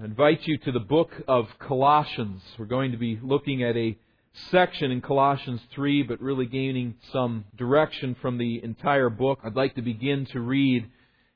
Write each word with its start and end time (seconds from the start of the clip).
I 0.00 0.04
invite 0.06 0.46
you 0.46 0.56
to 0.56 0.72
the 0.72 0.80
book 0.80 1.10
of 1.28 1.48
Colossians. 1.58 2.42
We're 2.58 2.64
going 2.64 2.92
to 2.92 2.96
be 2.96 3.20
looking 3.22 3.62
at 3.62 3.76
a 3.76 3.96
section 4.50 4.90
in 4.90 5.02
Colossians 5.02 5.60
3, 5.74 6.04
but 6.04 6.20
really 6.20 6.46
gaining 6.46 6.94
some 7.12 7.44
direction 7.56 8.16
from 8.22 8.38
the 8.38 8.64
entire 8.64 9.10
book. 9.10 9.40
I'd 9.44 9.54
like 9.54 9.74
to 9.74 9.82
begin 9.82 10.24
to 10.32 10.40
read 10.40 10.88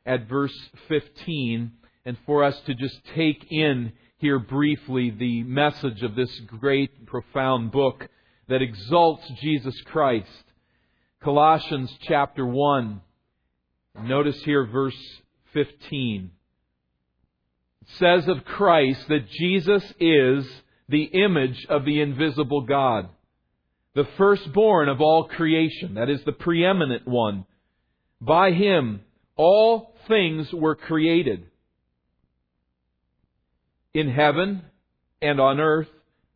at 0.07 0.27
verse 0.27 0.57
15 0.89 1.71
and 2.07 2.17
for 2.25 2.43
us 2.45 2.59
to 2.61 2.75
just 2.75 2.99
take 3.15 3.47
in 3.53 3.93
here 4.17 4.39
briefly 4.39 5.11
the 5.11 5.43
message 5.43 6.03
of 6.03 6.15
this 6.15 6.41
great, 6.47 7.07
profound 7.07 7.73
book 7.73 8.09
that 8.49 8.63
exalts 8.63 9.29
Jesus 9.43 9.79
Christ. 9.85 10.45
Colossians 11.23 11.95
chapter 12.09 12.47
1. 12.47 13.03
Notice 14.03 14.43
here 14.45 14.65
verse 14.65 14.97
15. 15.53 16.31
Says 17.99 18.29
of 18.29 18.45
Christ 18.45 19.07
that 19.09 19.29
Jesus 19.29 19.83
is 20.01 20.47
the 20.89 21.05
image 21.05 21.67
of 21.69 21.85
the 21.85 22.01
invisible 22.01 22.63
God, 22.63 23.09
the 23.95 24.07
firstborn 24.17 24.89
of 24.89 25.01
all 25.01 25.25
creation, 25.25 25.95
that 25.95 26.11
is 26.11 26.23
the 26.25 26.33
preeminent 26.33 27.07
one. 27.07 27.47
By 28.21 28.53
him 28.53 29.01
all 29.37 29.95
things 30.09 30.53
were 30.53 30.75
created 30.75 31.47
in 33.95 34.11
heaven 34.11 34.63
and 35.23 35.41
on 35.41 35.61
earth, 35.61 35.89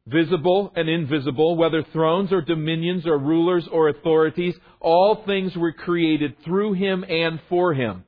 visible 0.06 0.72
and 0.74 0.88
invisible, 0.88 1.56
whether 1.56 1.82
thrones 1.82 2.32
or 2.32 2.41
dominions 2.41 3.06
or 3.06 3.19
rulers 3.19 3.69
or 3.70 3.88
authorities, 3.88 4.55
all 4.80 5.22
things 5.27 5.55
were 5.56 5.72
created 5.72 6.36
through 6.44 6.72
him 6.72 7.05
and 7.05 7.41
for 7.48 7.74
him. 7.74 8.05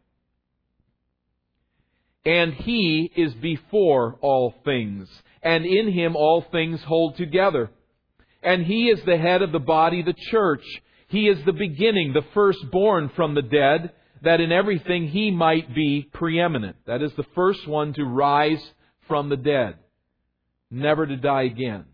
And 2.25 2.55
he 2.55 3.11
is 3.17 3.35
before 3.35 4.17
all 4.21 4.55
things, 4.65 5.09
and 5.43 5.65
in 5.65 5.91
him 5.93 6.15
all 6.15 6.45
things 6.53 6.81
hold 6.83 7.17
together. 7.17 7.71
And 8.43 8.65
he 8.65 8.89
is 8.89 9.03
the 9.05 9.19
head 9.19 9.43
of 9.43 9.53
the 9.53 9.59
body, 9.59 10.03
the 10.03 10.15
church. 10.31 10.65
He 11.09 11.29
is 11.29 11.45
the 11.45 11.53
beginning, 11.53 12.13
the 12.13 12.25
firstborn 12.33 13.11
from 13.17 13.35
the 13.35 13.43
dead, 13.43 13.93
that 14.23 14.41
in 14.41 14.53
everything 14.53 15.09
he 15.09 15.31
might 15.31 15.75
be 15.75 16.09
preeminent. 16.13 16.77
That 16.87 17.03
is 17.03 17.13
the 17.17 17.27
first 17.35 17.67
one 17.67 17.93
to 17.95 18.05
rise 18.05 18.63
from 19.09 19.29
the 19.29 19.37
dead, 19.37 19.75
never 20.71 21.07
to 21.07 21.17
die 21.17 21.43
again. 21.43 21.85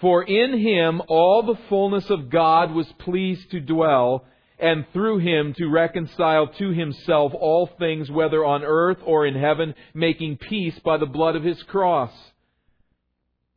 For 0.00 0.22
in 0.22 0.58
him 0.58 1.02
all 1.08 1.42
the 1.42 1.60
fullness 1.68 2.08
of 2.10 2.30
God 2.30 2.72
was 2.72 2.86
pleased 2.98 3.50
to 3.50 3.60
dwell, 3.60 4.24
and 4.58 4.86
through 4.92 5.18
him 5.18 5.54
to 5.54 5.68
reconcile 5.68 6.46
to 6.46 6.70
himself 6.70 7.32
all 7.34 7.66
things, 7.78 8.10
whether 8.10 8.44
on 8.44 8.62
earth 8.62 8.98
or 9.04 9.26
in 9.26 9.34
heaven, 9.34 9.74
making 9.92 10.38
peace 10.38 10.78
by 10.80 10.96
the 10.96 11.06
blood 11.06 11.36
of 11.36 11.44
his 11.44 11.62
cross. 11.64 12.12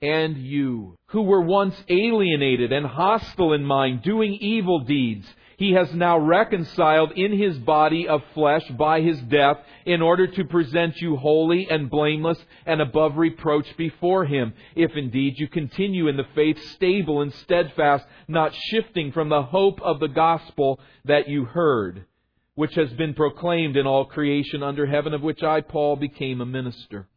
And 0.02 0.38
you, 0.38 0.98
who 1.08 1.24
were 1.24 1.42
once 1.42 1.76
alienated 1.90 2.72
and 2.72 2.86
hostile 2.86 3.54
in 3.54 3.64
mind, 3.64 4.04
doing 4.04 4.34
evil 4.34 4.82
deeds, 4.82 5.28
he 5.58 5.72
has 5.72 5.92
now 5.94 6.20
reconciled 6.20 7.12
in 7.14 7.36
his 7.36 7.58
body 7.58 8.08
of 8.08 8.22
flesh 8.36 8.64
by 8.78 9.02
his 9.02 9.20
death 9.22 9.58
in 9.86 10.04
order 10.04 10.28
to 10.28 10.46
present 10.46 10.96
you 10.98 11.16
holy 11.16 11.68
and 11.68 11.90
blameless 11.90 12.38
and 12.68 12.80
above 12.80 13.18
reproach 13.18 13.66
before 13.76 14.26
him, 14.26 14.54
if 14.76 14.92
indeed 14.96 15.34
you 15.40 15.48
continue 15.48 16.08
in 16.08 16.16
the 16.16 16.28
faith 16.36 16.64
stable 16.74 17.22
and 17.22 17.34
steadfast, 17.34 18.06
not 18.28 18.54
shifting 18.54 19.12
from 19.12 19.30
the 19.30 19.42
hope 19.42 19.82
of 19.82 20.00
the 20.00 20.08
gospel 20.08 20.80
that 21.06 21.28
you 21.28 21.46
heard, 21.46 22.06
which 22.54 22.76
has 22.76 22.94
been 22.94 23.16
proclaimed 23.16 23.76
in 23.76 23.88
all 23.88 24.06
creation 24.06 24.62
under 24.62 24.86
heaven, 24.86 25.12
of 25.12 25.24
which 25.24 25.42
I, 25.42 25.62
Paul, 25.62 25.96
became 25.96 26.40
a 26.40 26.46
minister. 26.46 27.08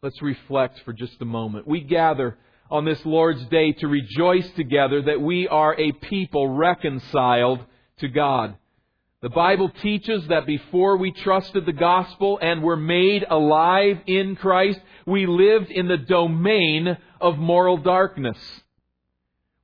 Let's 0.00 0.22
reflect 0.22 0.80
for 0.84 0.92
just 0.92 1.20
a 1.20 1.24
moment. 1.24 1.66
We 1.66 1.80
gather 1.80 2.38
on 2.70 2.84
this 2.84 3.04
Lord's 3.04 3.44
Day 3.46 3.72
to 3.72 3.88
rejoice 3.88 4.48
together 4.52 5.02
that 5.02 5.20
we 5.20 5.48
are 5.48 5.74
a 5.78 5.92
people 5.92 6.48
reconciled 6.48 7.60
to 7.98 8.08
God. 8.08 8.56
The 9.20 9.30
Bible 9.30 9.70
teaches 9.82 10.28
that 10.28 10.46
before 10.46 10.96
we 10.96 11.10
trusted 11.10 11.66
the 11.66 11.72
gospel 11.72 12.38
and 12.40 12.62
were 12.62 12.76
made 12.76 13.24
alive 13.28 13.98
in 14.06 14.36
Christ, 14.36 14.78
we 15.06 15.26
lived 15.26 15.70
in 15.70 15.88
the 15.88 15.96
domain 15.96 16.96
of 17.20 17.36
moral 17.36 17.78
darkness. 17.78 18.38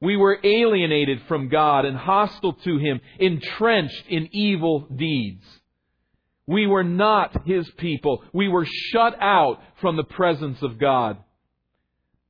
We 0.00 0.16
were 0.16 0.40
alienated 0.42 1.22
from 1.28 1.48
God 1.48 1.84
and 1.84 1.96
hostile 1.96 2.54
to 2.64 2.78
Him, 2.78 3.00
entrenched 3.18 4.06
in 4.08 4.28
evil 4.32 4.88
deeds. 4.94 5.44
We 6.46 6.66
were 6.66 6.84
not 6.84 7.46
His 7.46 7.70
people. 7.78 8.24
We 8.32 8.48
were 8.48 8.66
shut 8.66 9.16
out 9.20 9.60
from 9.80 9.96
the 9.96 10.04
presence 10.04 10.60
of 10.62 10.78
God. 10.78 11.18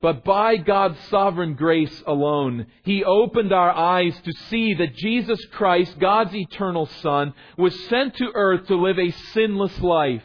But 0.05 0.23
by 0.23 0.59
God's 0.59 0.99
sovereign 1.09 1.55
grace 1.55 2.03
alone, 2.07 2.67
He 2.83 3.03
opened 3.03 3.55
our 3.55 3.71
eyes 3.71 4.15
to 4.25 4.33
see 4.51 4.75
that 4.75 4.95
Jesus 4.97 5.43
Christ, 5.47 5.99
God's 5.99 6.35
eternal 6.35 6.85
Son, 6.85 7.33
was 7.57 7.89
sent 7.89 8.15
to 8.17 8.31
earth 8.35 8.67
to 8.67 8.77
live 8.77 8.99
a 8.99 9.13
sinless 9.33 9.81
life 9.81 10.23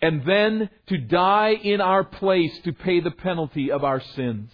and 0.00 0.24
then 0.24 0.70
to 0.86 0.96
die 0.96 1.50
in 1.50 1.82
our 1.82 2.02
place 2.02 2.58
to 2.60 2.72
pay 2.72 3.00
the 3.00 3.10
penalty 3.10 3.70
of 3.70 3.84
our 3.84 4.00
sins. 4.00 4.50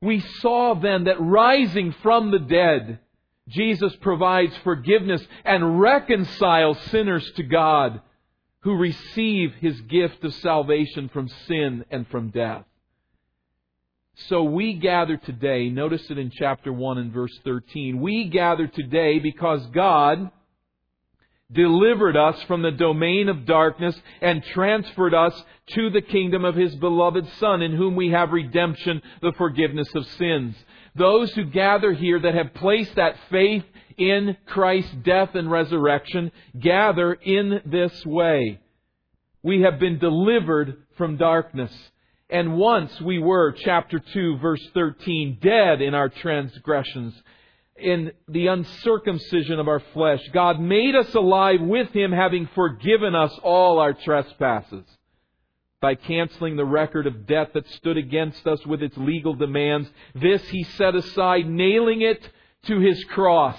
We 0.00 0.20
saw 0.20 0.76
then 0.76 1.02
that 1.06 1.20
rising 1.20 1.90
from 2.04 2.30
the 2.30 2.38
dead, 2.38 3.00
Jesus 3.48 3.96
provides 3.96 4.56
forgiveness 4.58 5.26
and 5.44 5.80
reconciles 5.80 6.78
sinners 6.82 7.28
to 7.32 7.42
God 7.42 8.00
who 8.60 8.76
receive 8.76 9.54
His 9.54 9.80
gift 9.80 10.22
of 10.22 10.32
salvation 10.34 11.08
from 11.08 11.26
sin 11.48 11.84
and 11.90 12.06
from 12.06 12.30
death. 12.30 12.64
So 14.16 14.44
we 14.44 14.74
gather 14.74 15.16
today, 15.16 15.68
notice 15.68 16.08
it 16.08 16.18
in 16.18 16.30
chapter 16.30 16.72
1 16.72 16.98
and 16.98 17.12
verse 17.12 17.36
13. 17.44 18.00
We 18.00 18.28
gather 18.28 18.68
today 18.68 19.18
because 19.18 19.66
God 19.66 20.30
delivered 21.50 22.16
us 22.16 22.40
from 22.44 22.62
the 22.62 22.70
domain 22.70 23.28
of 23.28 23.44
darkness 23.44 24.00
and 24.20 24.42
transferred 24.42 25.14
us 25.14 25.34
to 25.74 25.90
the 25.90 26.00
kingdom 26.00 26.44
of 26.44 26.54
His 26.54 26.74
beloved 26.76 27.28
Son, 27.38 27.60
in 27.60 27.74
whom 27.74 27.96
we 27.96 28.10
have 28.10 28.30
redemption, 28.30 29.02
the 29.20 29.32
forgiveness 29.32 29.92
of 29.94 30.06
sins. 30.06 30.54
Those 30.94 31.32
who 31.32 31.44
gather 31.44 31.92
here 31.92 32.20
that 32.20 32.34
have 32.34 32.54
placed 32.54 32.94
that 32.94 33.16
faith 33.30 33.64
in 33.98 34.36
Christ's 34.46 34.94
death 35.02 35.34
and 35.34 35.50
resurrection 35.50 36.30
gather 36.58 37.14
in 37.14 37.62
this 37.66 38.06
way. 38.06 38.60
We 39.42 39.62
have 39.62 39.80
been 39.80 39.98
delivered 39.98 40.84
from 40.96 41.16
darkness 41.16 41.72
and 42.30 42.56
once 42.56 43.00
we 43.00 43.18
were, 43.18 43.52
chapter 43.52 43.98
2, 43.98 44.38
verse 44.38 44.66
13, 44.72 45.38
dead 45.40 45.82
in 45.82 45.94
our 45.94 46.08
transgressions, 46.08 47.14
in 47.76 48.12
the 48.28 48.46
uncircumcision 48.46 49.58
of 49.58 49.68
our 49.68 49.80
flesh. 49.92 50.20
God 50.32 50.60
made 50.60 50.94
us 50.94 51.12
alive 51.14 51.60
with 51.60 51.90
Him, 51.90 52.12
having 52.12 52.48
forgiven 52.54 53.14
us 53.14 53.36
all 53.42 53.78
our 53.78 53.92
trespasses. 53.92 54.84
By 55.80 55.96
canceling 55.96 56.56
the 56.56 56.64
record 56.64 57.06
of 57.06 57.26
debt 57.26 57.52
that 57.52 57.68
stood 57.68 57.98
against 57.98 58.46
us 58.46 58.64
with 58.64 58.82
its 58.82 58.96
legal 58.96 59.34
demands, 59.34 59.90
this 60.14 60.42
He 60.48 60.62
set 60.62 60.94
aside, 60.94 61.46
nailing 61.46 62.00
it 62.00 62.26
to 62.66 62.80
His 62.80 63.04
cross, 63.04 63.58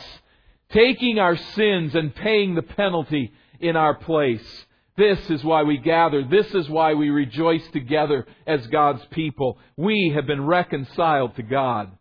taking 0.72 1.20
our 1.20 1.36
sins 1.36 1.94
and 1.94 2.16
paying 2.16 2.56
the 2.56 2.64
penalty 2.64 3.31
in 3.59 3.75
our 3.75 3.94
place. 3.94 4.66
This 4.97 5.29
is 5.29 5.44
why 5.44 5.63
we 5.63 5.78
gather. 5.78 6.23
This 6.23 6.53
is 6.53 6.69
why 6.69 6.94
we 6.94 7.09
rejoice 7.09 7.67
together 7.72 8.25
as 8.47 8.66
God's 8.67 9.03
people. 9.11 9.57
We 9.75 10.13
have 10.16 10.25
been 10.25 10.45
reconciled 10.45 11.35
to 11.35 11.44
God. 11.44 11.91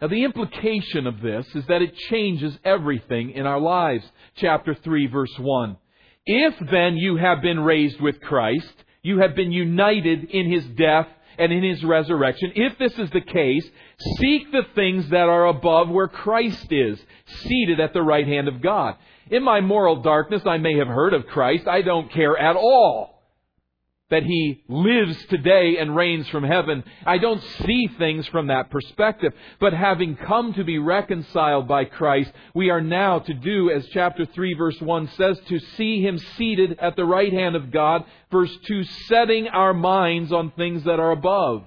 Now, 0.00 0.08
the 0.08 0.24
implication 0.24 1.06
of 1.06 1.20
this 1.20 1.46
is 1.54 1.66
that 1.66 1.82
it 1.82 1.96
changes 2.08 2.56
everything 2.64 3.32
in 3.32 3.46
our 3.46 3.60
lives. 3.60 4.04
Chapter 4.36 4.74
3, 4.74 5.06
verse 5.08 5.36
1. 5.38 5.76
If 6.26 6.54
then 6.70 6.96
you 6.96 7.16
have 7.16 7.42
been 7.42 7.60
raised 7.60 8.00
with 8.00 8.20
Christ, 8.20 8.72
you 9.02 9.20
have 9.20 9.34
been 9.34 9.50
united 9.50 10.24
in 10.30 10.50
his 10.50 10.64
death 10.66 11.08
and 11.38 11.52
in 11.52 11.62
his 11.62 11.82
resurrection. 11.82 12.52
If 12.54 12.78
this 12.78 12.98
is 12.98 13.10
the 13.10 13.20
case, 13.20 13.68
seek 14.18 14.52
the 14.52 14.66
things 14.74 15.08
that 15.10 15.28
are 15.28 15.46
above 15.46 15.88
where 15.88 16.08
Christ 16.08 16.66
is, 16.70 17.00
seated 17.44 17.80
at 17.80 17.92
the 17.92 18.02
right 18.02 18.26
hand 18.26 18.48
of 18.48 18.60
God. 18.60 18.96
In 19.30 19.42
my 19.42 19.60
moral 19.60 20.02
darkness, 20.02 20.42
I 20.46 20.58
may 20.58 20.78
have 20.78 20.88
heard 20.88 21.14
of 21.14 21.26
Christ. 21.26 21.66
I 21.68 21.82
don't 21.82 22.10
care 22.12 22.36
at 22.36 22.56
all 22.56 23.18
that 24.10 24.22
He 24.22 24.64
lives 24.68 25.16
today 25.26 25.76
and 25.78 25.94
reigns 25.94 26.28
from 26.28 26.44
heaven. 26.44 26.82
I 27.04 27.18
don't 27.18 27.42
see 27.66 27.88
things 27.98 28.26
from 28.28 28.46
that 28.46 28.70
perspective. 28.70 29.32
But 29.60 29.74
having 29.74 30.16
come 30.16 30.54
to 30.54 30.64
be 30.64 30.78
reconciled 30.78 31.68
by 31.68 31.84
Christ, 31.84 32.32
we 32.54 32.70
are 32.70 32.80
now 32.80 33.18
to 33.18 33.34
do, 33.34 33.70
as 33.70 33.86
chapter 33.88 34.24
3 34.24 34.54
verse 34.54 34.80
1 34.80 35.08
says, 35.16 35.38
to 35.48 35.58
see 35.76 36.02
Him 36.02 36.18
seated 36.38 36.78
at 36.78 36.96
the 36.96 37.04
right 37.04 37.32
hand 37.32 37.54
of 37.54 37.70
God. 37.70 38.04
Verse 38.30 38.56
2, 38.66 38.84
setting 39.08 39.48
our 39.48 39.74
minds 39.74 40.32
on 40.32 40.52
things 40.52 40.84
that 40.84 41.00
are 41.00 41.10
above, 41.10 41.64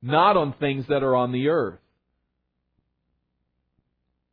not 0.00 0.36
on 0.36 0.54
things 0.54 0.86
that 0.88 1.02
are 1.02 1.14
on 1.14 1.32
the 1.32 1.48
earth. 1.48 1.78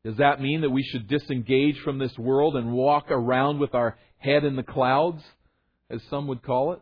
Does 0.03 0.17
that 0.17 0.41
mean 0.41 0.61
that 0.61 0.69
we 0.69 0.83
should 0.83 1.07
disengage 1.07 1.79
from 1.79 1.97
this 1.97 2.17
world 2.17 2.55
and 2.55 2.73
walk 2.73 3.09
around 3.09 3.59
with 3.59 3.73
our 3.73 3.97
head 4.17 4.43
in 4.43 4.55
the 4.55 4.63
clouds, 4.63 5.23
as 5.89 6.01
some 6.09 6.27
would 6.27 6.43
call 6.43 6.73
it? 6.73 6.81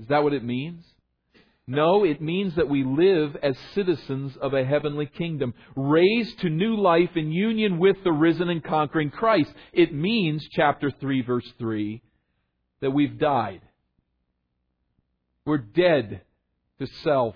Is 0.00 0.08
that 0.08 0.22
what 0.22 0.32
it 0.32 0.44
means? 0.44 0.84
No, 1.66 2.04
it 2.04 2.20
means 2.20 2.54
that 2.54 2.68
we 2.68 2.84
live 2.84 3.36
as 3.42 3.56
citizens 3.74 4.36
of 4.40 4.54
a 4.54 4.64
heavenly 4.64 5.06
kingdom, 5.06 5.52
raised 5.74 6.38
to 6.40 6.48
new 6.48 6.76
life 6.76 7.16
in 7.16 7.32
union 7.32 7.78
with 7.78 7.96
the 8.04 8.12
risen 8.12 8.48
and 8.48 8.62
conquering 8.62 9.10
Christ. 9.10 9.52
It 9.72 9.92
means, 9.92 10.46
chapter 10.52 10.90
3, 10.90 11.22
verse 11.22 11.52
3, 11.58 12.00
that 12.80 12.92
we've 12.92 13.18
died. 13.18 13.62
We're 15.44 15.58
dead 15.58 16.22
to 16.78 16.86
self 16.86 17.34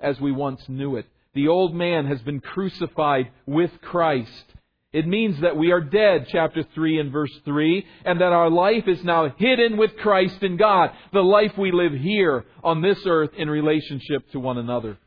as 0.00 0.20
we 0.20 0.32
once 0.32 0.68
knew 0.68 0.96
it. 0.96 1.06
The 1.34 1.48
old 1.48 1.74
man 1.74 2.06
has 2.06 2.20
been 2.22 2.40
crucified 2.40 3.30
with 3.46 3.70
Christ. 3.82 4.44
It 4.92 5.06
means 5.06 5.40
that 5.40 5.56
we 5.56 5.70
are 5.70 5.80
dead, 5.80 6.26
chapter 6.32 6.64
3 6.74 6.98
and 6.98 7.12
verse 7.12 7.32
3, 7.44 7.86
and 8.04 8.20
that 8.20 8.32
our 8.32 8.50
life 8.50 8.88
is 8.88 9.04
now 9.04 9.28
hidden 9.38 9.76
with 9.76 9.96
Christ 9.98 10.42
in 10.42 10.56
God, 10.56 10.90
the 11.12 11.20
life 11.20 11.56
we 11.56 11.70
live 11.70 11.92
here 11.92 12.44
on 12.64 12.82
this 12.82 12.98
earth 13.06 13.30
in 13.36 13.48
relationship 13.48 14.28
to 14.32 14.40
one 14.40 14.58
another. 14.58 14.98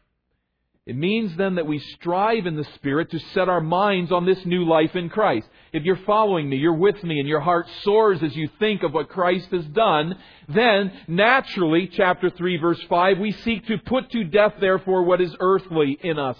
It 0.85 0.97
means 0.97 1.35
then 1.37 1.55
that 1.55 1.65
we 1.65 1.79
strive 1.79 2.45
in 2.45 2.57
the 2.57 2.65
Spirit 2.75 3.11
to 3.11 3.19
set 3.33 3.47
our 3.47 3.61
minds 3.61 4.11
on 4.11 4.25
this 4.25 4.45
new 4.45 4.65
life 4.65 4.97
in 4.97 5.09
Christ. 5.09 5.47
If 5.71 5.83
you're 5.83 5.95
following 6.05 6.49
me, 6.49 6.57
you're 6.57 6.73
with 6.73 7.01
me, 7.05 7.19
and 7.19 7.27
your 7.27 7.39
heart 7.39 7.67
soars 7.83 8.21
as 8.21 8.35
you 8.35 8.49
think 8.59 8.83
of 8.83 8.93
what 8.93 9.07
Christ 9.07 9.49
has 9.51 9.65
done, 9.67 10.17
then 10.49 10.91
naturally, 11.07 11.87
chapter 11.87 12.29
3, 12.29 12.57
verse 12.57 12.81
5, 12.89 13.17
we 13.17 13.31
seek 13.31 13.65
to 13.67 13.77
put 13.77 14.11
to 14.11 14.25
death, 14.25 14.55
therefore, 14.59 15.03
what 15.03 15.21
is 15.21 15.33
earthly 15.39 15.97
in 16.01 16.19
us, 16.19 16.37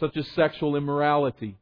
such 0.00 0.16
as 0.16 0.26
sexual 0.32 0.74
immorality, 0.74 1.56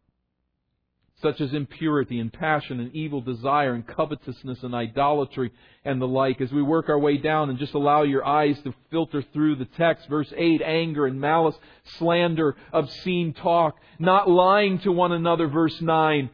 such 1.23 1.41
as 1.41 1.55
impurity 1.55 2.19
and 2.21 2.33
passion 2.33 2.79
and 2.79 2.95
evil 2.95 3.23
desire 3.23 3.73
and 3.73 3.87
covetousness 3.87 4.63
and 4.63 4.75
idolatry 4.75 5.51
and 5.85 6.01
the 6.01 6.07
like. 6.07 6.41
As 6.41 6.53
we 6.53 6.63
work 6.63 6.89
our 6.89 6.99
way 6.99 7.17
down 7.17 7.49
and 7.49 7.59
just 7.59 7.75
allow 7.75 8.03
your 8.03 8.25
eyes 8.25 8.61
to 8.65 8.75
filter 8.91 9.25
through 9.33 9.57
the 9.57 9.65
text, 9.65 10.09
verse 10.09 10.31
8, 10.37 10.61
anger 10.63 11.07
and 11.07 11.19
malice, 11.19 11.57
slander, 11.99 12.55
obscene 12.73 13.33
talk, 13.33 13.77
not 13.99 14.29
lying 14.29 14.79
to 14.81 14.93
one 14.93 15.13
another, 15.13 15.49
verse 15.49 15.81
9. 15.81 16.29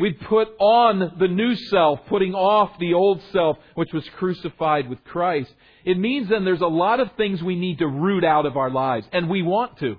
We 0.00 0.12
put 0.14 0.48
on 0.58 1.12
the 1.18 1.28
new 1.28 1.54
self, 1.54 2.00
putting 2.08 2.34
off 2.34 2.70
the 2.80 2.94
old 2.94 3.22
self, 3.32 3.58
which 3.74 3.92
was 3.92 4.08
crucified 4.16 4.88
with 4.88 5.04
Christ. 5.04 5.52
It 5.84 5.98
means 5.98 6.28
then 6.28 6.44
there's 6.44 6.62
a 6.62 6.66
lot 6.66 7.00
of 7.00 7.12
things 7.16 7.42
we 7.42 7.54
need 7.54 7.78
to 7.78 7.86
root 7.86 8.24
out 8.24 8.46
of 8.46 8.56
our 8.56 8.70
lives, 8.70 9.06
and 9.12 9.28
we 9.28 9.42
want 9.42 9.78
to. 9.80 9.98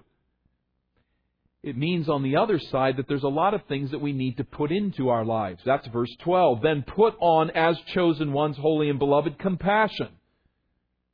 It 1.63 1.77
means 1.77 2.09
on 2.09 2.23
the 2.23 2.35
other 2.35 2.59
side 2.59 2.97
that 2.97 3.07
there's 3.07 3.23
a 3.23 3.29
lot 3.29 3.53
of 3.53 3.61
things 3.67 3.91
that 3.91 4.01
we 4.01 4.11
need 4.11 4.35
to 4.37 4.43
put 4.43 4.69
into 4.69 5.07
our 5.07 5.23
lives. 5.23 5.61
That's 5.65 5.87
verse 5.87 6.13
12. 6.19 6.61
Then 6.61 6.83
put 6.85 7.15
on 7.21 7.51
as 7.51 7.77
chosen 7.93 8.33
ones, 8.33 8.57
holy 8.57 8.89
and 8.89 8.99
beloved, 8.99 9.39
compassion 9.39 10.09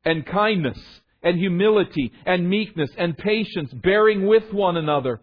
and 0.03 0.25
kindness 0.25 0.79
and 1.21 1.37
humility 1.37 2.11
and 2.25 2.49
meekness 2.49 2.89
and 2.97 3.15
patience, 3.15 3.71
bearing 3.73 4.25
with 4.25 4.51
one 4.51 4.75
another. 4.75 5.21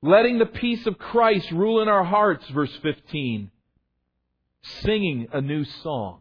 Letting 0.00 0.38
the 0.38 0.46
peace 0.46 0.86
of 0.86 0.98
Christ 0.98 1.50
rule 1.50 1.80
in 1.80 1.88
our 1.88 2.04
hearts, 2.04 2.48
verse 2.50 2.74
15. 2.82 3.50
Singing 4.82 5.26
a 5.32 5.40
new 5.40 5.64
song. 5.64 6.20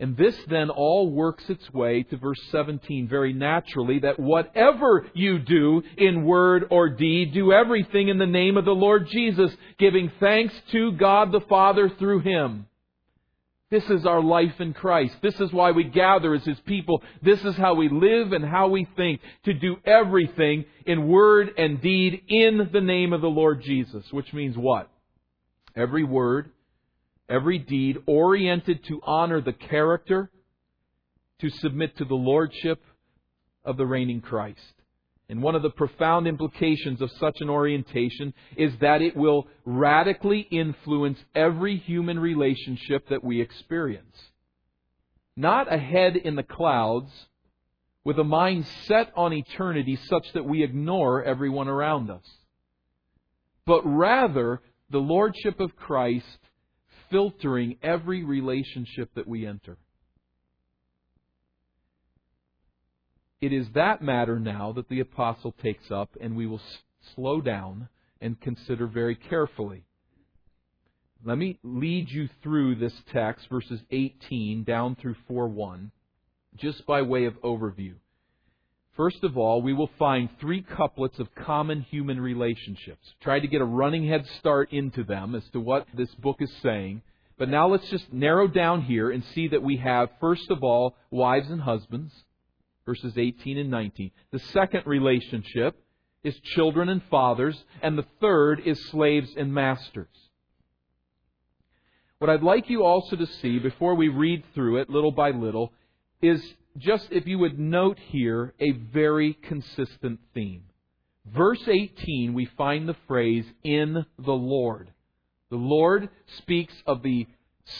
And 0.00 0.16
this 0.16 0.36
then 0.48 0.70
all 0.70 1.08
works 1.08 1.48
its 1.48 1.72
way 1.72 2.02
to 2.04 2.16
verse 2.16 2.40
17 2.50 3.06
very 3.08 3.32
naturally 3.32 4.00
that 4.00 4.18
whatever 4.18 5.06
you 5.14 5.38
do 5.38 5.82
in 5.96 6.24
word 6.24 6.66
or 6.70 6.88
deed, 6.88 7.32
do 7.32 7.52
everything 7.52 8.08
in 8.08 8.18
the 8.18 8.26
name 8.26 8.56
of 8.56 8.64
the 8.64 8.72
Lord 8.72 9.08
Jesus, 9.08 9.56
giving 9.78 10.10
thanks 10.18 10.54
to 10.72 10.92
God 10.92 11.30
the 11.30 11.40
Father 11.42 11.88
through 11.88 12.20
Him. 12.20 12.66
This 13.70 13.88
is 13.88 14.04
our 14.04 14.20
life 14.20 14.60
in 14.60 14.72
Christ. 14.72 15.16
This 15.22 15.40
is 15.40 15.52
why 15.52 15.70
we 15.70 15.84
gather 15.84 16.34
as 16.34 16.44
His 16.44 16.60
people. 16.60 17.02
This 17.22 17.44
is 17.44 17.56
how 17.56 17.74
we 17.74 17.88
live 17.88 18.32
and 18.32 18.44
how 18.44 18.68
we 18.68 18.86
think. 18.96 19.20
To 19.44 19.54
do 19.54 19.76
everything 19.84 20.64
in 20.86 21.08
word 21.08 21.50
and 21.56 21.80
deed 21.80 22.22
in 22.28 22.68
the 22.72 22.80
name 22.80 23.12
of 23.12 23.20
the 23.20 23.28
Lord 23.28 23.62
Jesus. 23.62 24.04
Which 24.12 24.32
means 24.32 24.56
what? 24.56 24.90
Every 25.74 26.04
word, 26.04 26.50
every 27.28 27.58
deed 27.58 27.98
oriented 28.06 28.84
to 28.84 29.00
honor 29.04 29.40
the 29.40 29.52
character, 29.52 30.30
to 31.40 31.50
submit 31.50 31.96
to 31.98 32.04
the 32.04 32.14
lordship 32.14 32.80
of 33.64 33.76
the 33.76 33.86
reigning 33.86 34.20
Christ. 34.20 34.60
And 35.28 35.42
one 35.42 35.54
of 35.54 35.62
the 35.62 35.70
profound 35.70 36.26
implications 36.26 37.00
of 37.00 37.10
such 37.12 37.36
an 37.40 37.48
orientation 37.48 38.34
is 38.56 38.76
that 38.80 39.00
it 39.00 39.16
will 39.16 39.46
radically 39.64 40.40
influence 40.40 41.18
every 41.34 41.78
human 41.78 42.18
relationship 42.18 43.08
that 43.08 43.24
we 43.24 43.40
experience. 43.40 44.16
Not 45.36 45.72
a 45.72 45.78
head 45.78 46.16
in 46.16 46.36
the 46.36 46.42
clouds 46.42 47.10
with 48.04 48.18
a 48.18 48.24
mind 48.24 48.66
set 48.86 49.12
on 49.16 49.32
eternity 49.32 49.96
such 49.96 50.30
that 50.34 50.44
we 50.44 50.62
ignore 50.62 51.24
everyone 51.24 51.68
around 51.68 52.10
us, 52.10 52.24
but 53.64 53.80
rather 53.84 54.60
the 54.90 54.98
Lordship 54.98 55.58
of 55.58 55.74
Christ 55.74 56.38
filtering 57.14 57.76
every 57.80 58.24
relationship 58.24 59.08
that 59.14 59.28
we 59.28 59.46
enter. 59.46 59.76
It 63.40 63.52
is 63.52 63.68
that 63.74 64.02
matter 64.02 64.40
now 64.40 64.72
that 64.72 64.88
the 64.88 64.98
apostle 64.98 65.54
takes 65.62 65.92
up, 65.92 66.10
and 66.20 66.34
we 66.34 66.48
will 66.48 66.58
s- 66.58 66.78
slow 67.14 67.40
down 67.40 67.88
and 68.20 68.40
consider 68.40 68.88
very 68.88 69.14
carefully. 69.14 69.84
Let 71.24 71.38
me 71.38 71.60
lead 71.62 72.10
you 72.10 72.28
through 72.42 72.74
this 72.74 72.94
text, 73.12 73.46
verses 73.48 73.80
18 73.92 74.64
down 74.64 74.96
through 74.96 75.14
4 75.28 75.46
1, 75.46 75.92
just 76.56 76.84
by 76.84 77.02
way 77.02 77.26
of 77.26 77.34
overview. 77.42 77.94
First 78.96 79.24
of 79.24 79.36
all, 79.36 79.60
we 79.60 79.72
will 79.72 79.90
find 79.98 80.28
three 80.40 80.62
couplets 80.62 81.18
of 81.18 81.34
common 81.34 81.82
human 81.82 82.20
relationships. 82.20 83.14
Try 83.20 83.40
to 83.40 83.48
get 83.48 83.60
a 83.60 83.64
running 83.64 84.06
head 84.06 84.24
start 84.38 84.72
into 84.72 85.02
them 85.02 85.34
as 85.34 85.42
to 85.52 85.60
what 85.60 85.86
this 85.94 86.14
book 86.14 86.36
is 86.40 86.52
saying. 86.62 87.02
But 87.36 87.48
now 87.48 87.66
let's 87.66 87.88
just 87.90 88.12
narrow 88.12 88.46
down 88.46 88.82
here 88.82 89.10
and 89.10 89.24
see 89.34 89.48
that 89.48 89.62
we 89.62 89.78
have, 89.78 90.10
first 90.20 90.48
of 90.48 90.62
all, 90.62 90.94
wives 91.10 91.50
and 91.50 91.60
husbands, 91.60 92.12
verses 92.86 93.14
18 93.16 93.58
and 93.58 93.70
19. 93.70 94.12
The 94.30 94.38
second 94.38 94.86
relationship 94.86 95.74
is 96.22 96.38
children 96.54 96.88
and 96.88 97.02
fathers, 97.10 97.64
and 97.82 97.98
the 97.98 98.06
third 98.20 98.62
is 98.64 98.90
slaves 98.90 99.30
and 99.36 99.52
masters. 99.52 100.06
What 102.18 102.30
I'd 102.30 102.44
like 102.44 102.70
you 102.70 102.84
also 102.84 103.16
to 103.16 103.26
see 103.26 103.58
before 103.58 103.96
we 103.96 104.08
read 104.08 104.44
through 104.54 104.78
it 104.78 104.88
little 104.88 105.10
by 105.10 105.30
little 105.30 105.72
is 106.22 106.40
just 106.76 107.08
if 107.10 107.26
you 107.26 107.38
would 107.38 107.58
note 107.58 107.98
here 107.98 108.54
a 108.60 108.72
very 108.72 109.34
consistent 109.34 110.20
theme. 110.34 110.64
Verse 111.26 111.62
18, 111.66 112.34
we 112.34 112.44
find 112.56 112.88
the 112.88 112.96
phrase, 113.06 113.46
in 113.62 114.04
the 114.18 114.32
Lord. 114.32 114.92
The 115.50 115.56
Lord 115.56 116.10
speaks 116.38 116.74
of 116.86 117.02
the 117.02 117.26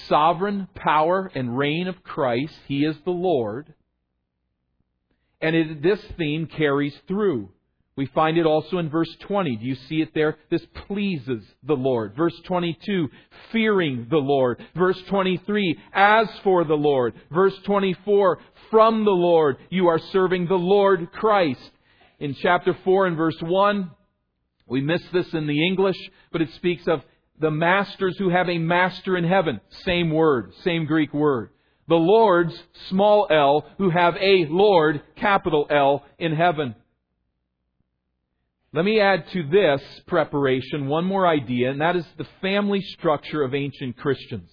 sovereign 0.09 0.69
power 0.75 1.31
and 1.35 1.59
reign 1.59 1.89
of 1.89 2.03
Christ. 2.03 2.55
He 2.67 2.85
is 2.85 2.97
the 3.05 3.11
Lord. 3.11 3.75
And 5.41 5.55
it, 5.55 5.83
this 5.83 6.01
theme 6.17 6.47
carries 6.47 6.97
through. 7.07 7.51
We 7.97 8.07
find 8.07 8.39
it 8.39 8.47
also 8.47 8.79
in 8.79 8.91
verse 8.91 9.15
20. 9.21 9.57
Do 9.57 9.65
you 9.65 9.77
see 9.89 10.01
it 10.01 10.13
there? 10.15 10.37
This 10.51 10.67
pleases 10.89 11.45
the 11.63 11.75
Lord. 11.75 12.17
Verse 12.17 12.35
22, 12.45 13.09
fearing 13.53 14.09
the 14.11 14.19
Lord. 14.19 14.61
Verse 14.75 15.01
23, 15.09 15.79
as 15.93 16.29
for 16.43 16.65
the 16.65 16.75
Lord. 16.75 17.15
Verse 17.31 17.55
24, 17.65 18.39
from 18.71 19.05
the 19.05 19.13
Lord. 19.13 19.59
You 19.71 19.87
are 19.87 20.01
serving 20.11 20.47
the 20.47 20.55
Lord 20.55 21.13
Christ. 21.13 21.71
In 22.19 22.35
chapter 22.35 22.77
4 22.85 23.07
and 23.07 23.17
verse 23.17 23.41
1, 23.41 23.91
we 24.67 24.81
miss 24.81 25.03
this 25.13 25.33
in 25.33 25.47
the 25.47 25.65
English, 25.65 25.99
but 26.33 26.43
it 26.43 26.53
speaks 26.55 26.89
of 26.89 27.03
the 27.39 27.51
masters 27.51 28.17
who 28.19 28.31
have 28.31 28.49
a 28.49 28.59
master 28.59 29.17
in 29.17 29.25
heaven. 29.25 29.61
Same 29.85 30.11
word, 30.11 30.53
same 30.65 30.87
Greek 30.87 31.13
word. 31.13 31.51
The 31.87 31.97
Lords, 31.97 32.55
small 32.89 33.27
l, 33.31 33.67
who 33.79 33.91
have 33.91 34.17
a 34.17 34.47
Lord, 34.49 35.03
capital 35.17 35.67
L, 35.71 36.05
in 36.19 36.35
heaven. 36.35 36.75
Let 38.75 38.85
me 38.85 38.99
add 38.99 39.29
to 39.29 39.45
this 39.45 39.81
preparation 40.09 40.89
one 40.89 41.05
more 41.05 41.29
idea, 41.29 41.71
and 41.71 41.81
that 41.81 41.95
is 41.95 42.05
the 42.19 42.27
family 42.43 42.81
structure 42.81 43.45
of 43.45 43.55
ancient 43.55 43.97
Christians. 43.97 44.51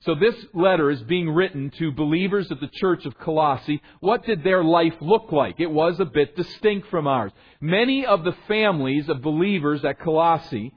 So 0.00 0.14
this 0.14 0.34
letter 0.54 0.90
is 0.90 1.02
being 1.02 1.28
written 1.28 1.70
to 1.78 1.92
believers 1.92 2.50
of 2.50 2.60
the 2.60 2.70
church 2.72 3.04
of 3.04 3.18
Colossae. 3.18 3.82
What 4.00 4.24
did 4.24 4.42
their 4.42 4.64
life 4.64 4.94
look 5.02 5.32
like? 5.32 5.60
It 5.60 5.70
was 5.70 6.00
a 6.00 6.06
bit 6.06 6.34
distinct 6.34 6.88
from 6.88 7.06
ours. 7.06 7.30
Many 7.60 8.06
of 8.06 8.24
the 8.24 8.34
families 8.46 9.10
of 9.10 9.20
believers 9.20 9.84
at 9.84 10.00
Colossae 10.00 10.72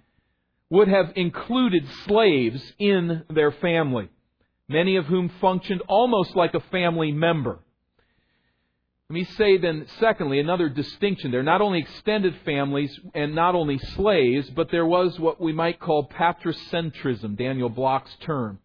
would 0.70 0.90
have 0.90 1.14
included 1.16 1.88
slaves 2.06 2.74
in 2.78 3.24
their 3.34 3.54
family, 3.54 4.10
many 4.68 4.98
of 4.98 5.06
whom 5.06 5.30
functioned 5.40 5.82
almost 5.88 6.36
like 6.36 6.56
a 6.56 6.70
family 6.72 7.14
member. 7.14 7.60
Let 9.12 9.16
me 9.16 9.26
say 9.26 9.58
then, 9.58 9.88
secondly, 10.00 10.40
another 10.40 10.70
distinction. 10.70 11.32
They're 11.32 11.44
not 11.44 11.60
only 11.60 11.80
extended 11.80 12.34
families 12.46 12.98
and 13.14 13.36
not 13.36 13.56
only 13.56 13.78
slaves, 13.78 14.50
but 14.52 14.72
there 14.72 14.86
was 14.86 15.20
what 15.20 15.42
we 15.42 15.52
might 15.52 15.82
call 15.82 16.08
patricentrism, 16.08 17.36
Daniel 17.36 17.68
Block's 17.68 18.16
term. 18.22 18.60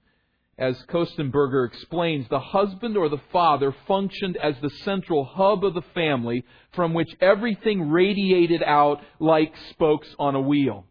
As 0.57 0.81
Kostenberger 0.89 1.67
explains, 1.67 2.29
the 2.29 2.39
husband 2.39 2.97
or 2.97 3.09
the 3.09 3.21
father 3.33 3.75
functioned 3.89 4.37
as 4.37 4.55
the 4.63 4.71
central 4.85 5.25
hub 5.25 5.65
of 5.65 5.75
the 5.75 5.83
family 5.95 6.45
from 6.75 6.95
which 6.95 7.11
everything 7.21 7.91
radiated 7.91 8.63
out 8.63 9.01
like 9.19 9.53
spokes 9.71 10.15
on 10.17 10.37
a 10.37 10.41
wheel. 10.41 10.85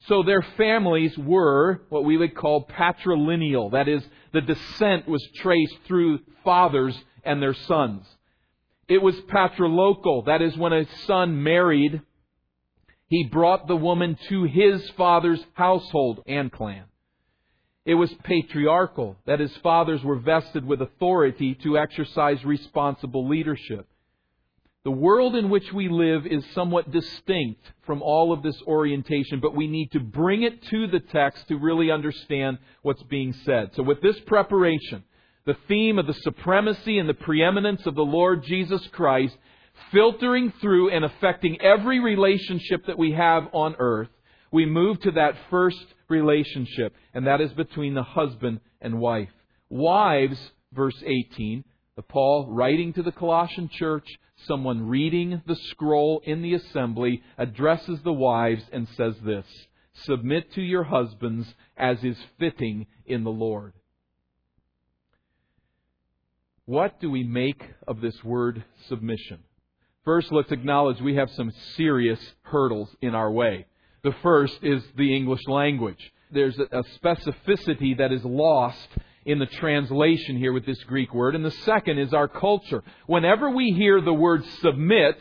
So 0.00 0.22
their 0.22 0.42
families 0.58 1.16
were 1.16 1.80
what 1.88 2.04
we 2.04 2.18
would 2.18 2.36
call 2.36 2.66
patrilineal. 2.66 3.72
That 3.72 3.88
is, 3.88 4.06
the 4.34 4.42
descent 4.42 5.08
was 5.08 5.26
traced 5.36 5.78
through 5.86 6.18
fathers 6.44 6.94
and 7.24 7.40
their 7.40 7.54
sons. 7.54 8.06
It 8.88 9.02
was 9.02 9.16
patrilocal. 9.22 10.26
That 10.26 10.42
is, 10.42 10.56
when 10.56 10.72
a 10.72 10.86
son 11.06 11.42
married, 11.42 12.02
he 13.08 13.24
brought 13.24 13.66
the 13.66 13.76
woman 13.76 14.18
to 14.28 14.44
his 14.44 14.88
father's 14.90 15.44
household 15.54 16.22
and 16.26 16.50
clan. 16.52 16.84
It 17.84 17.94
was 17.94 18.12
patriarchal. 18.24 19.16
That 19.26 19.40
is, 19.40 19.56
fathers 19.58 20.02
were 20.02 20.18
vested 20.18 20.64
with 20.64 20.82
authority 20.82 21.54
to 21.62 21.78
exercise 21.78 22.44
responsible 22.44 23.28
leadership. 23.28 23.86
The 24.82 24.90
world 24.92 25.34
in 25.34 25.50
which 25.50 25.72
we 25.72 25.88
live 25.88 26.26
is 26.26 26.44
somewhat 26.54 26.92
distinct 26.92 27.60
from 27.86 28.02
all 28.02 28.32
of 28.32 28.44
this 28.44 28.60
orientation, 28.68 29.40
but 29.40 29.54
we 29.54 29.66
need 29.66 29.90
to 29.92 30.00
bring 30.00 30.42
it 30.42 30.62
to 30.66 30.86
the 30.86 31.00
text 31.00 31.48
to 31.48 31.56
really 31.56 31.90
understand 31.90 32.58
what's 32.82 33.02
being 33.04 33.32
said. 33.44 33.70
So 33.74 33.82
with 33.82 34.00
this 34.00 34.18
preparation, 34.26 35.02
the 35.46 35.56
theme 35.68 35.98
of 35.98 36.06
the 36.06 36.14
supremacy 36.14 36.98
and 36.98 37.08
the 37.08 37.14
preeminence 37.14 37.86
of 37.86 37.94
the 37.94 38.02
Lord 38.02 38.42
Jesus 38.44 38.86
Christ 38.92 39.36
filtering 39.92 40.52
through 40.60 40.90
and 40.90 41.04
affecting 41.04 41.60
every 41.60 42.00
relationship 42.00 42.86
that 42.86 42.98
we 42.98 43.12
have 43.12 43.44
on 43.52 43.76
earth, 43.78 44.08
we 44.50 44.66
move 44.66 45.00
to 45.00 45.12
that 45.12 45.34
first 45.50 45.84
relationship, 46.08 46.94
and 47.14 47.26
that 47.26 47.40
is 47.40 47.52
between 47.52 47.94
the 47.94 48.02
husband 48.02 48.60
and 48.80 48.98
wife. 48.98 49.30
Wives, 49.68 50.38
verse 50.72 51.00
18, 51.04 51.64
the 51.96 52.02
Paul 52.02 52.48
writing 52.50 52.92
to 52.94 53.02
the 53.02 53.12
Colossian 53.12 53.68
church, 53.72 54.06
someone 54.46 54.88
reading 54.88 55.42
the 55.46 55.56
scroll 55.70 56.20
in 56.24 56.42
the 56.42 56.54
assembly, 56.54 57.22
addresses 57.38 58.00
the 58.02 58.12
wives 58.12 58.62
and 58.72 58.88
says 58.96 59.14
this 59.24 59.46
Submit 60.04 60.52
to 60.52 60.62
your 60.62 60.84
husbands 60.84 61.54
as 61.76 62.02
is 62.04 62.18
fitting 62.38 62.86
in 63.06 63.24
the 63.24 63.30
Lord. 63.30 63.72
What 66.66 67.00
do 67.00 67.08
we 67.08 67.22
make 67.22 67.62
of 67.86 68.00
this 68.00 68.24
word 68.24 68.64
submission? 68.88 69.38
First, 70.04 70.32
let's 70.32 70.50
acknowledge 70.50 71.00
we 71.00 71.14
have 71.14 71.30
some 71.30 71.52
serious 71.76 72.18
hurdles 72.42 72.88
in 73.00 73.14
our 73.14 73.30
way. 73.30 73.66
The 74.02 74.14
first 74.20 74.58
is 74.62 74.82
the 74.96 75.14
English 75.14 75.46
language. 75.46 76.12
There's 76.32 76.58
a 76.58 76.82
specificity 77.00 77.96
that 77.98 78.10
is 78.12 78.24
lost 78.24 78.88
in 79.24 79.38
the 79.38 79.46
translation 79.46 80.38
here 80.38 80.52
with 80.52 80.66
this 80.66 80.82
Greek 80.84 81.14
word. 81.14 81.36
And 81.36 81.44
the 81.44 81.52
second 81.52 82.00
is 82.00 82.12
our 82.12 82.26
culture. 82.26 82.82
Whenever 83.06 83.48
we 83.48 83.70
hear 83.70 84.00
the 84.00 84.12
word 84.12 84.44
submit, 84.60 85.20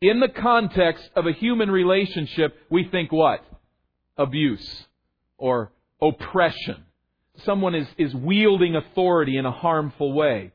in 0.00 0.18
the 0.18 0.28
context 0.28 1.08
of 1.14 1.26
a 1.28 1.32
human 1.32 1.70
relationship, 1.70 2.56
we 2.68 2.88
think 2.88 3.12
what? 3.12 3.44
Abuse 4.16 4.86
or 5.38 5.70
oppression 6.02 6.85
someone 7.44 7.74
is, 7.74 7.86
is 7.98 8.14
wielding 8.14 8.76
authority 8.76 9.36
in 9.36 9.46
a 9.46 9.52
harmful 9.52 10.12
way. 10.12 10.52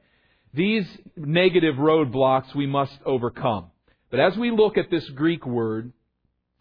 These 0.53 0.85
negative 1.15 1.75
roadblocks 1.75 2.53
we 2.53 2.67
must 2.67 2.97
overcome. 3.05 3.71
But 4.09 4.19
as 4.19 4.37
we 4.37 4.51
look 4.51 4.77
at 4.77 4.89
this 4.89 5.07
Greek 5.09 5.45
word, 5.45 5.93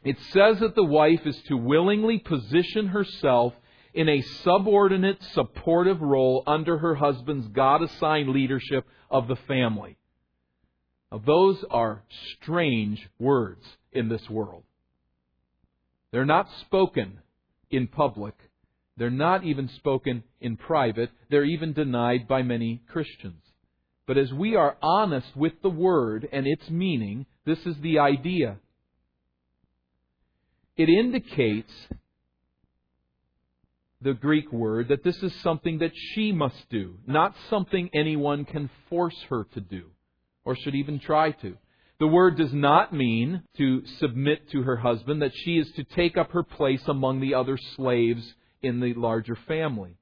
it 0.04 0.16
says 0.30 0.60
that 0.60 0.74
the 0.74 0.84
wife 0.84 1.26
is 1.26 1.36
to 1.48 1.56
willingly 1.56 2.18
position 2.18 2.88
herself 2.88 3.54
in 3.92 4.08
a 4.08 4.22
subordinate, 4.44 5.22
supportive 5.34 6.00
role 6.00 6.44
under 6.46 6.78
her 6.78 6.94
husband's 6.94 7.48
God 7.48 7.82
assigned 7.82 8.28
leadership 8.28 8.86
of 9.10 9.26
the 9.26 9.36
family. 9.36 9.96
Now, 11.10 11.18
those 11.26 11.64
are 11.70 12.04
strange 12.36 13.08
words 13.18 13.66
in 13.92 14.08
this 14.08 14.30
world. 14.30 14.62
They're 16.12 16.24
not 16.24 16.48
spoken 16.60 17.18
in 17.70 17.88
public, 17.88 18.34
they're 19.00 19.08
not 19.08 19.44
even 19.44 19.70
spoken 19.76 20.24
in 20.42 20.58
private. 20.58 21.08
They're 21.30 21.42
even 21.42 21.72
denied 21.72 22.28
by 22.28 22.42
many 22.42 22.82
Christians. 22.86 23.40
But 24.06 24.18
as 24.18 24.30
we 24.30 24.56
are 24.56 24.76
honest 24.82 25.34
with 25.34 25.54
the 25.62 25.70
word 25.70 26.28
and 26.30 26.46
its 26.46 26.68
meaning, 26.68 27.24
this 27.46 27.60
is 27.64 27.76
the 27.80 27.98
idea. 27.98 28.58
It 30.76 30.90
indicates 30.90 31.72
the 34.02 34.12
Greek 34.12 34.52
word 34.52 34.88
that 34.88 35.02
this 35.02 35.16
is 35.22 35.34
something 35.40 35.78
that 35.78 35.92
she 35.94 36.30
must 36.30 36.68
do, 36.68 36.98
not 37.06 37.34
something 37.48 37.88
anyone 37.94 38.44
can 38.44 38.68
force 38.90 39.16
her 39.30 39.46
to 39.54 39.62
do, 39.62 39.84
or 40.44 40.54
should 40.54 40.74
even 40.74 41.00
try 41.00 41.30
to. 41.30 41.56
The 42.00 42.06
word 42.06 42.36
does 42.36 42.52
not 42.52 42.92
mean 42.92 43.44
to 43.56 43.82
submit 43.98 44.50
to 44.50 44.60
her 44.64 44.76
husband, 44.76 45.22
that 45.22 45.32
she 45.34 45.56
is 45.56 45.70
to 45.76 45.84
take 45.84 46.18
up 46.18 46.32
her 46.32 46.42
place 46.42 46.82
among 46.86 47.20
the 47.20 47.32
other 47.32 47.56
slaves 47.76 48.34
in 48.62 48.80
the 48.80 48.94
larger 48.94 49.36
family. 49.36 49.96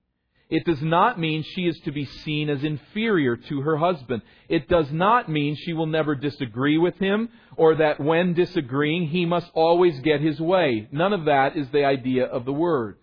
It 0.51 0.65
does 0.65 0.81
not 0.81 1.21
mean 1.21 1.43
she 1.43 1.67
is 1.67 1.79
to 1.81 1.93
be 1.93 2.07
seen 2.07 2.49
as 2.49 2.65
inferior 2.65 3.37
to 3.37 3.61
her 3.61 3.77
husband. 3.77 4.23
It 4.49 4.67
does 4.69 4.91
not 4.91 5.29
mean 5.29 5.57
she 5.57 5.75
will 5.75 5.87
never 5.87 6.15
disagree 6.15 6.79
with 6.79 6.97
him 6.99 7.29
or 7.57 7.75
that 7.77 8.01
when 8.01 8.33
disagreeing 8.33 9.09
he 9.09 9.27
must 9.27 9.51
always 9.53 10.01
get 10.01 10.23
his 10.23 10.41
way. 10.41 10.89
None 10.91 11.13
of 11.13 11.27
that 11.27 11.57
is 11.57 11.69
the 11.69 11.85
idea 11.85 12.25
of 12.25 12.47
the 12.47 12.53
word. 12.53 12.97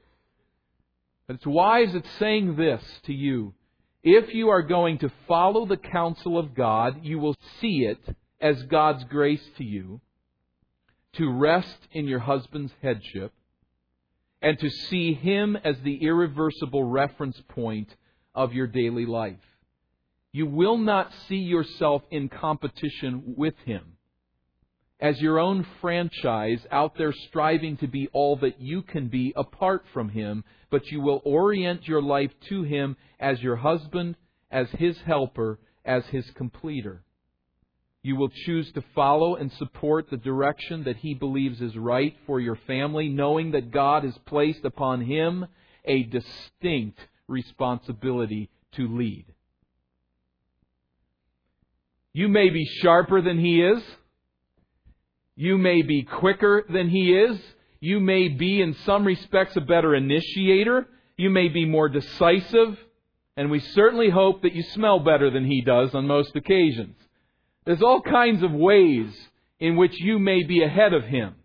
But 1.27 1.35
it's 1.35 1.45
wise 1.45 1.93
it's 1.93 2.09
saying 2.17 2.55
this 2.55 2.83
to 3.05 3.13
you. 3.13 3.53
If 4.01 4.33
you 4.33 4.49
are 4.49 4.63
going 4.63 4.99
to 4.99 5.11
follow 5.27 5.65
the 5.65 5.77
counsel 5.77 6.39
of 6.39 6.55
God, 6.55 7.03
you 7.03 7.19
will 7.19 7.35
see 7.59 7.85
it 7.85 8.15
as 8.41 8.61
God's 8.63 9.03
grace 9.05 9.47
to 9.57 9.63
you 9.63 10.01
to 11.13 11.31
rest 11.31 11.77
in 11.91 12.07
your 12.07 12.19
husband's 12.19 12.73
headship 12.81 13.31
and 14.45 14.59
to 14.59 14.69
see 14.69 15.15
Him 15.15 15.57
as 15.63 15.75
the 15.83 16.03
irreversible 16.03 16.83
reference 16.83 17.41
point 17.49 17.89
of 18.35 18.53
your 18.53 18.67
daily 18.67 19.07
life. 19.07 19.41
You 20.31 20.45
will 20.45 20.77
not 20.77 21.11
see 21.27 21.37
yourself 21.37 22.03
in 22.11 22.29
competition 22.29 23.33
with 23.35 23.55
Him 23.65 23.95
as 24.99 25.19
your 25.19 25.39
own 25.39 25.65
franchise 25.81 26.65
out 26.71 26.95
there 26.95 27.13
striving 27.27 27.77
to 27.77 27.87
be 27.87 28.07
all 28.13 28.35
that 28.35 28.61
you 28.61 28.83
can 28.83 29.07
be 29.07 29.33
apart 29.35 29.83
from 29.93 30.09
Him, 30.09 30.43
but 30.69 30.91
you 30.91 31.01
will 31.01 31.23
orient 31.25 31.87
your 31.87 32.03
life 32.03 32.31
to 32.49 32.61
Him 32.61 32.97
as 33.19 33.41
your 33.41 33.55
husband, 33.55 34.15
as 34.51 34.67
His 34.77 34.95
helper, 35.07 35.59
as 35.83 36.05
His 36.05 36.29
completer. 36.31 37.03
You 38.05 38.17
will 38.17 38.29
choose 38.29 38.71
to 38.73 38.83
follow 38.93 39.33
and 39.33 39.51
support 39.53 40.11
the 40.11 40.17
direction 40.17 40.83
that 40.83 40.97
he 40.97 41.15
believes 41.15 41.59
is 41.59 41.75
right 41.75 42.15
for 42.27 42.39
your 42.39 42.55
family, 42.67 43.09
knowing 43.09 43.53
that 43.53 43.71
God 43.71 44.03
has 44.03 44.15
placed 44.27 44.63
upon 44.63 45.01
him 45.01 45.47
a 45.85 46.03
distinct 46.03 46.99
responsibility 47.27 48.51
to 48.73 48.87
lead. 48.95 49.25
You 52.13 52.27
may 52.27 52.51
be 52.51 52.63
sharper 52.83 53.23
than 53.23 53.39
he 53.39 53.63
is. 53.63 53.81
You 55.35 55.57
may 55.57 55.81
be 55.81 56.03
quicker 56.03 56.63
than 56.69 56.89
he 56.89 57.11
is. 57.11 57.39
You 57.79 57.99
may 57.99 58.27
be, 58.27 58.61
in 58.61 58.75
some 58.85 59.03
respects, 59.03 59.55
a 59.55 59.61
better 59.61 59.95
initiator. 59.95 60.87
You 61.17 61.31
may 61.31 61.47
be 61.47 61.65
more 61.65 61.89
decisive. 61.89 62.77
And 63.35 63.49
we 63.49 63.61
certainly 63.61 64.11
hope 64.11 64.43
that 64.43 64.53
you 64.53 64.61
smell 64.61 64.99
better 64.99 65.31
than 65.31 65.45
he 65.45 65.61
does 65.61 65.95
on 65.95 66.05
most 66.05 66.35
occasions. 66.35 66.95
There's 67.65 67.81
all 67.81 68.01
kinds 68.01 68.43
of 68.43 68.51
ways 68.51 69.11
in 69.59 69.75
which 69.75 69.93
you 69.99 70.19
may 70.19 70.43
be 70.43 70.63
ahead 70.63 70.93
of 70.93 71.03
him. 71.03 71.35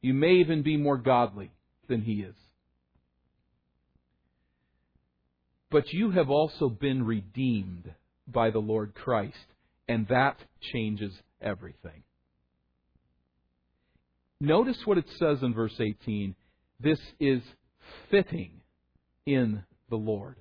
You 0.00 0.14
may 0.14 0.34
even 0.34 0.62
be 0.62 0.76
more 0.76 0.98
godly 0.98 1.52
than 1.88 2.02
he 2.02 2.20
is. 2.20 2.34
But 5.70 5.92
you 5.92 6.10
have 6.12 6.30
also 6.30 6.68
been 6.68 7.04
redeemed 7.04 7.92
by 8.26 8.50
the 8.50 8.58
Lord 8.58 8.94
Christ, 8.94 9.36
and 9.86 10.06
that 10.08 10.36
changes 10.72 11.12
everything. 11.40 12.02
Notice 14.40 14.78
what 14.84 14.98
it 14.98 15.06
says 15.18 15.42
in 15.42 15.52
verse 15.52 15.74
18. 15.78 16.34
This 16.80 17.00
is 17.18 17.42
fitting 18.10 18.52
in 19.26 19.64
the 19.90 19.96
Lord. 19.96 20.36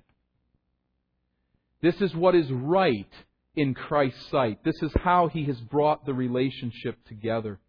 This 1.82 1.96
is 2.02 2.16
what 2.16 2.36
is 2.36 2.50
right 2.52 3.12
in 3.58 3.74
Christ's 3.74 4.30
sight. 4.30 4.64
This 4.64 4.82
is 4.82 4.92
how 5.04 5.28
He 5.28 5.46
has 5.46 5.60
brought 5.60 6.06
the 6.06 6.14
relationship 6.14 6.96
together. 7.06 7.60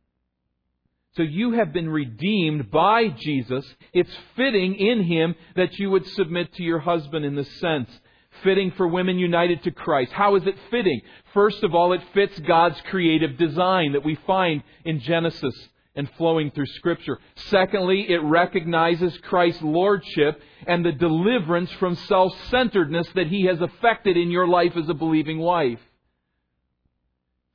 So 1.16 1.22
you 1.22 1.52
have 1.52 1.72
been 1.72 1.88
redeemed 1.88 2.70
by 2.70 3.08
Jesus. 3.08 3.64
It's 3.92 4.16
fitting 4.36 4.76
in 4.76 5.02
Him 5.02 5.34
that 5.56 5.78
you 5.78 5.90
would 5.90 6.06
submit 6.06 6.52
to 6.54 6.62
your 6.62 6.78
husband 6.78 7.24
in 7.24 7.34
the 7.34 7.44
sense 7.44 7.90
Fitting 8.44 8.70
for 8.76 8.86
women 8.86 9.18
united 9.18 9.64
to 9.64 9.72
Christ. 9.72 10.12
How 10.12 10.36
is 10.36 10.46
it 10.46 10.54
fitting? 10.70 11.00
First 11.34 11.64
of 11.64 11.74
all, 11.74 11.92
it 11.92 12.02
fits 12.14 12.38
God's 12.40 12.80
creative 12.82 13.36
design 13.36 13.92
that 13.92 14.04
we 14.04 14.14
find 14.26 14.62
in 14.84 15.00
Genesis 15.00 15.54
and 15.98 16.08
flowing 16.16 16.50
through 16.52 16.66
Scripture. 16.66 17.18
Secondly, 17.50 18.06
it 18.08 18.22
recognizes 18.22 19.18
Christ's 19.18 19.62
lordship 19.62 20.40
and 20.66 20.86
the 20.86 20.92
deliverance 20.92 21.70
from 21.72 21.96
self-centeredness 21.96 23.08
that 23.16 23.26
He 23.26 23.46
has 23.46 23.60
effected 23.60 24.16
in 24.16 24.30
your 24.30 24.46
life 24.46 24.76
as 24.76 24.88
a 24.88 24.94
believing 24.94 25.40
wife. 25.40 25.80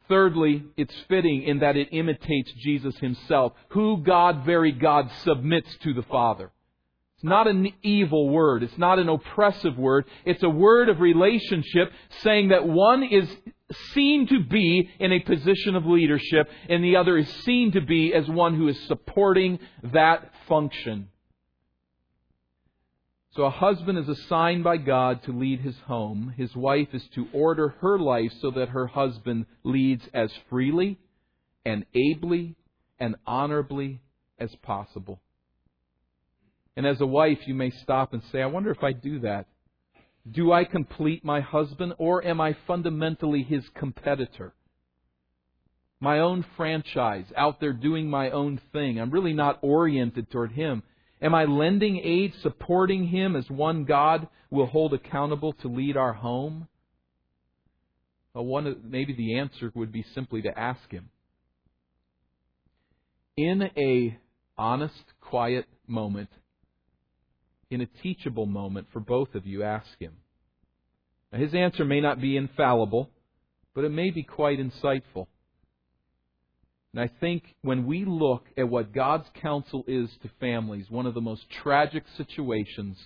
Thirdly, 0.09 0.65
it's 0.75 0.93
fitting 1.07 1.43
in 1.43 1.59
that 1.59 1.77
it 1.77 1.87
imitates 1.93 2.51
Jesus 2.61 2.97
Himself, 2.97 3.53
who 3.69 4.03
God, 4.03 4.43
very 4.45 4.73
God, 4.73 5.09
submits 5.23 5.73
to 5.83 5.93
the 5.93 6.03
Father. 6.03 6.51
Not 7.23 7.47
an 7.47 7.71
evil 7.81 8.29
word. 8.29 8.63
It's 8.63 8.77
not 8.77 8.99
an 8.99 9.07
oppressive 9.07 9.77
word. 9.77 10.05
It's 10.25 10.43
a 10.43 10.49
word 10.49 10.89
of 10.89 10.99
relationship 10.99 11.89
saying 12.21 12.49
that 12.49 12.67
one 12.67 13.01
is 13.01 13.29
seen 13.93 14.27
to 14.27 14.43
be 14.43 14.89
in 14.99 15.13
a 15.13 15.19
position 15.21 15.75
of 15.75 15.85
leadership 15.85 16.49
and 16.67 16.83
the 16.83 16.97
other 16.97 17.17
is 17.17 17.29
seen 17.45 17.71
to 17.71 17.81
be 17.81 18.13
as 18.13 18.27
one 18.27 18.55
who 18.55 18.67
is 18.67 18.79
supporting 18.87 19.57
that 19.93 20.31
function. 20.49 21.07
So 23.35 23.43
a 23.43 23.49
husband 23.49 23.97
is 23.97 24.09
assigned 24.09 24.63
by 24.63 24.77
God 24.77 25.23
to 25.23 25.31
lead 25.31 25.61
his 25.61 25.77
home. 25.87 26.33
His 26.37 26.55
wife 26.55 26.89
is 26.93 27.07
to 27.15 27.27
order 27.33 27.69
her 27.79 27.97
life 27.97 28.31
so 28.41 28.51
that 28.51 28.69
her 28.69 28.85
husband 28.85 29.45
leads 29.63 30.07
as 30.13 30.31
freely 30.49 30.99
and 31.65 31.85
ably 31.95 32.55
and 32.99 33.15
honorably 33.25 34.01
as 34.37 34.53
possible. 34.61 35.19
And 36.75 36.87
as 36.87 37.01
a 37.01 37.05
wife, 37.05 37.39
you 37.45 37.53
may 37.53 37.69
stop 37.69 38.13
and 38.13 38.23
say, 38.31 38.41
I 38.41 38.47
wonder 38.47 38.71
if 38.71 38.83
I 38.83 38.93
do 38.93 39.19
that. 39.19 39.45
Do 40.29 40.51
I 40.51 40.63
complete 40.63 41.23
my 41.23 41.41
husband 41.41 41.93
or 41.97 42.25
am 42.25 42.39
I 42.39 42.55
fundamentally 42.65 43.43
his 43.43 43.63
competitor? 43.75 44.53
My 45.99 46.19
own 46.19 46.45
franchise, 46.57 47.25
out 47.37 47.59
there 47.59 47.73
doing 47.73 48.09
my 48.09 48.31
own 48.31 48.59
thing. 48.71 48.99
I'm 48.99 49.11
really 49.11 49.33
not 49.33 49.59
oriented 49.61 50.29
toward 50.31 50.51
him. 50.51 50.83
Am 51.21 51.33
I 51.33 51.45
lending 51.45 52.01
aid, 52.03 52.33
supporting 52.41 53.07
him 53.07 53.35
as 53.35 53.49
one 53.49 53.85
God 53.85 54.27
will 54.49 54.65
hold 54.65 54.93
accountable 54.93 55.53
to 55.61 55.67
lead 55.67 55.95
our 55.95 56.13
home? 56.13 56.67
Well, 58.33 58.45
one, 58.45 58.81
maybe 58.83 59.13
the 59.13 59.37
answer 59.37 59.71
would 59.75 59.91
be 59.91 60.03
simply 60.15 60.41
to 60.41 60.59
ask 60.59 60.89
him. 60.91 61.09
In 63.37 63.69
a 63.77 64.17
honest, 64.57 65.03
quiet 65.21 65.65
moment, 65.87 66.29
in 67.73 67.81
a 67.81 68.01
teachable 68.01 68.45
moment 68.45 68.87
for 68.93 68.99
both 68.99 69.35
of 69.35 69.45
you, 69.45 69.63
ask 69.63 69.99
him. 69.99 70.13
Now, 71.31 71.39
his 71.39 71.53
answer 71.53 71.83
may 71.83 72.01
not 72.01 72.21
be 72.21 72.37
infallible, 72.37 73.09
but 73.73 73.83
it 73.83 73.89
may 73.89 74.11
be 74.11 74.23
quite 74.23 74.59
insightful. 74.59 75.27
And 76.93 77.01
I 77.01 77.09
think 77.19 77.55
when 77.63 77.87
we 77.87 78.05
look 78.05 78.45
at 78.55 78.69
what 78.69 78.93
God's 78.93 79.27
counsel 79.41 79.83
is 79.87 80.09
to 80.21 80.29
families, 80.39 80.91
one 80.91 81.07
of 81.07 81.15
the 81.15 81.21
most 81.21 81.49
tragic 81.49 82.03
situations 82.17 82.97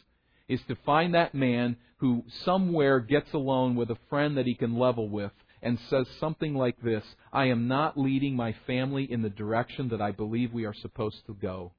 is 0.49 0.59
to 0.67 0.75
find 0.85 1.13
that 1.13 1.33
man 1.33 1.77
who 1.97 2.23
somewhere 2.43 2.99
gets 2.99 3.31
alone 3.33 3.75
with 3.75 3.89
a 3.89 3.97
friend 4.09 4.37
that 4.37 4.45
he 4.45 4.55
can 4.55 4.77
level 4.77 5.09
with 5.09 5.31
and 5.61 5.79
says 5.89 6.05
something 6.19 6.53
like 6.53 6.79
this 6.81 7.03
I 7.31 7.45
am 7.45 7.67
not 7.67 7.97
leading 7.97 8.35
my 8.35 8.53
family 8.67 9.09
in 9.09 9.21
the 9.21 9.29
direction 9.29 9.89
that 9.89 10.01
I 10.01 10.11
believe 10.11 10.53
we 10.53 10.65
are 10.65 10.73
supposed 10.73 11.25
to 11.27 11.33
go. 11.33 11.71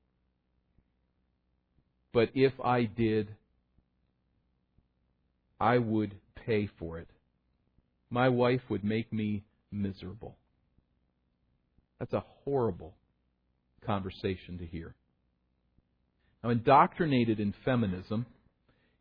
But 2.12 2.30
if 2.34 2.52
I 2.62 2.84
did, 2.84 3.28
I 5.60 5.78
would 5.78 6.14
pay 6.46 6.68
for 6.78 6.98
it. 6.98 7.08
My 8.10 8.28
wife 8.28 8.62
would 8.68 8.84
make 8.84 9.12
me 9.12 9.44
miserable. 9.70 10.36
That's 11.98 12.12
a 12.12 12.24
horrible 12.44 12.94
conversation 13.84 14.58
to 14.58 14.66
hear. 14.66 14.94
Now, 16.42 16.50
indoctrinated 16.50 17.40
in 17.40 17.52
feminism, 17.64 18.26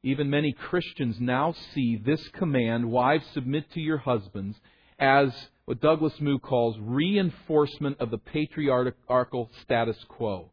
even 0.04 0.30
many 0.30 0.52
Christians 0.52 1.18
now 1.20 1.54
see 1.74 1.98
this 2.04 2.28
command, 2.30 2.90
wives 2.90 3.26
submit 3.34 3.72
to 3.74 3.80
your 3.80 4.00
husbands, 4.00 4.58
as 5.00 5.32
what 5.66 5.80
Douglas 5.80 6.20
Moo 6.20 6.40
calls 6.40 6.78
reinforcement 6.80 7.98
of 8.00 8.10
the 8.10 8.18
patriarchal 8.18 9.52
status 9.62 9.98
quo. 10.08 10.52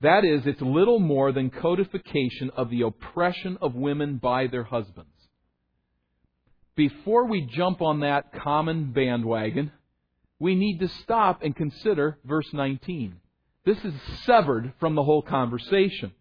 That 0.00 0.24
is, 0.24 0.46
it's 0.46 0.60
little 0.60 0.98
more 0.98 1.32
than 1.32 1.50
codification 1.50 2.50
of 2.56 2.70
the 2.70 2.82
oppression 2.82 3.56
of 3.60 3.74
women 3.74 4.18
by 4.18 4.46
their 4.46 4.64
husbands. 4.64 5.10
Before 6.76 7.24
we 7.24 7.40
jump 7.40 7.80
on 7.80 8.00
that 8.00 8.32
common 8.34 8.92
bandwagon, 8.92 9.72
we 10.38 10.54
need 10.54 10.80
to 10.80 10.88
stop 10.88 11.42
and 11.42 11.56
consider 11.56 12.18
verse 12.24 12.52
19. 12.52 13.16
This 13.64 13.82
is 13.82 13.94
severed 14.24 14.74
from 14.78 14.94
the 14.94 15.02
whole 15.02 15.22
conversation. 15.22 16.12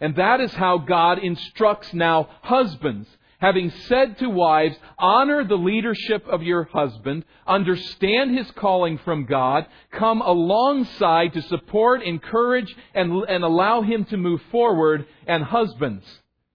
And 0.00 0.16
that 0.16 0.40
is 0.40 0.52
how 0.52 0.78
God 0.78 1.18
instructs 1.20 1.94
now 1.94 2.28
husbands 2.42 3.08
having 3.42 3.72
said 3.88 4.16
to 4.18 4.30
wives, 4.30 4.76
honor 5.00 5.42
the 5.42 5.56
leadership 5.56 6.24
of 6.28 6.44
your 6.44 6.62
husband, 6.62 7.24
understand 7.44 8.38
his 8.38 8.48
calling 8.52 8.96
from 8.98 9.26
God, 9.26 9.66
come 9.90 10.22
alongside 10.22 11.32
to 11.32 11.42
support, 11.42 12.04
encourage, 12.04 12.72
and, 12.94 13.12
and 13.28 13.42
allow 13.42 13.82
him 13.82 14.04
to 14.04 14.16
move 14.16 14.40
forward, 14.52 15.04
and 15.26 15.42
husbands, 15.42 16.04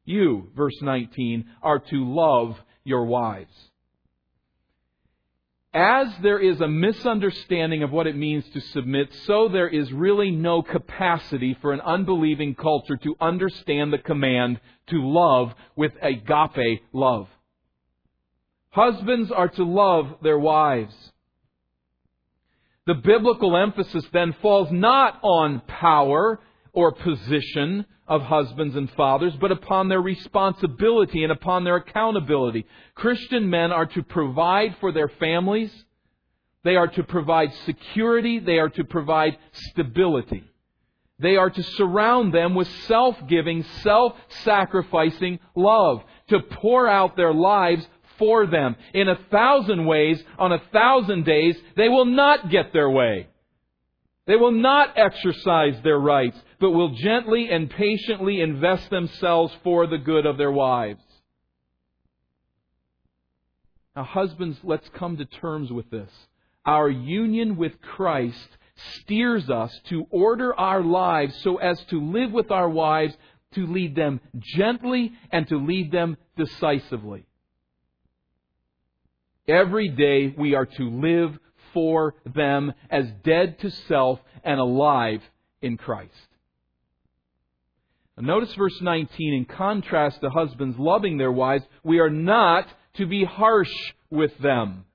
you, 0.06 0.50
verse 0.56 0.82
19, 0.82 1.46
are 1.62 1.80
to 1.80 2.10
love 2.10 2.58
your 2.86 3.04
wives 3.04 3.52
as 5.74 6.08
there 6.22 6.40
is 6.40 6.62
a 6.62 6.68
misunderstanding 6.68 7.84
of 7.84 7.92
what 7.92 8.08
it 8.08 8.16
means 8.16 8.44
to 8.54 8.62
submit, 8.62 9.14
so 9.26 9.48
there 9.48 9.68
is 9.68 9.92
really 9.92 10.32
no 10.32 10.62
capacity 10.62 11.58
for 11.62 11.74
an 11.74 11.82
unbelieving 11.82 12.56
culture 12.56 12.98
to 12.98 13.16
understand 13.20 13.92
the 13.92 13.98
command 13.98 14.60
to 14.88 14.98
love 15.02 15.54
with 15.76 15.92
agape 16.02 16.82
love. 16.94 17.28
Husbands 18.70 19.32
are 19.32 19.50
to 19.50 19.64
love 19.64 20.18
their 20.22 20.40
wives. 20.40 20.96
The 22.86 22.94
biblical 22.94 23.58
emphasis 23.58 24.06
then 24.14 24.34
falls 24.42 24.72
not 24.72 25.20
on 25.22 25.62
power 25.68 26.40
or 26.78 26.92
position 26.92 27.84
of 28.08 28.22
husbands 28.22 28.76
and 28.76 28.88
fathers, 28.92 29.34
but 29.42 29.52
upon 29.52 29.90
their 29.90 30.00
responsibility 30.00 31.24
and 31.24 31.32
upon 31.32 31.64
their 31.64 31.78
accountability. 31.78 32.68
Christian 32.94 33.50
men 33.50 33.72
are 33.72 33.88
to 33.88 34.04
provide 34.04 34.76
for 34.80 34.92
their 34.92 35.08
families. 35.08 35.72
They 36.64 36.76
are 36.76 36.86
to 36.90 37.02
provide 37.02 37.52
security. 37.66 38.38
They 38.38 38.60
are 38.60 38.70
to 38.70 38.84
provide 38.84 39.40
stability. 39.54 40.44
They 41.18 41.36
are 41.36 41.50
to 41.50 41.64
surround 41.64 42.32
them 42.32 42.54
with 42.54 42.68
self-giving, 42.86 43.64
self-sacrificing 43.82 45.40
love, 45.56 46.04
to 46.30 46.42
pour 46.42 46.88
out 46.88 47.18
their 47.18 47.34
lives 47.34 47.88
for 48.20 48.46
them. 48.46 48.76
In 48.94 49.10
a 49.10 49.18
thousand 49.32 49.88
ways, 49.88 50.24
on 50.38 50.52
a 50.52 50.62
thousand 50.72 51.26
days, 51.26 51.58
they 51.76 51.90
will 51.90 52.06
not 52.06 52.52
get 52.52 52.72
their 52.72 52.92
way. 52.92 53.30
They 54.28 54.36
will 54.36 54.52
not 54.52 54.98
exercise 54.98 55.82
their 55.84 55.98
rights, 55.98 56.38
but 56.60 56.72
will 56.72 56.90
gently 56.90 57.50
and 57.50 57.70
patiently 57.70 58.42
invest 58.42 58.90
themselves 58.90 59.54
for 59.64 59.88
the 59.88 59.98
good 59.98 60.26
of 60.26 60.38
their 60.38 60.52
wives. 60.52 61.04
Now, 63.96 64.04
husbands, 64.04 64.58
let's 64.64 64.88
come 64.90 65.18
to 65.18 65.26
terms 65.26 65.72
with 65.72 65.90
this. 65.90 66.12
Our 66.66 66.90
union 66.90 67.58
with 67.58 67.82
Christ 67.82 68.48
steers 69.02 69.50
us 69.50 69.72
to 69.90 70.06
order 70.12 70.54
our 70.54 70.84
lives 70.84 71.36
so 71.42 71.58
as 71.58 71.80
to 71.86 72.00
live 72.00 72.32
with 72.32 72.52
our 72.52 72.70
wives, 72.70 73.16
to 73.54 73.66
lead 73.66 73.96
them 73.96 74.20
gently 74.38 75.14
and 75.32 75.48
to 75.48 75.58
lead 75.58 75.92
them 75.92 76.18
decisively. 76.36 77.26
Every 79.48 79.88
day 79.90 80.34
we 80.38 80.56
are 80.56 80.66
to 80.66 80.90
live 80.90 81.38
for 81.74 82.16
them 82.36 82.74
as 82.90 83.06
dead 83.24 83.60
to 83.60 83.72
self 83.72 84.20
and 84.44 84.60
alive 84.60 85.22
in 85.62 85.78
Christ. 85.78 86.28
Notice 88.20 88.54
verse 88.56 88.80
19. 88.82 89.34
In 89.34 89.46
contrast 89.46 90.22
to 90.22 90.30
husbands 90.30 90.78
loving 90.80 91.18
their 91.18 91.32
wives, 91.32 91.64
we 91.84 92.00
are 92.00 92.10
not 92.10 92.68
to 92.96 93.06
be 93.06 93.24
harsh 93.24 93.72
with 94.10 94.36
them. 94.40 94.86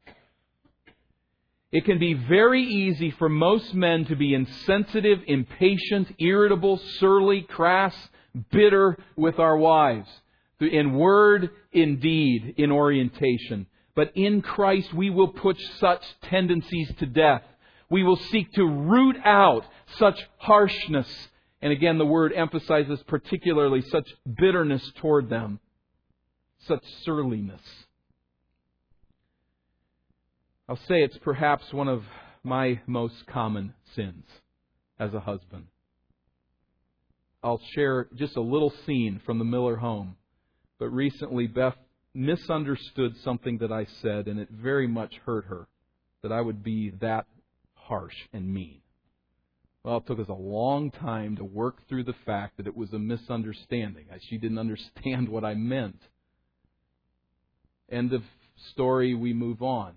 It 1.71 1.85
can 1.85 1.99
be 1.99 2.15
very 2.15 2.63
easy 2.63 3.13
for 3.13 3.29
most 3.29 3.73
men 3.75 4.05
to 4.07 4.17
be 4.17 4.35
insensitive, 4.35 5.21
impatient, 5.27 6.15
irritable, 6.19 6.79
surly, 6.99 7.43
crass, 7.43 7.95
bitter 8.51 8.99
with 9.17 9.39
our 9.39 9.57
wives. 9.57 10.09
In 10.61 10.95
word, 10.95 11.51
in 11.73 11.99
deed, 11.99 12.55
in 12.59 12.71
orientation. 12.71 13.67
But 13.95 14.13
in 14.17 14.43
Christ, 14.43 14.93
we 14.93 15.11
will 15.11 15.29
put 15.29 15.59
such 15.79 16.03
tendencies 16.23 16.93
to 16.99 17.07
death. 17.07 17.43
We 17.89 18.03
will 18.03 18.17
seek 18.17 18.53
to 18.53 18.65
root 18.65 19.17
out 19.25 19.65
such 19.99 20.21
harshness. 20.39 21.09
And 21.63 21.73
again, 21.73 21.97
the 21.97 22.05
word 22.05 22.33
emphasizes 22.35 23.01
particularly 23.07 23.83
such 23.83 24.09
bitterness 24.37 24.83
toward 25.01 25.31
them. 25.31 25.61
such 26.69 26.85
surliness. 27.05 27.61
I'll 30.69 30.77
say 30.89 31.03
it's 31.03 31.19
perhaps 31.19 31.73
one 31.73 31.89
of 31.89 32.05
my 32.45 32.81
most 32.87 33.27
common 33.27 33.75
sins 33.97 34.25
as 34.99 35.13
a 35.13 35.21
husband. 35.21 35.67
I'll 37.43 37.61
share 37.75 38.07
just 38.15 38.37
a 38.37 38.41
little 38.41 38.73
scene 38.87 39.21
from 39.27 39.39
the 39.39 39.45
Miller 39.45 39.77
home. 39.77 40.15
But 40.79 40.91
recently, 40.91 41.49
Beth 41.49 41.77
misunderstood 42.15 43.17
something 43.25 43.59
that 43.59 43.73
I 43.73 43.87
said, 44.03 44.29
and 44.29 44.39
it 44.39 44.49
very 44.51 44.87
much 44.87 45.15
hurt 45.27 45.47
her 45.47 45.67
that 46.23 46.31
I 46.31 46.41
would 46.41 46.63
be 46.63 46.91
that 47.01 47.27
harsh 47.75 48.15
and 48.33 48.55
mean. 48.55 48.82
Well, 49.85 49.97
it 49.97 50.07
took 50.07 50.21
us 50.21 50.29
a 50.29 50.35
long 50.35 50.93
time 50.93 51.37
to 51.37 51.45
work 51.45 51.77
through 51.89 52.05
the 52.05 52.15
fact 52.25 52.57
that 52.57 52.69
it 52.69 52.77
was 52.77 52.93
a 52.93 52.99
misunderstanding. 52.99 54.07
She 54.29 54.39
didn't 54.39 54.59
understand 54.67 55.29
what 55.29 55.45
I 55.45 55.55
meant. 55.55 56.01
End 57.91 58.13
of 58.13 58.23
story, 58.73 59.15
we 59.15 59.33
move 59.33 59.61
on. 59.61 59.95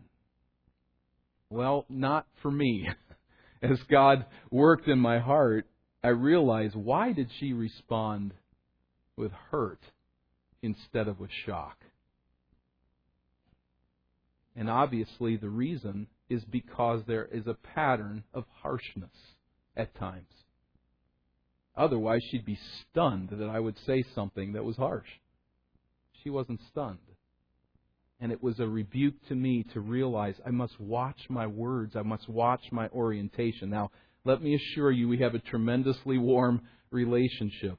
Well, 1.50 1.86
not 1.88 2.26
for 2.42 2.50
me. 2.50 2.90
As 3.62 3.80
God 3.90 4.26
worked 4.52 4.88
in 4.88 5.00
my 5.00 5.20
heart, 5.20 5.68
I 6.04 6.10
realized 6.10 6.76
why 6.76 7.14
did 7.14 7.30
she 7.40 7.54
respond 7.54 8.34
with 9.16 9.32
hurt 9.52 9.80
instead 10.62 11.08
of 11.08 11.20
with 11.20 11.32
shock? 11.46 11.78
And 14.56 14.70
obviously, 14.70 15.38
the 15.38 15.50
reason 15.50 16.08
is 16.30 16.44
because 16.46 17.02
there 17.08 17.26
is 17.26 17.46
a 17.48 17.54
pattern 17.54 18.24
of 18.34 18.46
harshness 18.62 19.35
at 19.76 19.96
times. 19.96 20.28
Otherwise, 21.76 22.22
she'd 22.30 22.46
be 22.46 22.60
stunned 22.92 23.30
that 23.30 23.50
I 23.50 23.60
would 23.60 23.78
say 23.86 24.04
something 24.14 24.54
that 24.54 24.64
was 24.64 24.78
harsh. 24.78 25.08
She 26.24 26.30
wasn't 26.30 26.62
stunned. 26.72 27.00
And 28.20 28.32
it 28.32 28.42
was 28.42 28.60
a 28.60 28.68
rebuke 28.68 29.16
to 29.28 29.36
me 29.36 29.66
to 29.74 29.82
realize 29.82 30.36
I 30.46 30.52
must 30.52 30.80
watch 30.80 31.20
my 31.30 31.48
words, 31.48 31.96
I 31.96 32.02
must 32.02 32.30
watch 32.30 32.62
my 32.72 32.88
orientation. 32.90 33.70
Now, 33.70 33.92
let 34.24 34.42
me 34.42 34.56
assure 34.56 34.92
you, 34.92 35.08
we 35.08 35.20
have 35.20 35.36
a 35.36 35.40
tremendously 35.40 36.18
warm 36.18 36.62
relationship, 36.92 37.78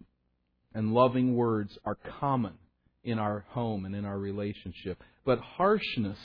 and 0.75 0.93
loving 0.93 1.35
words 1.35 1.77
are 1.85 1.99
common 2.21 2.55
in 3.03 3.19
our 3.19 3.47
home 3.49 3.87
and 3.87 3.97
in 3.97 4.05
our 4.05 4.19
relationship. 4.19 5.03
But 5.25 5.39
harshness 5.41 6.19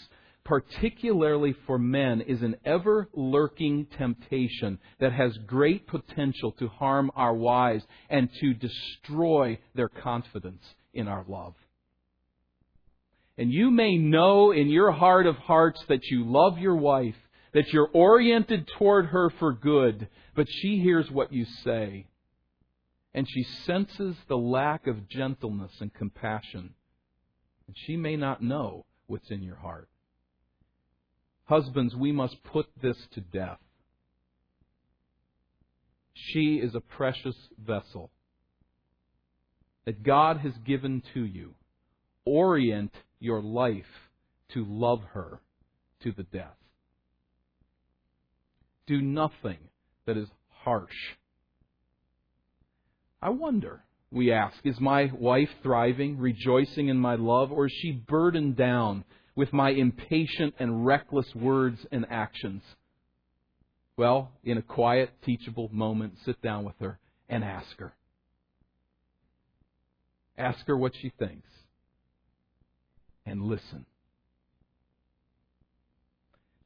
particularly 0.44 1.56
for 1.68 1.78
men, 1.78 2.22
is 2.22 2.42
an 2.42 2.56
ever 2.66 3.08
lurking 3.14 3.86
temptation 3.98 4.80
that 5.00 5.14
has 5.14 5.38
great 5.46 5.88
potential 5.88 6.52
to 6.54 6.68
harm 6.68 7.12
our 7.16 7.34
wives 7.34 7.86
and 8.10 8.30
to 8.40 8.54
destroy 8.54 9.58
their 9.76 9.90
confidence 9.90 10.64
in 10.94 11.08
our 11.08 11.24
love. 11.28 11.54
And 13.38 13.52
you 13.52 13.72
may 13.72 13.98
know 13.98 14.52
in 14.52 14.70
your 14.70 14.92
heart 14.92 15.26
of 15.26 15.36
hearts 15.38 15.84
that 15.88 16.06
you 16.06 16.26
love 16.26 16.58
your 16.58 16.76
wife, 16.76 17.16
that 17.54 17.72
you're 17.72 17.90
oriented 17.94 18.68
toward 18.78 19.08
her 19.08 19.30
for 19.40 19.54
good, 19.54 20.08
but 20.36 20.48
she 20.50 20.80
hears 20.80 21.10
what 21.10 21.32
you 21.32 21.46
say. 21.64 22.08
And 23.14 23.28
she 23.30 23.44
senses 23.66 24.16
the 24.28 24.38
lack 24.38 24.88
of 24.88 25.10
gentleness 25.10 25.72
and 25.82 25.94
compassion. 25.94 26.74
And 27.68 27.76
she 27.86 27.98
may 27.98 28.16
not 28.16 28.42
know 28.42 28.86
what's 29.08 29.30
in 29.32 29.44
your 29.44 29.58
heart. 29.58 29.90
Husbands, 31.46 31.96
we 31.96 32.12
must 32.12 32.44
put 32.44 32.68
this 32.82 32.98
to 33.14 33.22
death. 33.22 33.60
She 36.14 36.56
is 36.64 36.76
a 36.76 36.80
precious 36.80 37.36
vessel 37.58 38.12
that 39.86 40.04
God 40.04 40.38
has 40.38 40.54
given 40.66 41.02
to 41.14 41.24
you. 41.26 41.56
Orient 42.26 42.94
your 43.20 43.42
life 43.42 43.84
to 44.54 44.66
love 44.68 45.02
her 45.14 45.42
to 46.04 46.12
the 46.12 46.24
death. 46.24 46.56
Do 48.88 49.02
nothing 49.02 49.58
that 50.06 50.18
is 50.18 50.28
harsh. 50.64 51.16
I 53.22 53.30
wonder, 53.30 53.84
we 54.12 54.32
ask, 54.32 54.58
is 54.64 54.80
my 54.80 55.12
wife 55.14 55.50
thriving, 55.64 56.18
rejoicing 56.18 56.88
in 56.88 56.98
my 56.98 57.16
love, 57.16 57.52
or 57.52 57.68
is 57.68 57.74
she 57.82 57.92
burdened 57.92 58.58
down 58.58 59.04
with 59.42 59.54
my 59.54 59.72
impatient 59.72 60.54
and 60.60 60.86
reckless 60.86 61.26
words 61.34 61.80
and 61.92 62.06
actions? 62.12 62.62
Well, 63.98 64.30
in 64.44 64.60
a 64.60 64.62
quiet, 64.62 65.10
teachable 65.26 65.68
moment, 65.74 66.14
sit 66.24 66.40
down 66.44 66.64
with 66.64 66.76
her 66.80 67.00
and 67.28 67.44
ask 67.44 67.76
her. 67.80 67.92
Ask 70.38 70.60
her 70.68 70.78
what 70.78 70.92
she 71.02 71.12
thinks. 71.18 71.50
And 73.26 73.42
listen. 73.42 73.88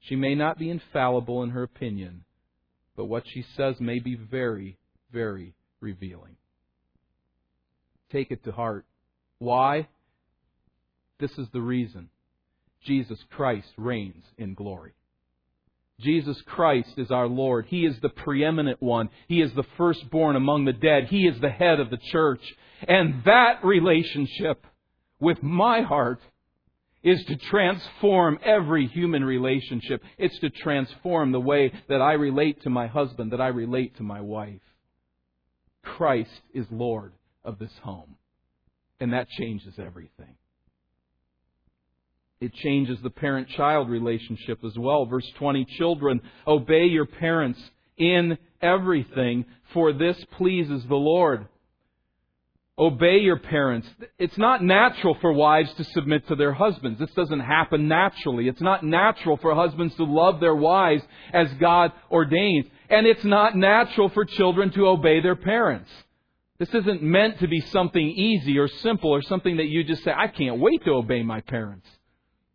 She 0.02 0.18
may 0.18 0.36
not 0.36 0.60
be 0.60 0.70
infallible 0.70 1.44
in 1.44 1.52
her 1.52 1.64
opinion, 1.64 2.26
but 2.98 3.06
what 3.06 3.24
she 3.26 3.46
says 3.56 3.76
may 3.80 4.00
be 4.00 4.16
very, 4.16 4.78
very 5.14 5.54
revealing. 5.80 6.36
Take 8.12 8.32
it 8.32 8.44
to 8.44 8.52
heart. 8.52 8.84
Why? 9.40 9.88
This 11.22 11.32
is 11.38 11.48
the 11.54 11.62
reason. 11.62 12.10
Jesus 12.86 13.20
Christ 13.32 13.68
reigns 13.78 14.24
in 14.38 14.54
glory. 14.54 14.94
Jesus 16.00 16.42
Christ 16.46 16.94
is 16.98 17.10
our 17.10 17.28
Lord. 17.28 17.66
He 17.68 17.86
is 17.86 17.96
the 18.02 18.10
preeminent 18.10 18.82
one. 18.82 19.10
He 19.28 19.42
is 19.42 19.54
the 19.54 19.66
firstborn 19.78 20.36
among 20.36 20.66
the 20.66 20.74
dead. 20.74 21.06
He 21.10 21.26
is 21.26 21.40
the 21.40 21.50
head 21.50 21.80
of 21.80 21.90
the 21.90 22.00
church. 22.12 22.42
And 22.88 23.24
that 23.26 23.64
relationship 23.64 24.66
with 25.20 25.42
my 25.42 25.82
heart 25.82 26.20
is 27.02 27.24
to 27.26 27.38
transform 27.38 28.40
every 28.44 28.88
human 28.88 29.24
relationship. 29.24 30.02
It's 30.18 30.38
to 30.40 30.50
transform 30.50 31.32
the 31.32 31.40
way 31.40 31.72
that 31.88 32.02
I 32.02 32.14
relate 32.14 32.64
to 32.64 32.70
my 32.70 32.88
husband, 32.88 33.32
that 33.32 33.40
I 33.40 33.48
relate 33.48 33.96
to 33.98 34.04
my 34.04 34.22
wife. 34.22 34.62
Christ 35.84 36.42
is 36.54 36.66
Lord 36.72 37.14
of 37.44 37.60
this 37.60 37.72
home. 37.84 38.16
And 39.00 39.14
that 39.14 39.30
changes 39.30 39.76
everything. 39.78 40.36
It 42.42 42.54
changes 42.54 43.00
the 43.02 43.10
parent 43.10 43.50
child 43.50 43.90
relationship 43.90 44.64
as 44.64 44.78
well. 44.78 45.06
Verse 45.06 45.30
20 45.38 45.66
Children, 45.78 46.22
obey 46.46 46.86
your 46.86 47.06
parents 47.06 47.60
in 47.98 48.38
everything, 48.62 49.46
for 49.74 49.94
this 49.94 50.18
pleases 50.38 50.84
the 50.88 50.96
Lord. 50.96 51.48
Obey 52.78 53.20
your 53.20 53.40
parents. 53.40 53.88
It's 54.20 54.38
not 54.38 54.62
natural 54.62 55.16
for 55.22 55.32
wives 55.32 55.74
to 55.76 55.86
submit 55.86 56.28
to 56.28 56.36
their 56.36 56.52
husbands. 56.52 57.00
This 57.00 57.14
doesn't 57.14 57.40
happen 57.40 57.88
naturally. 57.88 58.50
It's 58.50 58.62
not 58.62 58.84
natural 58.84 59.38
for 59.38 59.56
husbands 59.56 59.96
to 59.96 60.04
love 60.04 60.42
their 60.42 60.56
wives 60.56 61.02
as 61.32 61.48
God 61.54 61.94
ordains. 62.12 62.66
And 62.90 63.08
it's 63.08 63.24
not 63.24 63.56
natural 63.56 64.10
for 64.10 64.26
children 64.26 64.72
to 64.72 64.88
obey 64.88 65.22
their 65.22 65.38
parents. 65.38 65.90
This 66.58 66.74
isn't 66.74 67.02
meant 67.02 67.40
to 67.40 67.48
be 67.48 67.62
something 67.62 68.06
easy 68.06 68.58
or 68.58 68.68
simple 68.68 69.10
or 69.10 69.22
something 69.22 69.58
that 69.58 69.68
you 69.68 69.86
just 69.86 70.04
say, 70.04 70.12
I 70.12 70.28
can't 70.28 70.60
wait 70.60 70.84
to 70.84 70.92
obey 70.92 71.24
my 71.24 71.40
parents. 71.42 71.88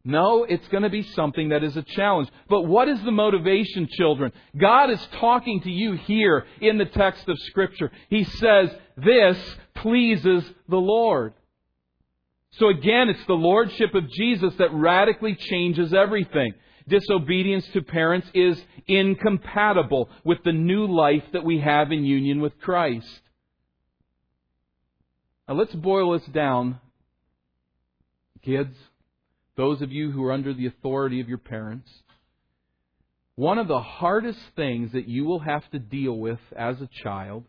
No, 0.03 0.45
it's 0.45 0.67
going 0.69 0.83
to 0.83 0.91
be 0.91 1.03
something 1.03 1.51
that 1.51 1.63
is 1.63 1.77
a 1.77 1.83
challenge. 1.83 2.29
But 2.49 2.63
what 2.63 2.89
is 2.89 3.03
the 3.03 3.11
motivation, 3.11 3.87
children? 3.91 4.33
God 4.59 4.91
is 4.91 5.07
talking 5.19 5.61
to 5.61 5.71
you 5.71 5.93
here 5.93 6.47
in 6.61 6.79
the 6.79 6.87
text 6.87 7.29
of 7.29 7.39
Scripture. 7.39 7.91
He 8.09 8.25
says, 8.25 8.71
This 8.97 9.39
pleases 9.75 10.43
the 10.69 10.79
Lord. 10.79 11.35
So 12.53 12.69
again, 12.69 13.11
it's 13.11 13.25
the 13.27 13.35
Lordship 13.35 13.95
of 13.95 14.11
Jesus 14.11 14.55
that 14.59 14.73
radically 14.73 15.35
changes 15.35 15.93
everything. 15.93 16.55
Disobedience 16.89 17.69
to 17.75 17.83
parents 17.83 18.27
is 18.33 18.61
incompatible 18.89 20.09
with 20.25 20.39
the 20.45 20.53
new 20.53 20.87
life 20.87 21.25
that 21.35 21.45
we 21.45 21.61
have 21.61 21.93
in 21.93 22.05
union 22.05 22.41
with 22.41 22.59
Christ. 22.59 23.21
Now 25.47 25.55
let's 25.55 25.75
boil 25.75 26.13
this 26.13 26.27
down, 26.27 26.81
kids 28.43 28.75
those 29.57 29.83
of 29.83 29.93
you 29.93 30.11
who 30.11 30.25
are 30.25 30.33
under 30.33 30.55
the 30.55 30.67
authority 30.67 31.21
of 31.21 31.29
your 31.29 31.39
parents, 31.39 31.91
one 33.35 33.59
of 33.59 33.69
the 33.69 33.81
hardest 33.81 34.41
things 34.57 34.93
that 34.93 35.09
you 35.09 35.25
will 35.25 35.41
have 35.41 35.69
to 35.71 35.79
deal 35.79 36.19
with 36.19 36.41
as 36.57 36.81
a 36.81 36.89
child, 37.03 37.45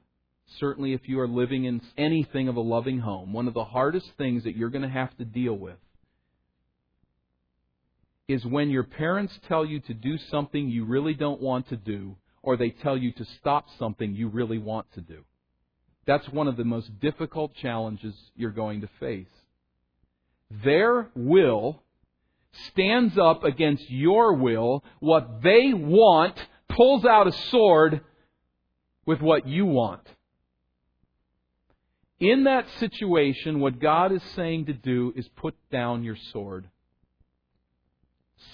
certainly 0.60 0.94
if 0.94 1.02
you 1.06 1.20
are 1.20 1.28
living 1.28 1.66
in 1.66 1.82
anything 1.98 2.48
of 2.48 2.56
a 2.56 2.62
loving 2.62 3.00
home, 3.00 3.34
one 3.34 3.48
of 3.48 3.54
the 3.54 3.66
hardest 3.66 4.10
things 4.18 4.44
that 4.44 4.56
you're 4.56 4.70
going 4.70 4.84
to 4.84 4.90
have 4.90 5.16
to 5.18 5.26
deal 5.26 5.54
with 5.54 5.78
is 8.28 8.46
when 8.46 8.70
your 8.70 8.84
parents 8.84 9.38
tell 9.48 9.66
you 9.66 9.80
to 9.82 9.94
do 9.94 10.18
something 10.30 10.70
you 10.70 10.86
really 10.86 11.14
don't 11.14 11.42
want 11.42 11.68
to 11.70 11.76
do, 11.76 12.16
or 12.42 12.56
they 12.56 12.70
tell 12.70 12.98
you 12.98 13.12
to 13.12 13.26
stop 13.40 13.66
something 13.78 14.14
you 14.14 14.30
really 14.30 14.58
want 14.58 14.88
to 14.94 15.02
do. 15.02 15.24
That's 16.08 16.28
one 16.30 16.48
of 16.48 16.58
the 16.58 16.64
most 16.64 17.00
difficult 17.00 17.54
challenges 17.56 18.16
you're 18.36 18.52
going 18.52 18.82
to 18.82 18.90
face. 19.00 19.28
Their 20.64 21.10
will 21.16 21.84
stands 22.70 23.18
up 23.18 23.44
against 23.44 23.90
your 23.90 24.34
will, 24.34 24.84
what 25.00 25.42
they 25.42 25.74
want 25.74 26.38
pulls 26.70 27.06
out 27.06 27.28
a 27.28 27.32
sword 27.32 28.02
with 29.06 29.22
what 29.22 29.48
you 29.48 29.66
want. 29.66 30.08
In 32.20 32.44
that 32.44 32.68
situation, 32.80 33.60
what 33.60 33.80
God 33.80 34.12
is 34.12 34.22
saying 34.36 34.68
to 34.68 34.74
do 34.74 35.12
is 35.16 35.28
put 35.36 35.56
down 35.72 36.04
your 36.04 36.18
sword. 36.32 36.70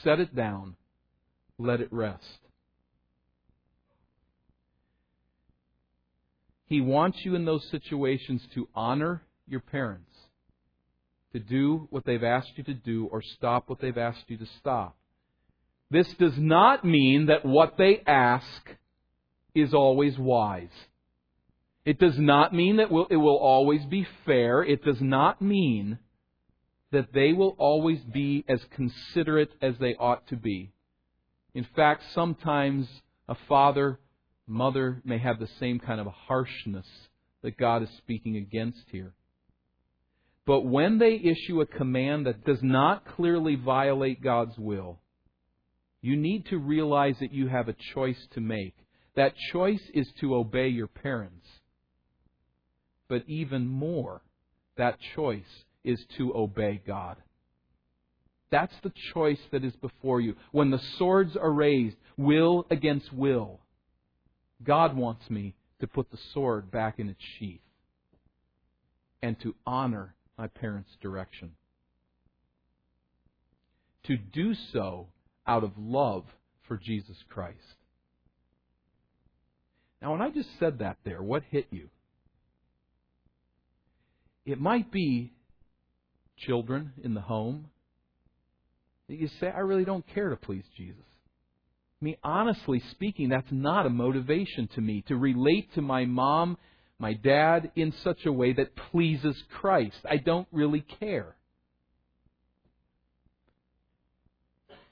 Set 0.04 0.20
it 0.20 0.34
down. 0.36 0.76
Let 1.60 1.82
it 1.82 1.92
rest. 1.92 2.40
He 6.68 6.82
wants 6.82 7.26
you 7.26 7.36
in 7.36 7.46
those 7.46 7.68
situations 7.70 8.42
to 8.54 8.68
honor 8.76 9.24
your 9.48 9.62
parents, 9.62 10.12
to 11.34 11.40
do 11.40 11.88
what 11.90 12.06
they've 12.06 12.24
asked 12.24 12.52
you 12.56 12.64
to 12.64 12.74
do 12.74 13.08
or 13.12 13.22
stop 13.22 13.70
what 13.70 13.80
they've 13.80 13.98
asked 13.98 14.24
you 14.28 14.38
to 14.38 14.48
stop. 14.60 14.96
This 15.90 16.12
does 16.14 16.38
not 16.38 16.84
mean 16.84 17.28
that 17.28 17.46
what 17.46 17.78
they 17.78 18.02
ask 18.06 18.70
is 19.54 19.74
always 19.74 20.18
wise. 20.18 20.70
It 21.86 22.00
does 22.00 22.20
not 22.20 22.54
mean 22.54 22.78
that 22.78 22.92
it 23.10 23.16
will 23.16 23.38
always 23.38 23.86
be 23.86 24.06
fair. 24.26 24.64
It 24.64 24.84
does 24.84 25.00
not 25.00 25.42
mean 25.42 26.00
that 26.92 27.14
they 27.14 27.34
will 27.34 27.56
always 27.58 28.00
be 28.02 28.44
as 28.48 28.60
considerate 28.76 29.52
as 29.62 29.76
they 29.80 29.96
ought 29.96 30.28
to 30.28 30.36
be. 30.36 30.72
In 31.54 31.66
fact, 31.76 32.04
sometimes 32.14 32.88
a 33.28 33.36
father, 33.48 34.00
mother 34.48 35.02
may 35.06 35.18
have 35.18 35.40
the 35.40 35.50
same 35.60 35.80
kind 35.80 36.00
of 36.00 36.08
harshness 36.08 36.88
that 37.42 37.58
God 37.58 37.84
is 37.84 37.90
speaking 37.98 38.36
against 38.36 38.84
here. 38.92 39.14
But 40.48 40.62
when 40.62 40.98
they 40.98 41.16
issue 41.16 41.60
a 41.60 41.66
command 41.66 42.26
that 42.26 42.46
does 42.46 42.64
not 42.64 43.06
clearly 43.06 43.56
violate 43.56 44.24
God's 44.24 44.58
will, 44.58 44.98
you 46.02 46.16
need 46.16 46.46
to 46.48 46.58
realize 46.58 47.18
that 47.20 47.34
you 47.34 47.50
have 47.50 47.68
a 47.68 47.76
choice 47.94 48.28
to 48.32 48.40
make. 48.40 48.74
That 49.18 49.34
choice 49.52 49.82
is 49.94 50.08
to 50.22 50.36
obey 50.36 50.70
your 50.70 50.88
parents. 50.88 51.46
But 53.10 53.26
even 53.28 53.68
more, 53.68 54.22
that 54.78 54.98
choice 55.16 55.66
is 55.84 56.00
to 56.18 56.34
obey 56.34 56.82
God. 56.88 57.18
That's 58.50 58.76
the 58.84 58.94
choice 59.14 59.42
that 59.52 59.66
is 59.66 59.76
before 59.76 60.22
you. 60.22 60.36
When 60.54 60.72
the 60.72 60.82
swords 60.98 61.36
are 61.36 61.52
raised, 61.52 61.98
will 62.16 62.66
against 62.72 63.12
will, 63.12 63.60
God 64.64 64.96
wants 64.96 65.30
me 65.30 65.56
to 65.82 65.88
put 65.88 66.10
the 66.10 66.20
sword 66.34 66.72
back 66.72 67.00
in 67.00 67.10
its 67.10 67.24
sheath 67.38 67.60
and 69.22 69.38
to 69.42 69.54
honor 69.66 70.14
my 70.38 70.48
parents' 70.48 70.96
direction. 71.02 71.52
To 74.06 74.18
do 74.18 74.54
so 74.72 75.08
out 75.46 75.64
of 75.64 75.72
love 75.78 76.26
for 76.68 76.78
Jesus 76.78 77.18
Christ. 77.30 77.58
Now, 80.02 80.12
when 80.12 80.22
I 80.22 80.30
just 80.30 80.50
said 80.60 80.80
that 80.80 80.98
there, 81.04 81.22
what 81.22 81.44
hit 81.50 81.68
you? 81.72 81.90
It 84.46 84.60
might 84.60 84.92
be 84.92 85.34
children 86.38 86.94
in 87.04 87.14
the 87.14 87.22
home 87.22 87.70
that 89.10 89.18
you 89.18 89.30
say, 89.40 89.48
I 89.48 89.60
really 89.60 89.86
don't 89.86 90.06
care 90.14 90.30
to 90.30 90.36
please 90.36 90.64
Jesus. 90.76 91.04
I 92.02 92.06
mean, 92.06 92.18
honestly 92.24 92.82
speaking, 92.92 93.30
that's 93.30 93.52
not 93.52 93.86
a 93.86 93.90
motivation 93.90 94.70
to 94.76 94.82
me 94.82 95.04
to 95.08 95.16
relate 95.16 95.74
to 95.74 95.82
my 95.82 96.06
mom, 96.06 96.58
my 97.00 97.14
dad 97.14 97.72
in 97.76 97.94
such 98.04 98.26
a 98.26 98.32
way 98.32 98.54
that 98.54 98.76
pleases 98.92 99.36
Christ. 99.60 99.98
I 100.10 100.18
don't 100.18 100.48
really 100.52 100.82
care. 100.82 101.36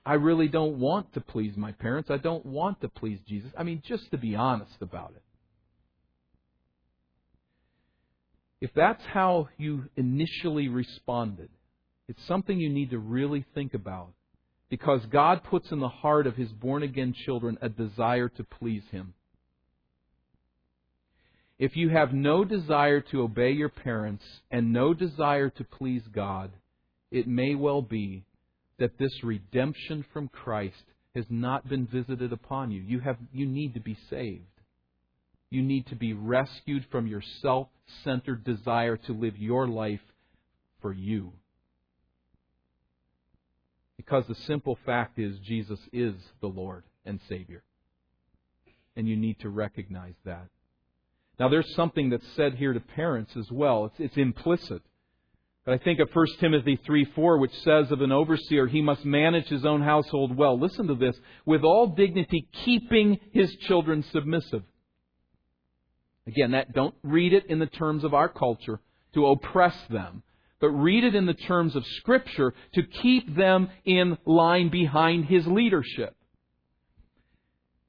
I 0.05 0.13
really 0.13 0.47
don't 0.47 0.77
want 0.77 1.13
to 1.15 1.21
please 1.21 1.57
my 1.57 1.71
parents. 1.71 2.11
I 2.11 2.17
don't 2.17 2.45
want 2.45 2.81
to 2.81 2.89
please 2.89 3.19
Jesus. 3.27 3.49
I 3.57 3.63
mean, 3.63 3.81
just 3.87 4.11
to 4.11 4.17
be 4.17 4.35
honest 4.35 4.75
about 4.81 5.13
it. 5.15 5.23
If 8.61 8.69
that's 8.75 9.03
how 9.11 9.49
you 9.57 9.85
initially 9.95 10.67
responded, 10.67 11.49
it's 12.07 12.25
something 12.27 12.59
you 12.59 12.69
need 12.69 12.91
to 12.91 12.99
really 12.99 13.45
think 13.55 13.73
about. 13.73 14.09
Because 14.69 15.01
God 15.11 15.43
puts 15.43 15.71
in 15.71 15.79
the 15.79 15.89
heart 15.89 16.27
of 16.27 16.35
His 16.35 16.49
born 16.49 16.83
again 16.83 17.13
children 17.25 17.57
a 17.61 17.69
desire 17.69 18.29
to 18.29 18.43
please 18.43 18.83
Him. 18.91 19.13
If 21.57 21.77
you 21.77 21.89
have 21.89 22.13
no 22.13 22.43
desire 22.43 22.99
to 23.11 23.23
obey 23.23 23.51
your 23.51 23.69
parents 23.69 24.23
and 24.51 24.73
no 24.73 24.93
desire 24.93 25.49
to 25.51 25.63
please 25.63 26.03
God, 26.13 26.51
it 27.11 27.27
may 27.27 27.55
well 27.55 27.81
be 27.81 28.25
that 28.77 28.97
this 28.97 29.23
redemption 29.23 30.05
from 30.11 30.27
Christ 30.27 30.83
has 31.15 31.25
not 31.29 31.67
been 31.67 31.87
visited 31.87 32.33
upon 32.33 32.71
you. 32.71 32.81
You, 32.81 32.99
have, 32.99 33.17
you 33.31 33.45
need 33.45 33.73
to 33.75 33.79
be 33.79 33.97
saved. 34.09 34.43
You 35.49 35.61
need 35.61 35.87
to 35.87 35.95
be 35.95 36.11
rescued 36.11 36.85
from 36.91 37.07
your 37.07 37.23
self 37.41 37.69
centered 38.03 38.43
desire 38.43 38.97
to 38.97 39.13
live 39.13 39.37
your 39.37 39.67
life 39.67 40.01
for 40.81 40.91
you. 40.91 41.31
Because 43.95 44.25
the 44.27 44.35
simple 44.35 44.77
fact 44.85 45.17
is, 45.17 45.37
Jesus 45.39 45.79
is 45.93 46.15
the 46.41 46.47
Lord 46.47 46.83
and 47.05 47.19
Savior. 47.29 47.63
And 48.97 49.07
you 49.07 49.15
need 49.15 49.39
to 49.39 49.49
recognize 49.49 50.15
that. 50.25 50.47
Now, 51.39 51.49
there's 51.49 51.73
something 51.75 52.09
that's 52.09 52.27
said 52.35 52.55
here 52.55 52.73
to 52.73 52.79
parents 52.79 53.35
as 53.37 53.51
well. 53.51 53.85
It's, 53.85 53.99
it's 53.99 54.17
implicit. 54.17 54.81
But 55.65 55.73
I 55.73 55.77
think 55.79 55.99
of 55.99 56.09
1 56.13 56.25
Timothy 56.39 56.79
3 56.85 57.05
4, 57.05 57.37
which 57.39 57.53
says 57.63 57.91
of 57.91 58.01
an 58.01 58.11
overseer, 58.11 58.67
he 58.67 58.81
must 58.81 59.03
manage 59.03 59.47
his 59.47 59.65
own 59.65 59.81
household 59.81 60.37
well. 60.37 60.59
Listen 60.59 60.87
to 60.87 60.95
this. 60.95 61.17
With 61.45 61.63
all 61.63 61.87
dignity, 61.87 62.47
keeping 62.63 63.19
his 63.31 63.53
children 63.67 64.03
submissive. 64.11 64.63
Again, 66.27 66.51
that 66.51 66.73
don't 66.73 66.95
read 67.03 67.33
it 67.33 67.47
in 67.47 67.59
the 67.59 67.65
terms 67.65 68.03
of 68.03 68.13
our 68.13 68.29
culture 68.29 68.79
to 69.13 69.27
oppress 69.27 69.75
them, 69.89 70.23
but 70.59 70.69
read 70.69 71.03
it 71.03 71.15
in 71.15 71.25
the 71.25 71.33
terms 71.33 71.75
of 71.75 71.85
Scripture 71.85 72.53
to 72.73 72.83
keep 72.83 73.35
them 73.35 73.69
in 73.85 74.17
line 74.25 74.69
behind 74.69 75.25
his 75.25 75.45
leadership. 75.47 76.15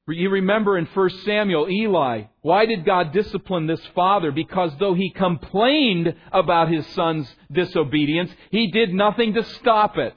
You 0.09 0.29
remember 0.29 0.77
in 0.77 0.85
1 0.85 1.09
Samuel, 1.25 1.69
Eli, 1.69 2.23
why 2.41 2.65
did 2.65 2.85
God 2.85 3.11
discipline 3.11 3.67
this 3.67 3.85
father? 3.93 4.31
Because 4.31 4.71
though 4.79 4.93
he 4.93 5.09
complained 5.11 6.15
about 6.31 6.71
his 6.71 6.87
son's 6.87 7.29
disobedience, 7.51 8.31
he 8.49 8.71
did 8.71 8.93
nothing 8.93 9.33
to 9.33 9.43
stop 9.43 9.97
it. 9.97 10.13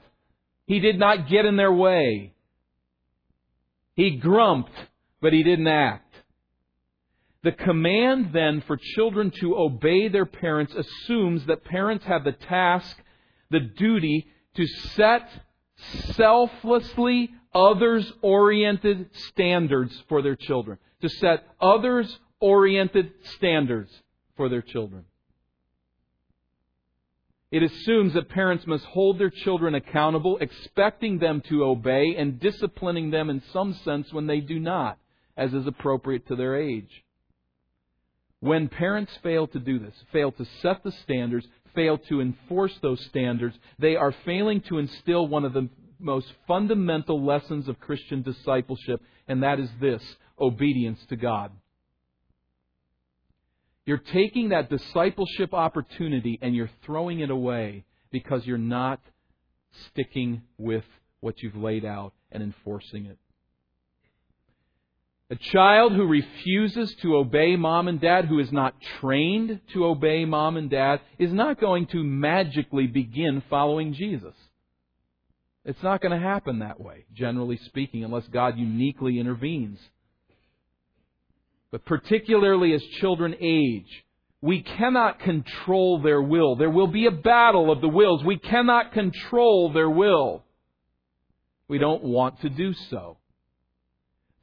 He 0.65 0.79
did 0.79 0.97
not 0.97 1.27
get 1.27 1.45
in 1.45 1.57
their 1.57 1.73
way. 1.73 2.33
He 3.95 4.11
grumped, 4.11 4.71
but 5.21 5.33
he 5.33 5.43
didn't 5.43 5.67
act. 5.67 6.15
The 7.43 7.51
command 7.51 8.29
then 8.31 8.61
for 8.67 8.77
children 8.95 9.31
to 9.41 9.57
obey 9.57 10.07
their 10.07 10.25
parents 10.25 10.73
assumes 10.73 11.45
that 11.47 11.65
parents 11.65 12.05
have 12.05 12.23
the 12.23 12.31
task, 12.31 12.95
the 13.49 13.59
duty 13.59 14.27
to 14.55 14.65
set 14.95 15.27
selflessly 16.15 17.31
others 17.53 18.11
oriented 18.21 19.09
standards 19.29 19.93
for 20.09 20.21
their 20.21 20.35
children. 20.35 20.77
To 21.01 21.09
set 21.09 21.45
others 21.59 22.19
oriented 22.39 23.11
standards 23.35 23.91
for 24.37 24.49
their 24.49 24.61
children. 24.61 25.05
It 27.51 27.63
assumes 27.63 28.13
that 28.13 28.29
parents 28.29 28.65
must 28.65 28.85
hold 28.85 29.19
their 29.19 29.29
children 29.29 29.75
accountable, 29.75 30.37
expecting 30.39 31.19
them 31.19 31.41
to 31.49 31.65
obey 31.65 32.15
and 32.17 32.39
disciplining 32.39 33.11
them 33.11 33.29
in 33.29 33.43
some 33.51 33.73
sense 33.83 34.11
when 34.13 34.25
they 34.25 34.39
do 34.39 34.57
not, 34.57 34.97
as 35.35 35.53
is 35.53 35.67
appropriate 35.67 36.27
to 36.29 36.35
their 36.37 36.55
age. 36.55 37.03
When 38.39 38.69
parents 38.69 39.11
fail 39.21 39.47
to 39.47 39.59
do 39.59 39.79
this, 39.79 39.93
fail 40.13 40.31
to 40.31 40.45
set 40.61 40.81
the 40.83 40.93
standards, 41.03 41.45
fail 41.75 41.97
to 41.97 42.21
enforce 42.21 42.73
those 42.81 43.03
standards, 43.05 43.57
they 43.79 43.97
are 43.97 44.13
failing 44.25 44.61
to 44.61 44.77
instill 44.77 45.27
one 45.27 45.43
of 45.43 45.53
the 45.53 45.69
most 46.01 46.27
fundamental 46.47 47.23
lessons 47.23 47.67
of 47.67 47.79
Christian 47.79 48.21
discipleship, 48.21 49.01
and 49.27 49.43
that 49.43 49.59
is 49.59 49.69
this 49.79 50.01
obedience 50.39 50.99
to 51.09 51.15
God. 51.15 51.51
You're 53.85 53.97
taking 53.97 54.49
that 54.49 54.69
discipleship 54.69 55.53
opportunity 55.53 56.37
and 56.41 56.55
you're 56.55 56.69
throwing 56.85 57.19
it 57.19 57.29
away 57.29 57.85
because 58.11 58.45
you're 58.45 58.57
not 58.57 59.01
sticking 59.87 60.43
with 60.57 60.85
what 61.19 61.41
you've 61.41 61.55
laid 61.55 61.85
out 61.85 62.13
and 62.31 62.43
enforcing 62.43 63.05
it. 63.05 63.17
A 65.31 65.35
child 65.35 65.93
who 65.93 66.05
refuses 66.07 66.93
to 67.01 67.15
obey 67.15 67.55
mom 67.55 67.87
and 67.87 68.01
dad, 68.01 68.25
who 68.25 68.39
is 68.39 68.51
not 68.51 68.75
trained 68.99 69.61
to 69.73 69.85
obey 69.85 70.25
mom 70.25 70.57
and 70.57 70.69
dad, 70.69 70.99
is 71.17 71.31
not 71.31 71.59
going 71.59 71.87
to 71.87 72.03
magically 72.03 72.85
begin 72.85 73.41
following 73.49 73.93
Jesus. 73.93 74.35
It's 75.63 75.83
not 75.83 76.01
going 76.01 76.11
to 76.11 76.27
happen 76.27 76.59
that 76.59 76.79
way, 76.79 77.05
generally 77.13 77.57
speaking, 77.65 78.03
unless 78.03 78.27
God 78.27 78.57
uniquely 78.57 79.19
intervenes. 79.19 79.79
But 81.71 81.85
particularly 81.85 82.73
as 82.73 82.83
children 82.99 83.35
age, 83.39 84.05
we 84.41 84.63
cannot 84.63 85.19
control 85.19 86.01
their 86.01 86.21
will. 86.21 86.55
There 86.55 86.69
will 86.69 86.87
be 86.87 87.05
a 87.05 87.11
battle 87.11 87.71
of 87.71 87.79
the 87.79 87.87
wills. 87.87 88.23
We 88.23 88.39
cannot 88.39 88.91
control 88.91 89.71
their 89.71 89.89
will. 89.89 90.43
We 91.67 91.77
don't 91.77 92.03
want 92.03 92.41
to 92.41 92.49
do 92.49 92.73
so. 92.89 93.17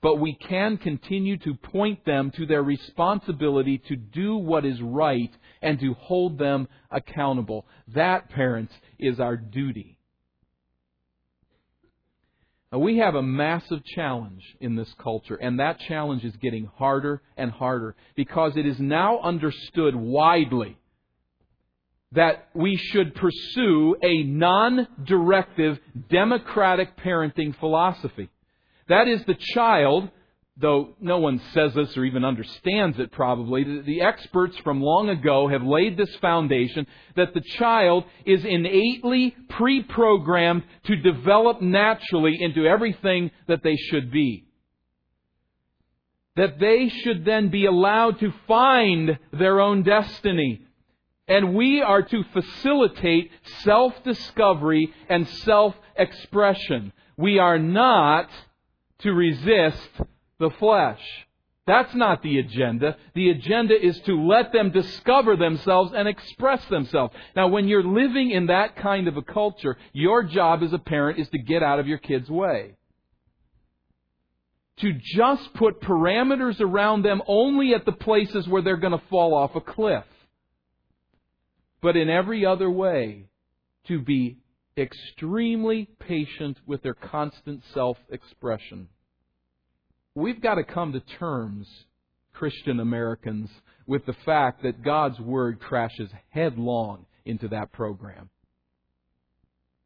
but 0.01 0.17
we 0.17 0.35
can 0.35 0.77
continue 0.77 1.37
to 1.39 1.55
point 1.55 2.05
them 2.05 2.31
to 2.37 2.47
their 2.47 2.63
responsibility 2.63 3.79
to 3.89 3.97
do 3.97 4.37
what 4.37 4.65
is 4.65 4.81
right 4.81 5.31
and 5.61 5.81
to 5.81 5.95
hold 5.95 6.39
them 6.39 6.69
accountable. 6.91 7.67
That, 7.89 8.31
parents, 8.31 8.73
is 8.99 9.19
our 9.19 9.37
duty. 9.37 9.98
Now, 12.71 12.79
we 12.81 12.99
have 12.99 13.15
a 13.15 13.23
massive 13.23 13.83
challenge 13.85 14.43
in 14.61 14.77
this 14.77 14.93
culture, 15.03 15.37
and 15.37 15.59
that 15.59 15.81
challenge 15.81 16.25
is 16.25 16.37
getting 16.37 16.67
harder 16.77 17.23
and 17.37 17.51
harder 17.51 17.97
because 18.15 18.57
it 18.57 18.67
is 18.67 18.79
now 18.79 19.21
understood 19.21 19.97
widely 19.97 20.77
that 22.13 22.49
we 22.55 22.77
should 22.77 23.15
pursue 23.15 23.97
a 24.03 24.23
non 24.23 24.87
directive 25.05 25.79
democratic 26.11 26.97
parenting 26.99 27.59
philosophy. 27.59 28.29
That 28.89 29.09
is 29.09 29.25
the 29.25 29.35
child, 29.35 30.11
though 30.61 30.95
no 31.01 31.19
one 31.19 31.41
says 31.55 31.73
this 31.75 31.97
or 31.97 32.05
even 32.05 32.25
understands 32.25 32.99
it 32.99 33.13
probably, 33.13 33.81
the 33.83 34.01
experts 34.01 34.57
from 34.59 34.83
long 34.83 35.09
ago 35.09 35.47
have 35.47 35.63
laid 35.63 35.97
this 35.97 36.15
foundation 36.17 36.87
that 37.15 37.33
the 37.33 37.43
child 37.59 38.05
is 38.27 38.45
innately 38.45 39.37
pre-programmed 39.51 40.65
to 40.85 40.97
develop 40.97 41.63
naturally 41.63 42.37
into 42.41 42.67
everything 42.67 43.31
that 43.47 43.63
they 43.63 43.77
should 43.77 44.11
be. 44.11 44.47
That 46.35 46.59
they 46.59 46.89
should 46.89 47.25
then 47.25 47.51
be 47.51 47.67
allowed 47.67 48.19
to 48.21 48.33
find 48.49 49.19
their 49.33 49.61
own 49.61 49.85
destiny. 49.85 50.63
And 51.29 51.55
we 51.55 51.83
are 51.83 52.03
to 52.03 52.25
facilitate 52.33 53.31
self-discovery 53.63 54.93
and 55.09 55.29
self-expression. 55.29 56.93
We 57.17 57.39
are 57.39 57.59
not 57.59 58.29
to 59.01 59.13
resist 59.13 59.89
the 60.39 60.51
flesh. 60.59 61.01
That's 61.67 61.95
not 61.95 62.23
the 62.23 62.39
agenda. 62.39 62.97
The 63.15 63.29
agenda 63.29 63.75
is 63.79 64.01
to 64.07 64.27
let 64.27 64.55
them 64.55 64.71
discover 64.71 65.37
themselves 65.37 65.93
and 65.95 66.09
express 66.09 66.65
themselves. 66.67 67.15
Now, 67.37 67.49
when 67.49 67.69
you're 67.69 67.85
living 67.85 68.31
in 68.31 68.47
that 68.47 68.77
kind 68.77 69.07
of 69.07 69.19
a 69.19 69.23
culture, 69.23 69.77
your 69.93 70.23
job 70.23 70.63
as 70.63 70.73
a 70.73 70.79
parent 70.79 71.19
is 71.19 71.29
to 71.29 71.39
get 71.39 71.63
out 71.63 71.79
of 71.79 71.87
your 71.87 71.99
kid's 71.99 72.31
way. 72.31 72.77
To 74.79 74.95
just 74.95 75.53
put 75.55 75.83
parameters 75.83 76.59
around 76.59 77.03
them 77.03 77.21
only 77.27 77.75
at 77.75 77.85
the 77.85 77.93
places 77.93 78.49
where 78.49 78.63
they're 78.63 78.79
going 78.79 78.99
to 78.99 79.07
fall 79.11 79.35
off 79.35 79.55
a 79.55 79.61
cliff. 79.61 80.05
But 81.83 81.99
in 81.99 82.09
every 82.09 82.47
other 82.47 82.71
way, 82.71 83.27
to 83.89 84.01
be 84.01 84.39
extremely 84.77 85.87
patient 85.99 86.57
with 86.67 86.83
their 86.83 86.95
constant 86.95 87.63
self 87.75 87.99
expression. 88.11 88.89
We've 90.19 90.43
got 90.43 90.57
to 90.57 90.65
come 90.65 90.95
to 90.95 91.01
terms, 91.21 91.69
Christian 92.33 92.81
Americans, 92.81 93.49
with 93.87 94.05
the 94.05 94.17
fact 94.27 94.65
that 94.65 94.83
God's 94.83 95.21
Word 95.21 95.61
crashes 95.61 96.11
headlong 96.31 97.07
into 97.25 97.47
that 97.49 97.71
program. 97.71 98.29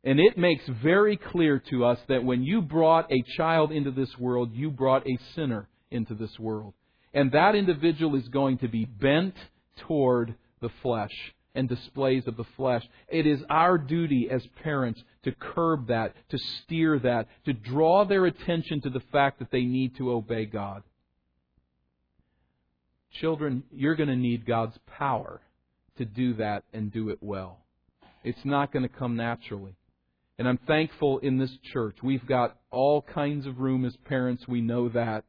And 0.02 0.18
it 0.18 0.38
makes 0.38 0.64
very 0.82 1.18
clear 1.18 1.62
to 1.68 1.84
us 1.84 1.98
that 2.08 2.24
when 2.24 2.42
you 2.42 2.62
brought 2.62 3.12
a 3.12 3.22
child 3.36 3.72
into 3.72 3.90
this 3.90 4.08
world, 4.18 4.54
you 4.54 4.70
brought 4.70 5.06
a 5.06 5.18
sinner 5.34 5.68
into 5.90 6.14
this 6.14 6.38
world. 6.38 6.72
And 7.12 7.30
that 7.32 7.54
individual 7.54 8.16
is 8.16 8.26
going 8.28 8.56
to 8.58 8.68
be 8.68 8.86
bent 8.86 9.34
toward 9.86 10.34
the 10.62 10.70
flesh 10.80 11.12
and 11.54 11.68
displays 11.68 12.26
of 12.26 12.36
the 12.36 12.44
flesh. 12.56 12.86
It 13.08 13.26
is 13.26 13.42
our 13.50 13.78
duty 13.78 14.28
as 14.30 14.46
parents 14.62 15.02
to 15.24 15.32
curb 15.32 15.88
that, 15.88 16.14
to 16.30 16.38
steer 16.38 16.98
that, 17.00 17.28
to 17.44 17.52
draw 17.52 18.04
their 18.04 18.26
attention 18.26 18.80
to 18.82 18.90
the 18.90 19.02
fact 19.12 19.38
that 19.38 19.50
they 19.50 19.64
need 19.64 19.96
to 19.96 20.12
obey 20.12 20.46
God. 20.46 20.82
Children, 23.20 23.62
you're 23.70 23.94
going 23.94 24.08
to 24.08 24.16
need 24.16 24.46
God's 24.46 24.78
power 24.86 25.40
to 25.98 26.04
do 26.04 26.34
that 26.34 26.64
and 26.72 26.90
do 26.90 27.10
it 27.10 27.18
well. 27.20 27.58
It's 28.24 28.44
not 28.44 28.72
going 28.72 28.84
to 28.84 28.88
come 28.88 29.16
naturally. 29.16 29.76
And 30.38 30.48
I'm 30.48 30.58
thankful 30.66 31.18
in 31.18 31.38
this 31.38 31.56
church. 31.72 31.98
We've 32.02 32.26
got 32.26 32.56
all 32.70 33.02
kinds 33.02 33.46
of 33.46 33.58
room 33.58 33.84
as 33.84 33.94
parents. 34.08 34.48
We 34.48 34.62
know 34.62 34.88
that. 34.88 35.24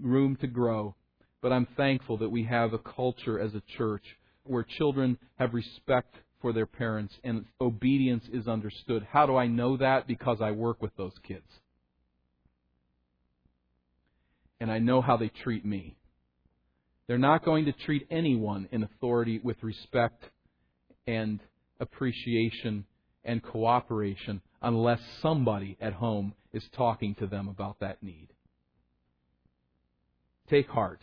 Room 0.00 0.36
to 0.36 0.48
grow. 0.48 0.96
But 1.40 1.52
I'm 1.52 1.68
thankful 1.76 2.16
that 2.18 2.30
we 2.30 2.44
have 2.44 2.72
a 2.72 2.78
culture 2.78 3.38
as 3.38 3.54
a 3.54 3.62
church 3.78 4.04
where 4.44 4.62
children 4.62 5.18
have 5.36 5.54
respect 5.54 6.14
for 6.40 6.52
their 6.52 6.66
parents 6.66 7.14
and 7.24 7.46
obedience 7.60 8.24
is 8.32 8.46
understood. 8.46 9.06
How 9.10 9.26
do 9.26 9.36
I 9.36 9.46
know 9.46 9.76
that? 9.78 10.06
Because 10.06 10.38
I 10.40 10.50
work 10.50 10.82
with 10.82 10.94
those 10.96 11.14
kids. 11.26 11.46
And 14.60 14.70
I 14.70 14.78
know 14.78 15.00
how 15.00 15.16
they 15.16 15.28
treat 15.42 15.64
me. 15.64 15.96
They're 17.06 17.18
not 17.18 17.44
going 17.44 17.66
to 17.66 17.72
treat 17.72 18.06
anyone 18.10 18.68
in 18.72 18.82
authority 18.82 19.40
with 19.42 19.62
respect 19.62 20.24
and 21.06 21.40
appreciation 21.80 22.84
and 23.24 23.42
cooperation 23.42 24.40
unless 24.62 25.00
somebody 25.20 25.76
at 25.80 25.92
home 25.94 26.34
is 26.52 26.64
talking 26.76 27.14
to 27.16 27.26
them 27.26 27.48
about 27.48 27.80
that 27.80 28.02
need. 28.02 28.28
Take 30.48 30.68
heart. 30.68 31.00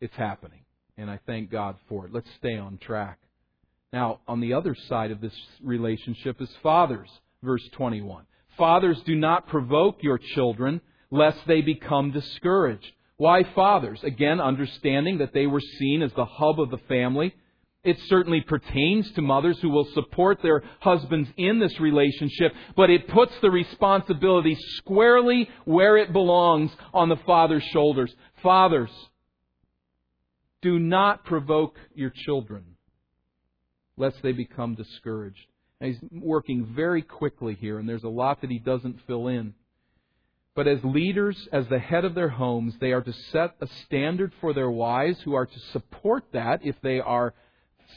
It's 0.00 0.16
happening 0.16 0.60
and 0.98 1.08
I 1.08 1.18
thank 1.26 1.50
God 1.50 1.76
for 1.88 2.04
it. 2.04 2.12
Let's 2.12 2.28
stay 2.38 2.58
on 2.58 2.76
track. 2.78 3.18
Now, 3.92 4.20
on 4.28 4.40
the 4.40 4.52
other 4.52 4.74
side 4.74 5.10
of 5.12 5.20
this 5.20 5.32
relationship 5.62 6.42
is 6.42 6.50
fathers, 6.62 7.08
verse 7.42 7.66
21. 7.72 8.24
Fathers, 8.58 9.00
do 9.06 9.14
not 9.14 9.46
provoke 9.46 10.02
your 10.02 10.18
children, 10.18 10.80
lest 11.10 11.38
they 11.46 11.62
become 11.62 12.10
discouraged. 12.10 12.92
Why 13.16 13.44
fathers? 13.54 14.00
Again, 14.02 14.40
understanding 14.40 15.18
that 15.18 15.32
they 15.32 15.46
were 15.46 15.60
seen 15.60 16.02
as 16.02 16.12
the 16.12 16.26
hub 16.26 16.60
of 16.60 16.70
the 16.70 16.78
family. 16.88 17.34
It 17.84 17.96
certainly 18.06 18.40
pertains 18.40 19.10
to 19.12 19.22
mothers 19.22 19.58
who 19.60 19.70
will 19.70 19.88
support 19.94 20.42
their 20.42 20.62
husbands 20.80 21.30
in 21.36 21.60
this 21.60 21.78
relationship, 21.80 22.52
but 22.76 22.90
it 22.90 23.08
puts 23.08 23.32
the 23.40 23.50
responsibility 23.50 24.56
squarely 24.76 25.48
where 25.64 25.96
it 25.96 26.12
belongs 26.12 26.72
on 26.92 27.08
the 27.08 27.16
father's 27.24 27.64
shoulders. 27.72 28.12
Fathers, 28.42 28.90
do 30.62 30.78
not 30.78 31.24
provoke 31.24 31.76
your 31.94 32.10
children, 32.10 32.64
lest 33.96 34.22
they 34.22 34.32
become 34.32 34.74
discouraged. 34.74 35.46
Now, 35.80 35.88
he's 35.88 36.00
working 36.10 36.72
very 36.74 37.02
quickly 37.02 37.54
here, 37.54 37.78
and 37.78 37.88
there's 37.88 38.04
a 38.04 38.08
lot 38.08 38.40
that 38.40 38.50
he 38.50 38.58
doesn't 38.58 39.00
fill 39.06 39.28
in. 39.28 39.54
But 40.54 40.66
as 40.66 40.82
leaders, 40.82 41.48
as 41.52 41.68
the 41.68 41.78
head 41.78 42.04
of 42.04 42.16
their 42.16 42.30
homes, 42.30 42.74
they 42.80 42.90
are 42.90 43.02
to 43.02 43.12
set 43.12 43.54
a 43.60 43.68
standard 43.84 44.32
for 44.40 44.52
their 44.52 44.70
wives 44.70 45.20
who 45.20 45.34
are 45.34 45.46
to 45.46 45.60
support 45.72 46.24
that 46.32 46.60
if 46.64 46.74
they 46.82 46.98
are 46.98 47.32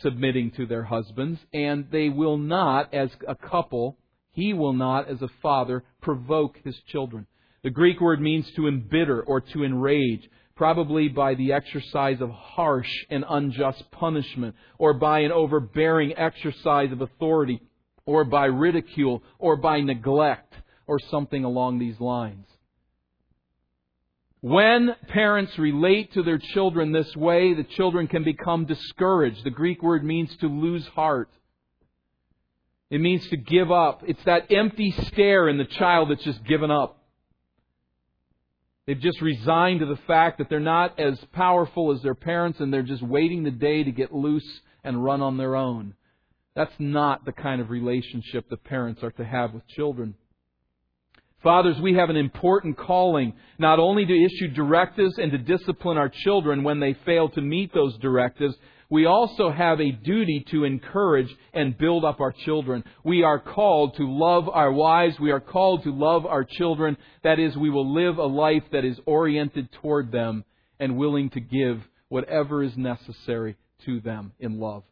submitting 0.02 0.52
to 0.52 0.68
their 0.68 0.84
husbands, 0.84 1.40
and 1.54 1.88
they 1.92 2.10
will 2.10 2.38
not, 2.38 2.94
as 2.94 3.10
a 3.28 3.36
couple, 3.36 3.98
he 4.32 4.54
will 4.54 4.74
not, 4.74 5.10
as 5.10 5.22
a 5.24 5.28
father, 5.42 5.84
provoke 6.02 6.60
his 6.64 6.80
children. 6.88 7.26
The 7.64 7.72
Greek 7.72 8.00
word 8.00 8.22
means 8.22 8.50
to 8.56 8.68
embitter 8.68 9.22
or 9.22 9.42
to 9.42 9.64
enrage 9.64 10.30
probably 10.62 11.08
by 11.08 11.34
the 11.34 11.54
exercise 11.54 12.22
of 12.22 12.30
harsh 12.30 12.88
and 13.10 13.26
unjust 13.28 13.84
punishment, 13.90 14.56
or 14.78 14.94
by 14.94 15.22
an 15.22 15.32
overbearing 15.32 16.16
exercise 16.16 16.92
of 16.92 17.02
authority, 17.02 17.60
or 18.06 18.24
by 18.24 18.46
ridicule, 18.46 19.24
or 19.40 19.56
by 19.56 19.82
neglect, 19.82 20.54
or 20.86 21.00
something 21.10 21.44
along 21.44 21.80
these 21.80 22.00
lines. 22.00 22.46
When 24.42 24.96
parents 25.08 25.58
relate 25.58 26.14
to 26.14 26.22
their 26.22 26.38
children 26.38 26.92
this 26.92 27.16
way, 27.16 27.56
the 27.56 27.64
children 27.64 28.06
can 28.08 28.24
become 28.24 28.66
discouraged. 28.66 29.44
The 29.44 29.50
Greek 29.50 29.82
word 29.82 30.04
means 30.04 30.30
to 30.42 30.46
lose 30.48 30.86
heart. 30.90 31.32
It 32.92 33.02
means 33.02 33.28
to 33.30 33.36
give 33.36 33.72
up. 33.72 34.04
It's 34.06 34.24
that 34.26 34.52
empty 34.52 34.92
stare 35.08 35.50
in 35.50 35.58
the 35.58 35.66
child 35.66 36.12
that's 36.12 36.24
just 36.24 36.44
given 36.44 36.70
up. 36.70 37.01
They've 38.88 39.00
just 39.00 39.22
resigned 39.22 39.82
to 39.82 39.86
the 39.86 40.00
fact 40.08 40.40
that 40.40 40.50
they're 40.50 40.60
not 40.60 41.00
as 41.00 41.20
powerful 41.34 41.92
as 41.92 42.02
their 42.02 42.16
parents 42.16 42.60
and 42.60 42.74
they're 42.74 42.82
just 42.82 43.04
waiting 43.04 43.44
the 43.44 43.52
day 43.52 43.84
to 43.84 43.92
get 43.92 44.14
loose 44.14 44.48
and 44.84 45.04
run 45.04 45.22
on 45.22 45.38
their 45.38 45.56
own. 45.56 45.94
That's 46.56 46.74
not 46.80 47.24
the 47.24 47.32
kind 47.32 47.62
of 47.62 47.70
relationship 47.70 48.50
that 48.50 48.64
parents 48.64 49.04
are 49.04 49.12
to 49.12 49.24
have 49.24 49.54
with 49.54 49.68
children. 49.68 50.16
Fathers, 51.44 51.80
we 51.82 51.96
have 51.96 52.10
an 52.10 52.18
important 52.18 52.78
calling 52.78 53.34
not 53.58 53.80
only 53.80 54.06
to 54.06 54.26
issue 54.26 54.50
directives 54.50 55.18
and 55.18 55.32
to 55.32 55.38
discipline 55.38 55.98
our 55.98 56.10
children 56.10 56.64
when 56.64 56.80
they 56.80 56.96
fail 57.06 57.30
to 57.30 57.42
meet 57.42 57.74
those 57.74 57.98
directives, 58.00 58.56
we 58.92 59.08
also 59.08 59.50
have 59.50 59.80
a 59.80 59.92
duty 59.92 60.46
to 60.52 60.66
encourage 60.66 61.34
and 61.54 61.78
build 61.78 62.06
up 62.06 62.20
our 62.20 62.32
children. 62.32 62.84
We 63.04 63.24
are 63.24 63.40
called 63.40 63.96
to 63.98 64.04
love 64.04 64.48
our 64.48 64.72
wives. 64.72 65.20
We 65.20 65.32
are 65.32 65.40
called 65.40 65.84
to 65.84 65.92
love 65.92 66.28
our 66.28 66.44
children. 66.44 66.98
That 67.24 67.40
is, 67.40 67.58
we 67.58 67.72
will 67.72 67.92
live 67.92 68.20
a 68.20 68.26
life 68.26 68.64
that 68.72 68.86
is 68.86 69.00
oriented 69.06 69.72
toward 69.82 70.12
them 70.12 70.46
and 70.80 70.98
willing 70.98 71.32
to 71.32 71.40
give 71.40 71.82
whatever 72.10 72.62
is 72.62 72.78
necessary 72.78 73.56
to 73.86 74.00
them 74.02 74.34
in 74.40 74.60
love. 74.60 74.84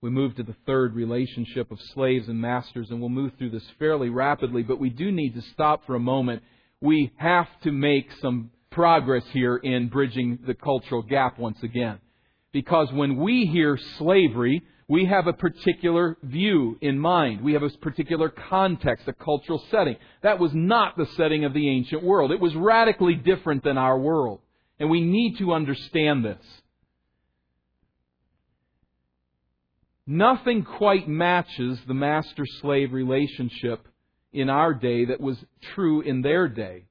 We 0.00 0.10
move 0.10 0.36
to 0.36 0.42
the 0.42 0.56
third 0.66 0.94
relationship 0.94 1.72
of 1.72 1.78
slaves 1.94 2.28
and 2.28 2.38
masters, 2.38 2.90
and 2.90 3.00
we'll 3.00 3.08
move 3.08 3.32
through 3.38 3.50
this 3.50 3.66
fairly 3.78 4.10
rapidly, 4.10 4.62
but 4.62 4.78
we 4.78 4.90
do 4.90 5.10
need 5.10 5.34
to 5.34 5.42
stop 5.52 5.86
for 5.86 5.94
a 5.94 6.00
moment 6.00 6.42
we 6.84 7.10
have 7.16 7.48
to 7.62 7.72
make 7.72 8.08
some 8.20 8.50
progress 8.74 9.24
here 9.32 9.56
in 9.56 9.88
bridging 9.88 10.40
the 10.46 10.54
cultural 10.54 11.02
gap 11.02 11.38
once 11.38 11.62
again. 11.62 11.98
Because 12.52 12.92
when 12.92 13.16
we 13.16 13.46
hear 13.46 13.78
slavery, 13.98 14.62
we 14.88 15.06
have 15.06 15.26
a 15.26 15.32
particular 15.32 16.16
view 16.22 16.76
in 16.80 16.98
mind. 16.98 17.42
We 17.42 17.54
have 17.54 17.62
a 17.62 17.70
particular 17.70 18.28
context, 18.28 19.08
a 19.08 19.12
cultural 19.12 19.64
setting. 19.70 19.96
That 20.22 20.38
was 20.38 20.52
not 20.52 20.96
the 20.96 21.06
setting 21.16 21.44
of 21.44 21.54
the 21.54 21.68
ancient 21.68 22.02
world. 22.02 22.32
It 22.32 22.40
was 22.40 22.54
radically 22.54 23.14
different 23.14 23.64
than 23.64 23.78
our 23.78 23.98
world. 23.98 24.40
And 24.78 24.90
we 24.90 25.00
need 25.00 25.38
to 25.38 25.52
understand 25.52 26.24
this. 26.24 26.44
Nothing 30.06 30.64
quite 30.64 31.08
matches 31.08 31.78
the 31.86 31.94
master 31.94 32.44
slave 32.60 32.92
relationship 32.92 33.88
in 34.32 34.50
our 34.50 34.74
day 34.74 35.06
that 35.06 35.20
was 35.20 35.38
true 35.74 36.02
in 36.02 36.20
their 36.20 36.46
day. 36.48 36.84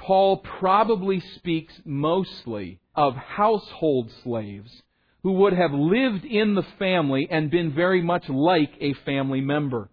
Paul 0.00 0.38
probably 0.38 1.20
speaks 1.20 1.74
mostly 1.84 2.80
of 2.94 3.14
household 3.14 4.10
slaves 4.22 4.82
who 5.22 5.32
would 5.32 5.52
have 5.52 5.72
lived 5.74 6.24
in 6.24 6.54
the 6.54 6.66
family 6.78 7.28
and 7.30 7.50
been 7.50 7.74
very 7.74 8.00
much 8.00 8.26
like 8.28 8.72
a 8.80 8.94
family 9.04 9.42
member. 9.42 9.90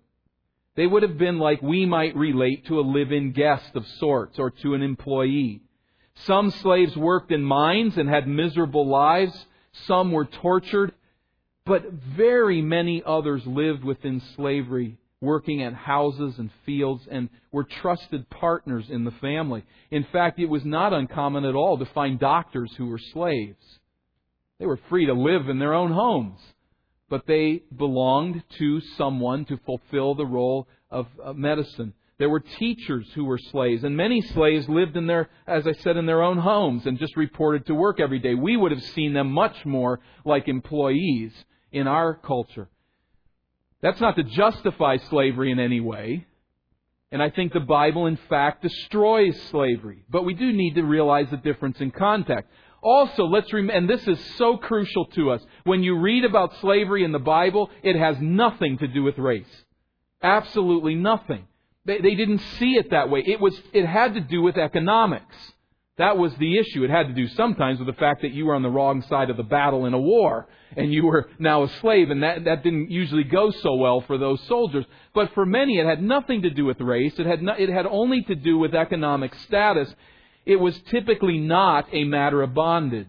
They 0.76 0.88
would 0.88 1.04
have 1.04 1.18
been 1.18 1.40
like 1.40 1.62
we 1.62 1.86
might 1.86 2.16
relate 2.16 2.66
to 2.68 2.80
a 2.80 2.82
live 2.82 3.12
in 3.12 3.34
guest 3.34 3.76
of 3.76 3.86
sorts 4.00 4.40
or 4.40 4.52
to 4.52 4.76
an 4.76 4.82
employee. 4.82 5.62
Some 6.24 6.52
slaves 6.52 6.96
worked 6.96 7.34
in 7.34 7.44
mines 7.44 7.98
and 7.98 8.08
had 8.08 8.30
miserable 8.30 8.88
lives. 8.88 9.46
Some 9.88 10.14
were 10.14 10.26
tortured. 10.26 10.94
But 11.66 11.92
very 11.92 12.62
many 12.62 13.04
others 13.06 13.46
lived 13.46 13.84
within 13.84 14.22
slavery, 14.38 14.98
working 15.22 15.64
at 15.64 15.74
houses 15.74 16.36
and 16.38 16.52
fields, 16.66 17.08
and 17.10 17.30
were 17.52 17.64
trusted 17.64 18.30
partners 18.30 18.86
in 18.90 19.04
the 19.04 19.12
family. 19.12 19.64
In 19.90 20.06
fact, 20.12 20.40
it 20.40 20.46
was 20.46 20.64
not 20.64 20.94
uncommon 20.94 21.46
at 21.46 21.56
all 21.56 21.78
to 21.78 21.86
find 21.86 22.20
doctors 22.20 22.72
who 22.78 22.88
were 22.88 23.00
slaves. 23.00 23.80
They 24.60 24.66
were 24.66 24.80
free 24.90 25.06
to 25.08 25.14
live 25.14 25.50
in 25.50 25.60
their 25.60 25.74
own 25.74 25.92
homes, 25.92 26.40
but 27.10 27.26
they 27.26 27.64
belonged 27.76 28.44
to 28.58 28.82
someone 28.98 29.46
to 29.46 29.58
fulfill 29.66 30.16
the 30.16 30.26
role 30.26 30.68
of 30.92 31.08
medicine. 31.36 31.94
There 32.20 32.30
were 32.30 32.40
teachers 32.40 33.08
who 33.14 33.26
were 33.26 33.38
slaves, 33.38 33.84
and 33.84 33.96
many 33.96 34.22
slaves 34.22 34.68
lived 34.68 34.98
in 34.98 35.06
their, 35.06 35.30
as 35.46 35.68
I 35.68 35.74
said, 35.74 35.98
in 35.98 36.08
their 36.08 36.24
own 36.24 36.40
homes 36.40 36.88
and 36.88 36.98
just 36.98 37.16
reported 37.16 37.68
to 37.68 37.76
work 37.76 38.00
every 38.00 38.18
day. 38.20 38.34
We 38.34 38.58
would 38.58 38.72
have 38.72 38.82
seen 38.82 39.14
them 39.14 39.32
much 39.32 39.66
more 39.66 40.00
like 40.26 40.48
employees 40.48 41.32
in 41.72 41.88
our 41.88 42.16
culture. 42.16 42.70
That's 43.82 44.02
not 44.02 44.16
to 44.16 44.24
justify 44.24 44.98
slavery 45.10 45.52
in 45.52 45.60
any 45.60 45.80
way. 45.80 46.26
And 47.12 47.22
I 47.22 47.30
think 47.30 47.54
the 47.54 47.60
Bible, 47.60 48.08
in 48.08 48.18
fact, 48.30 48.64
destroys 48.64 49.40
slavery. 49.50 50.04
But 50.10 50.24
we 50.24 50.34
do 50.34 50.52
need 50.52 50.76
to 50.76 50.84
realize 50.84 51.28
the 51.30 51.38
difference 51.38 51.80
in 51.80 51.92
context. 51.92 52.50
Also, 52.82 53.24
let's 53.24 53.52
remember, 53.54 53.74
and 53.74 53.90
this 53.90 54.08
is 54.08 54.20
so 54.38 54.58
crucial 54.58 55.06
to 55.06 55.32
us. 55.32 55.42
When 55.64 55.84
you 55.84 55.98
read 56.00 56.26
about 56.26 56.56
slavery 56.60 57.04
in 57.04 57.12
the 57.12 57.20
Bible, 57.20 57.70
it 57.82 57.96
has 57.96 58.18
nothing 58.20 58.78
to 58.80 58.88
do 58.88 59.04
with 59.04 59.18
race. 59.18 59.46
Absolutely 60.22 60.96
nothing. 60.96 61.48
They, 61.86 62.00
they 62.00 62.16
didn't 62.16 62.42
see 62.60 62.74
it 62.74 62.92
that 62.92 63.10
way. 63.10 63.24
It 63.26 63.40
was, 63.40 63.60
it 63.74 63.86
had 63.86 64.14
to 64.16 64.20
do 64.20 64.42
with 64.42 64.58
economics. 64.58 65.36
That 65.98 66.18
was 66.18 66.32
the 66.36 66.60
issue. 66.60 66.84
It 66.84 66.92
had 66.92 67.08
to 67.08 67.14
do 67.14 67.28
sometimes 67.30 67.80
with 67.80 67.88
the 67.88 68.00
fact 68.00 68.22
that 68.22 68.32
you 68.32 68.46
were 68.46 68.56
on 68.56 68.62
the 68.62 68.70
wrong 68.70 69.02
side 69.10 69.30
of 69.30 69.38
the 69.38 69.44
battle 69.44 69.86
in 69.86 69.94
a 69.94 70.00
war 70.00 70.48
and 70.76 70.94
you 70.94 71.06
were 71.06 71.28
now 71.40 71.64
a 71.64 71.70
slave 71.82 72.12
and 72.12 72.22
that, 72.22 72.46
that 72.46 72.64
didn't 72.64 72.92
usually 72.92 73.24
go 73.24 73.50
so 73.50 73.76
well 73.76 74.02
for 74.02 74.18
those 74.18 74.40
soldiers. 74.48 74.86
But 75.16 75.34
for 75.34 75.46
many 75.46 75.80
it 75.80 75.88
had 75.88 76.04
nothing 76.04 76.44
to 76.44 76.52
do 76.52 76.66
with 76.66 76.80
race. 76.80 77.14
It 77.18 77.26
had, 77.26 77.42
no, 77.42 77.54
it 77.54 77.70
had 77.70 77.88
only 77.88 78.22
to 78.24 78.36
do 78.36 78.60
with 78.60 78.76
economic 78.76 79.34
status 79.48 79.94
it 80.48 80.56
was 80.56 80.80
typically 80.90 81.40
not 81.40 81.90
a 81.92 82.06
matter 82.06 82.42
of 82.42 82.54
bondage. 82.54 83.08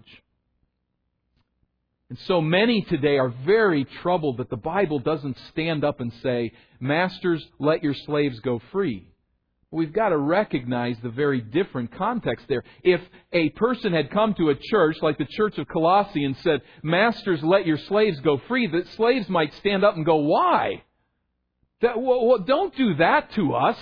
And 2.11 2.19
so 2.27 2.41
many 2.41 2.83
today 2.83 3.17
are 3.17 3.29
very 3.29 3.85
troubled 3.85 4.39
that 4.39 4.51
the 4.51 4.57
Bible 4.57 4.99
doesn't 4.99 5.37
stand 5.51 5.85
up 5.85 6.01
and 6.01 6.13
say, 6.21 6.53
Masters, 6.81 7.47
let 7.61 7.85
your 7.85 7.95
slaves 7.95 8.41
go 8.41 8.61
free. 8.73 9.08
We've 9.71 9.93
got 9.93 10.11
to 10.11 10.17
recognize 10.17 10.97
the 11.03 11.11
very 11.11 11.43
different 11.43 11.93
context 11.93 12.47
there. 12.49 12.65
If 12.83 13.03
a 13.33 13.51
person 13.51 13.93
had 13.93 14.11
come 14.11 14.35
to 14.35 14.49
a 14.49 14.55
church 14.55 14.97
like 15.03 15.19
the 15.19 15.27
church 15.27 15.59
of 15.59 15.69
Colossae 15.69 16.25
and 16.25 16.37
said, 16.39 16.63
Masters, 16.83 17.43
let 17.43 17.67
your 17.67 17.77
slaves 17.77 18.19
go 18.21 18.41
free, 18.49 18.67
the 18.67 18.85
slaves 18.97 19.29
might 19.29 19.53
stand 19.55 19.85
up 19.85 19.95
and 19.95 20.07
go, 20.07 20.17
Why? 20.17 20.83
That, 21.83 22.01
well, 22.01 22.39
don't 22.39 22.75
do 22.77 22.95
that 22.95 23.33
to 23.35 23.55
us. 23.55 23.79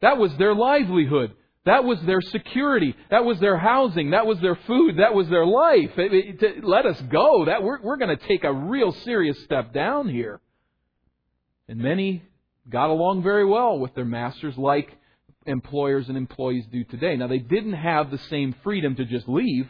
That 0.00 0.16
was 0.16 0.34
their 0.36 0.54
livelihood. 0.54 1.34
That 1.64 1.84
was 1.84 2.00
their 2.02 2.20
security. 2.20 2.96
That 3.10 3.24
was 3.24 3.38
their 3.38 3.56
housing. 3.56 4.10
That 4.10 4.26
was 4.26 4.40
their 4.40 4.58
food. 4.66 4.98
That 4.98 5.14
was 5.14 5.28
their 5.28 5.46
life. 5.46 5.90
It, 5.96 6.42
it, 6.42 6.64
let 6.64 6.86
us 6.86 7.00
go. 7.02 7.44
That 7.44 7.62
we're, 7.62 7.80
we're 7.80 7.98
going 7.98 8.16
to 8.16 8.26
take 8.26 8.42
a 8.42 8.52
real 8.52 8.90
serious 8.90 9.38
step 9.44 9.72
down 9.72 10.08
here. 10.08 10.40
And 11.68 11.78
many 11.78 12.24
got 12.68 12.90
along 12.90 13.22
very 13.22 13.44
well 13.44 13.78
with 13.78 13.94
their 13.94 14.04
masters, 14.04 14.58
like 14.58 14.90
employers 15.46 16.08
and 16.08 16.16
employees 16.16 16.64
do 16.70 16.84
today. 16.84 17.16
Now, 17.16 17.26
they 17.26 17.38
didn't 17.38 17.74
have 17.74 18.10
the 18.10 18.18
same 18.18 18.54
freedom 18.62 18.94
to 18.96 19.04
just 19.04 19.28
leave 19.28 19.68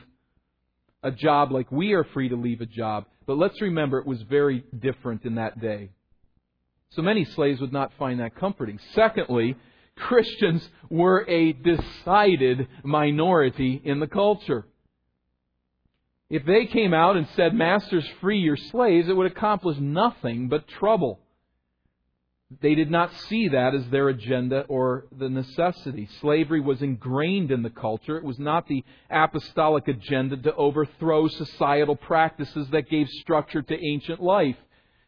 a 1.02 1.10
job 1.10 1.50
like 1.52 1.70
we 1.72 1.92
are 1.92 2.04
free 2.04 2.28
to 2.28 2.36
leave 2.36 2.60
a 2.60 2.66
job. 2.66 3.06
But 3.26 3.38
let's 3.38 3.60
remember 3.60 3.98
it 3.98 4.06
was 4.06 4.22
very 4.22 4.64
different 4.78 5.24
in 5.24 5.36
that 5.36 5.60
day. 5.60 5.90
So 6.90 7.02
many 7.02 7.24
slaves 7.24 7.60
would 7.60 7.72
not 7.72 7.92
find 7.98 8.20
that 8.20 8.36
comforting. 8.36 8.78
Secondly, 8.94 9.56
Christians 9.96 10.68
were 10.90 11.24
a 11.28 11.52
decided 11.52 12.68
minority 12.82 13.80
in 13.84 14.00
the 14.00 14.06
culture. 14.06 14.66
If 16.28 16.46
they 16.46 16.66
came 16.66 16.94
out 16.94 17.16
and 17.16 17.28
said, 17.36 17.54
Masters, 17.54 18.08
free 18.20 18.38
your 18.38 18.56
slaves, 18.56 19.08
it 19.08 19.16
would 19.16 19.30
accomplish 19.30 19.78
nothing 19.78 20.48
but 20.48 20.66
trouble. 20.66 21.20
They 22.60 22.74
did 22.74 22.90
not 22.90 23.14
see 23.28 23.48
that 23.48 23.74
as 23.74 23.88
their 23.88 24.08
agenda 24.08 24.62
or 24.68 25.06
the 25.16 25.28
necessity. 25.28 26.08
Slavery 26.20 26.60
was 26.60 26.82
ingrained 26.82 27.50
in 27.50 27.62
the 27.62 27.70
culture. 27.70 28.18
It 28.18 28.24
was 28.24 28.38
not 28.38 28.66
the 28.66 28.84
apostolic 29.10 29.88
agenda 29.88 30.36
to 30.36 30.54
overthrow 30.54 31.28
societal 31.28 31.96
practices 31.96 32.68
that 32.70 32.90
gave 32.90 33.08
structure 33.08 33.62
to 33.62 33.84
ancient 33.84 34.20
life. 34.20 34.56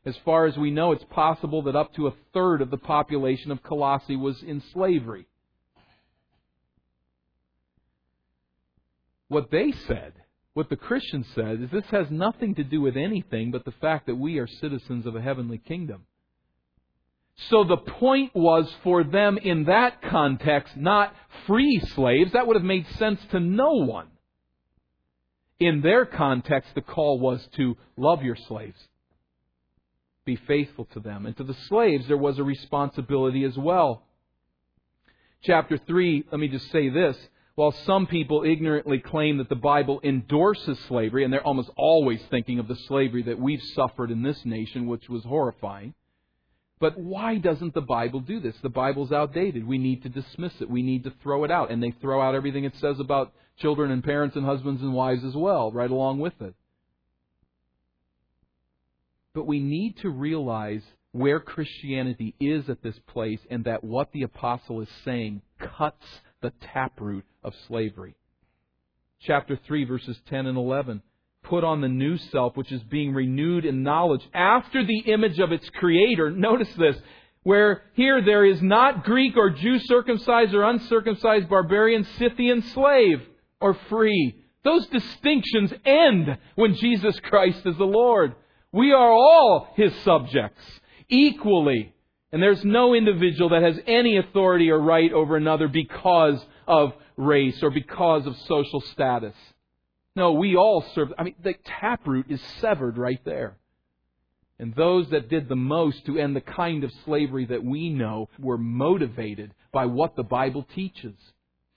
As 0.06 0.16
far 0.18 0.46
as 0.46 0.56
we 0.56 0.70
know, 0.70 0.92
it's 0.92 1.04
possible 1.10 1.62
that 1.62 1.76
up 1.76 1.92
to 1.94 2.06
a 2.06 2.14
third 2.32 2.62
of 2.62 2.70
the 2.70 2.78
population 2.78 3.50
of 3.50 3.62
Colossae 3.62 4.16
was 4.16 4.42
in 4.42 4.62
slavery. 4.72 5.26
What 9.28 9.50
they 9.50 9.72
said, 9.72 10.12
what 10.52 10.68
the 10.68 10.76
Christians 10.76 11.26
said, 11.34 11.62
is 11.62 11.70
this 11.70 11.86
has 11.90 12.10
nothing 12.10 12.54
to 12.56 12.64
do 12.64 12.80
with 12.80 12.96
anything 12.96 13.50
but 13.50 13.64
the 13.64 13.72
fact 13.72 14.06
that 14.06 14.14
we 14.14 14.38
are 14.38 14.46
citizens 14.46 15.06
of 15.06 15.16
a 15.16 15.22
heavenly 15.22 15.58
kingdom. 15.58 16.06
So 17.50 17.64
the 17.64 17.76
point 17.76 18.34
was 18.34 18.72
for 18.82 19.04
them 19.04 19.38
in 19.38 19.64
that 19.64 20.02
context 20.02 20.76
not 20.76 21.14
free 21.46 21.80
slaves. 21.94 22.32
That 22.32 22.46
would 22.46 22.56
have 22.56 22.64
made 22.64 22.86
sense 22.98 23.20
to 23.32 23.40
no 23.40 23.72
one. 23.72 24.08
In 25.58 25.82
their 25.82 26.04
context, 26.04 26.74
the 26.74 26.82
call 26.82 27.18
was 27.18 27.46
to 27.56 27.76
love 27.96 28.22
your 28.22 28.36
slaves 28.36 28.78
be 30.24 30.36
faithful 30.36 30.86
to 30.92 31.00
them. 31.00 31.26
And 31.26 31.36
to 31.36 31.44
the 31.44 31.56
slaves, 31.68 32.06
there 32.06 32.16
was 32.16 32.38
a 32.38 32.44
responsibility 32.44 33.44
as 33.44 33.56
well. 33.56 34.02
Chapter 35.42 35.76
3, 35.76 36.26
let 36.30 36.40
me 36.40 36.48
just 36.48 36.70
say 36.70 36.88
this. 36.88 37.16
While 37.54 37.72
some 37.72 38.06
people 38.06 38.42
ignorantly 38.44 38.98
claim 38.98 39.38
that 39.38 39.48
the 39.48 39.54
Bible 39.54 40.00
endorses 40.02 40.78
slavery, 40.88 41.22
and 41.22 41.32
they're 41.32 41.46
almost 41.46 41.70
always 41.76 42.20
thinking 42.30 42.58
of 42.58 42.66
the 42.66 42.76
slavery 42.88 43.22
that 43.24 43.38
we've 43.38 43.62
suffered 43.74 44.10
in 44.10 44.22
this 44.22 44.44
nation, 44.44 44.86
which 44.86 45.08
was 45.08 45.22
horrifying, 45.22 45.94
but 46.80 46.98
why 46.98 47.38
doesn't 47.38 47.74
the 47.74 47.80
Bible 47.80 48.20
do 48.20 48.40
this? 48.40 48.56
The 48.62 48.68
Bible's 48.68 49.12
outdated. 49.12 49.66
We 49.66 49.78
need 49.78 50.02
to 50.02 50.08
dismiss 50.08 50.52
it. 50.60 50.68
We 50.68 50.82
need 50.82 51.04
to 51.04 51.12
throw 51.22 51.44
it 51.44 51.50
out. 51.50 51.70
And 51.70 51.82
they 51.82 51.92
throw 52.00 52.20
out 52.20 52.34
everything 52.34 52.64
it 52.64 52.74
says 52.80 52.98
about 52.98 53.32
children 53.58 53.90
and 53.90 54.02
parents 54.02 54.36
and 54.36 54.44
husbands 54.44 54.82
and 54.82 54.92
wives 54.92 55.24
as 55.24 55.34
well, 55.34 55.70
right 55.70 55.90
along 55.90 56.18
with 56.18 56.34
it. 56.40 56.54
But 59.34 59.46
we 59.46 59.60
need 59.60 59.98
to 59.98 60.10
realize 60.10 60.82
where 61.12 61.38
Christianity 61.38 62.34
is 62.40 62.68
at 62.68 62.82
this 62.82 62.98
place 63.06 63.40
and 63.50 63.64
that 63.64 63.84
what 63.84 64.12
the 64.12 64.22
apostle 64.22 64.80
is 64.80 64.88
saying 65.04 65.42
cuts 65.60 66.04
the 66.42 66.52
taproot 66.72 67.24
of 67.42 67.52
slavery. 67.68 68.16
Chapter 69.20 69.58
3, 69.66 69.84
verses 69.84 70.18
10 70.28 70.46
and 70.46 70.58
11. 70.58 71.02
Put 71.44 71.62
on 71.62 71.80
the 71.80 71.88
new 71.88 72.16
self, 72.16 72.56
which 72.56 72.72
is 72.72 72.82
being 72.84 73.12
renewed 73.12 73.64
in 73.64 73.82
knowledge 73.82 74.26
after 74.32 74.84
the 74.84 75.00
image 75.00 75.38
of 75.38 75.52
its 75.52 75.68
creator. 75.70 76.30
Notice 76.30 76.72
this. 76.74 76.96
Where 77.42 77.82
here 77.92 78.24
there 78.24 78.46
is 78.46 78.62
not 78.62 79.04
Greek 79.04 79.36
or 79.36 79.50
Jew, 79.50 79.78
circumcised 79.78 80.54
or 80.54 80.62
uncircumcised, 80.62 81.48
barbarian, 81.48 82.04
Scythian, 82.18 82.62
slave, 82.62 83.20
or 83.60 83.74
free. 83.90 84.34
Those 84.64 84.86
distinctions 84.86 85.70
end 85.84 86.38
when 86.54 86.74
Jesus 86.74 87.20
Christ 87.20 87.60
is 87.66 87.76
the 87.76 87.84
Lord. 87.84 88.34
We 88.72 88.92
are 88.92 89.12
all 89.12 89.68
His 89.76 89.94
subjects, 89.96 90.62
equally. 91.10 91.92
And 92.32 92.42
there's 92.42 92.64
no 92.64 92.94
individual 92.94 93.50
that 93.50 93.62
has 93.62 93.78
any 93.86 94.16
authority 94.16 94.70
or 94.70 94.80
right 94.80 95.12
over 95.12 95.36
another 95.36 95.68
because 95.68 96.42
of 96.66 96.94
race 97.18 97.62
or 97.62 97.70
because 97.70 98.26
of 98.26 98.36
social 98.48 98.80
status. 98.80 99.34
No, 100.16 100.32
we 100.32 100.56
all 100.56 100.84
serve. 100.94 101.12
I 101.18 101.24
mean, 101.24 101.34
the 101.42 101.54
taproot 101.80 102.30
is 102.30 102.40
severed 102.60 102.98
right 102.98 103.20
there. 103.24 103.56
And 104.58 104.74
those 104.74 105.10
that 105.10 105.28
did 105.28 105.48
the 105.48 105.56
most 105.56 106.06
to 106.06 106.18
end 106.18 106.36
the 106.36 106.40
kind 106.40 106.84
of 106.84 106.92
slavery 107.04 107.46
that 107.46 107.64
we 107.64 107.90
know 107.90 108.28
were 108.38 108.56
motivated 108.58 109.52
by 109.72 109.86
what 109.86 110.14
the 110.14 110.22
Bible 110.22 110.64
teaches. 110.74 111.16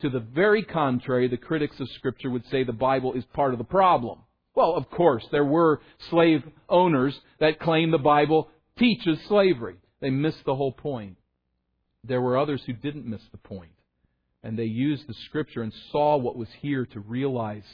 To 0.02 0.10
the 0.10 0.20
very 0.20 0.62
contrary, 0.62 1.28
the 1.28 1.38
critics 1.38 1.80
of 1.80 1.90
Scripture 1.90 2.30
would 2.30 2.46
say 2.46 2.64
the 2.64 2.72
Bible 2.72 3.14
is 3.14 3.26
part 3.34 3.54
of 3.54 3.58
the 3.58 3.64
problem. 3.64 4.20
Well, 4.54 4.76
of 4.76 4.90
course, 4.92 5.26
there 5.32 5.46
were 5.46 5.82
slave 6.10 6.44
owners 6.70 7.20
that 7.40 7.60
claimed 7.60 7.94
the 7.94 7.98
Bible 7.98 8.50
teaches 8.78 9.20
slavery. 9.28 9.78
They 10.00 10.12
missed 10.12 10.46
the 10.46 10.56
whole 10.56 10.72
point. 10.72 11.18
There 12.04 12.22
were 12.22 12.38
others 12.38 12.62
who 12.66 12.74
didn't 12.74 13.08
miss 13.08 13.24
the 13.32 13.38
point. 13.38 13.72
And 14.44 14.58
they 14.58 14.66
used 14.66 15.08
the 15.08 15.16
Scripture 15.26 15.64
and 15.64 15.74
saw 15.92 16.18
what 16.18 16.38
was 16.38 16.50
here 16.62 16.86
to 16.86 17.00
realize 17.00 17.66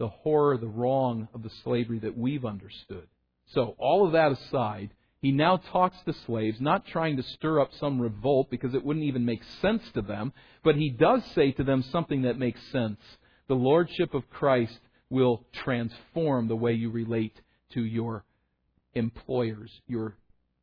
the 0.00 0.08
horror, 0.08 0.56
the 0.56 0.66
wrong 0.66 1.28
of 1.34 1.42
the 1.42 1.50
slavery 1.62 1.98
that 2.00 2.16
we've 2.16 2.46
understood. 2.46 3.06
So, 3.52 3.76
all 3.78 4.06
of 4.06 4.12
that 4.12 4.32
aside, 4.32 4.90
he 5.20 5.30
now 5.30 5.58
talks 5.58 5.98
to 6.06 6.14
slaves, 6.24 6.58
not 6.58 6.86
trying 6.86 7.18
to 7.18 7.22
stir 7.22 7.60
up 7.60 7.68
some 7.78 8.00
revolt 8.00 8.48
because 8.50 8.72
it 8.72 8.82
wouldn't 8.82 9.04
even 9.04 9.26
make 9.26 9.42
sense 9.60 9.82
to 9.92 10.00
them, 10.00 10.32
but 10.64 10.74
he 10.74 10.88
does 10.88 11.22
say 11.34 11.52
to 11.52 11.64
them 11.64 11.82
something 11.82 12.22
that 12.22 12.38
makes 12.38 12.60
sense. 12.72 12.98
The 13.48 13.54
Lordship 13.54 14.14
of 14.14 14.30
Christ 14.30 14.78
will 15.10 15.44
transform 15.52 16.48
the 16.48 16.56
way 16.56 16.72
you 16.72 16.90
relate 16.90 17.38
to 17.74 17.84
your 17.84 18.24
employers, 18.94 19.70
your 19.86 20.16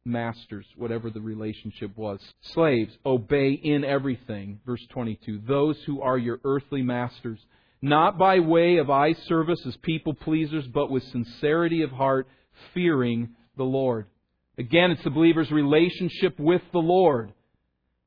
masters, 0.04 0.66
whatever 0.76 1.12
the 1.12 1.22
relationship 1.22 1.96
was. 1.96 2.22
Slaves, 2.42 2.98
obey 3.06 3.52
in 3.52 3.84
everything. 3.84 4.62
Verse 4.66 4.84
22. 4.90 5.42
Those 5.48 5.78
who 5.86 6.02
are 6.02 6.18
your 6.18 6.40
earthly 6.44 6.82
masters, 6.82 7.40
not 7.82 8.18
by 8.18 8.40
way 8.40 8.78
of 8.78 8.90
eye 8.90 9.14
service 9.14 9.66
as 9.66 9.78
people 9.78 10.14
pleasers, 10.14 10.66
but 10.68 10.90
with 10.90 11.04
sincerity 11.04 11.82
of 11.82 11.92
heart, 11.92 12.28
fearing 12.74 13.30
the 13.56 13.64
Lord. 13.64 14.08
Again, 14.58 14.92
it's 14.92 15.04
the 15.04 15.10
believer's 15.10 15.52
relationship 15.52 16.40
with 16.40 16.62
the 16.72 16.80
Lord 16.80 17.34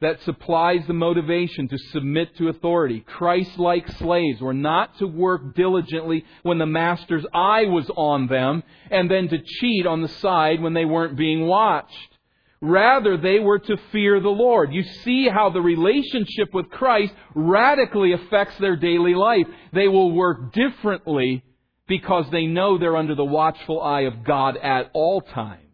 that 0.01 0.21
supplies 0.23 0.81
the 0.87 0.95
motivation 0.95 1.68
to 1.68 1.79
submit 1.93 2.35
to 2.37 2.49
authority. 2.49 3.01
Christ 3.01 3.59
like 3.59 3.87
slaves 3.99 4.41
were 4.41 4.55
not 4.55 4.97
to 4.99 5.07
work 5.07 5.55
diligently 5.55 6.25
when 6.43 6.59
the 6.59 6.66
master's 6.66 7.27
eye 7.35 7.64
was 7.64 7.89
on 7.97 8.27
them 8.27 8.62
and 8.91 9.11
then 9.11 9.29
to 9.29 9.39
cheat 9.39 9.87
on 9.87 10.01
the 10.01 10.09
side 10.09 10.62
when 10.62 10.73
they 10.73 10.87
weren't 10.87 11.16
being 11.16 11.47
watched. 11.47 12.16
Rather, 12.62 13.16
they 13.16 13.38
were 13.38 13.58
to 13.58 13.76
fear 13.90 14.20
the 14.20 14.28
Lord. 14.28 14.72
You 14.72 14.82
see 14.82 15.28
how 15.28 15.48
the 15.48 15.62
relationship 15.62 16.52
with 16.52 16.68
Christ 16.68 17.14
radically 17.34 18.12
affects 18.12 18.58
their 18.58 18.76
daily 18.76 19.14
life. 19.14 19.46
They 19.72 19.88
will 19.88 20.12
work 20.12 20.52
differently 20.52 21.42
because 21.88 22.26
they 22.30 22.46
know 22.46 22.76
they're 22.76 22.96
under 22.96 23.14
the 23.14 23.24
watchful 23.24 23.80
eye 23.80 24.02
of 24.02 24.24
God 24.24 24.58
at 24.58 24.90
all 24.92 25.22
times. 25.22 25.64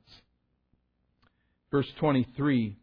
Verse 1.72 1.90
23 1.98 2.76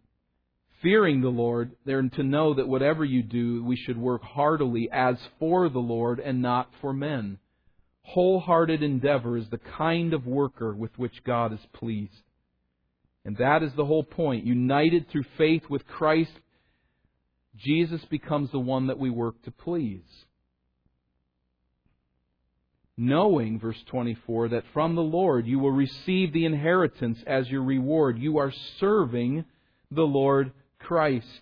Fearing 0.81 1.21
the 1.21 1.29
Lord, 1.29 1.71
they're 1.85 2.01
to 2.01 2.23
know 2.23 2.55
that 2.55 2.67
whatever 2.67 3.05
you 3.05 3.23
do, 3.23 3.63
we 3.63 3.77
should 3.77 3.97
work 3.97 4.21
heartily 4.21 4.89
as 4.91 5.15
for 5.39 5.69
the 5.69 5.79
Lord 5.79 6.19
and 6.19 6.41
not 6.41 6.69
for 6.81 6.91
men. 6.91 7.39
Wholehearted 8.01 8.83
endeavor 8.83 9.37
is 9.37 9.49
the 9.49 9.59
kind 9.77 10.13
of 10.13 10.27
worker 10.27 10.75
with 10.75 10.91
which 10.99 11.23
God 11.23 11.53
is 11.53 11.65
pleased. 11.71 12.21
And 13.26 13.38
that 13.38 13.63
is 13.63 13.71
the 13.74 13.86
whole 13.86 14.03
point. 14.03 14.45
United 14.45 15.09
through 15.09 15.26
faith 15.38 15.63
with 15.69 15.88
Christ, 15.88 16.32
Jesus 17.55 18.03
becomes 18.05 18.51
the 18.51 18.59
one 18.59 18.88
that 18.88 18.99
we 18.99 19.09
work 19.09 19.41
to 19.43 19.51
please 19.51 20.26
knowing, 22.97 23.59
verse 23.59 23.82
24, 23.88 24.49
that 24.49 24.63
from 24.74 24.95
the 24.95 25.01
Lord 25.01 25.47
you 25.47 25.59
will 25.59 25.71
receive 25.71 26.32
the 26.32 26.45
inheritance 26.45 27.19
as 27.26 27.49
your 27.49 27.63
reward. 27.63 28.19
You 28.19 28.38
are 28.38 28.53
serving 28.80 29.45
the 29.91 30.03
Lord 30.03 30.51
Christ. 30.80 31.41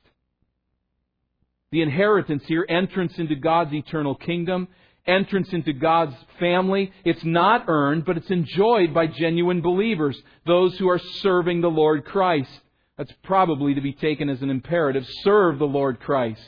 The 1.72 1.82
inheritance 1.82 2.44
here, 2.48 2.66
entrance 2.68 3.14
into 3.18 3.36
God's 3.36 3.74
eternal 3.74 4.16
kingdom, 4.16 4.68
entrance 5.12 5.50
into 5.52 5.74
God's 5.74 6.16
family, 6.40 6.92
it's 7.04 7.24
not 7.24 7.66
earned, 7.68 8.06
but 8.06 8.18
it's 8.18 8.32
enjoyed 8.32 8.94
by 8.94 9.08
genuine 9.08 9.62
believers, 9.62 10.20
those 10.46 10.78
who 10.78 10.90
are 10.90 11.00
serving 11.00 11.62
the 11.62 11.70
Lord 11.70 12.06
Christ. 12.06 12.50
That's 12.98 13.14
probably 13.24 13.76
to 13.76 13.82
be 13.82 13.94
taken 13.94 14.30
as 14.30 14.42
an 14.42 14.50
imperative. 14.50 15.06
Serve 15.24 15.60
the 15.60 15.66
Lord 15.66 16.00
Christ. 16.00 16.42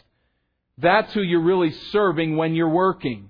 That's 0.78 1.14
who 1.14 1.22
you're 1.22 1.42
really 1.42 1.72
serving 1.92 2.38
when 2.38 2.56
you're 2.56 2.70
working 2.70 3.30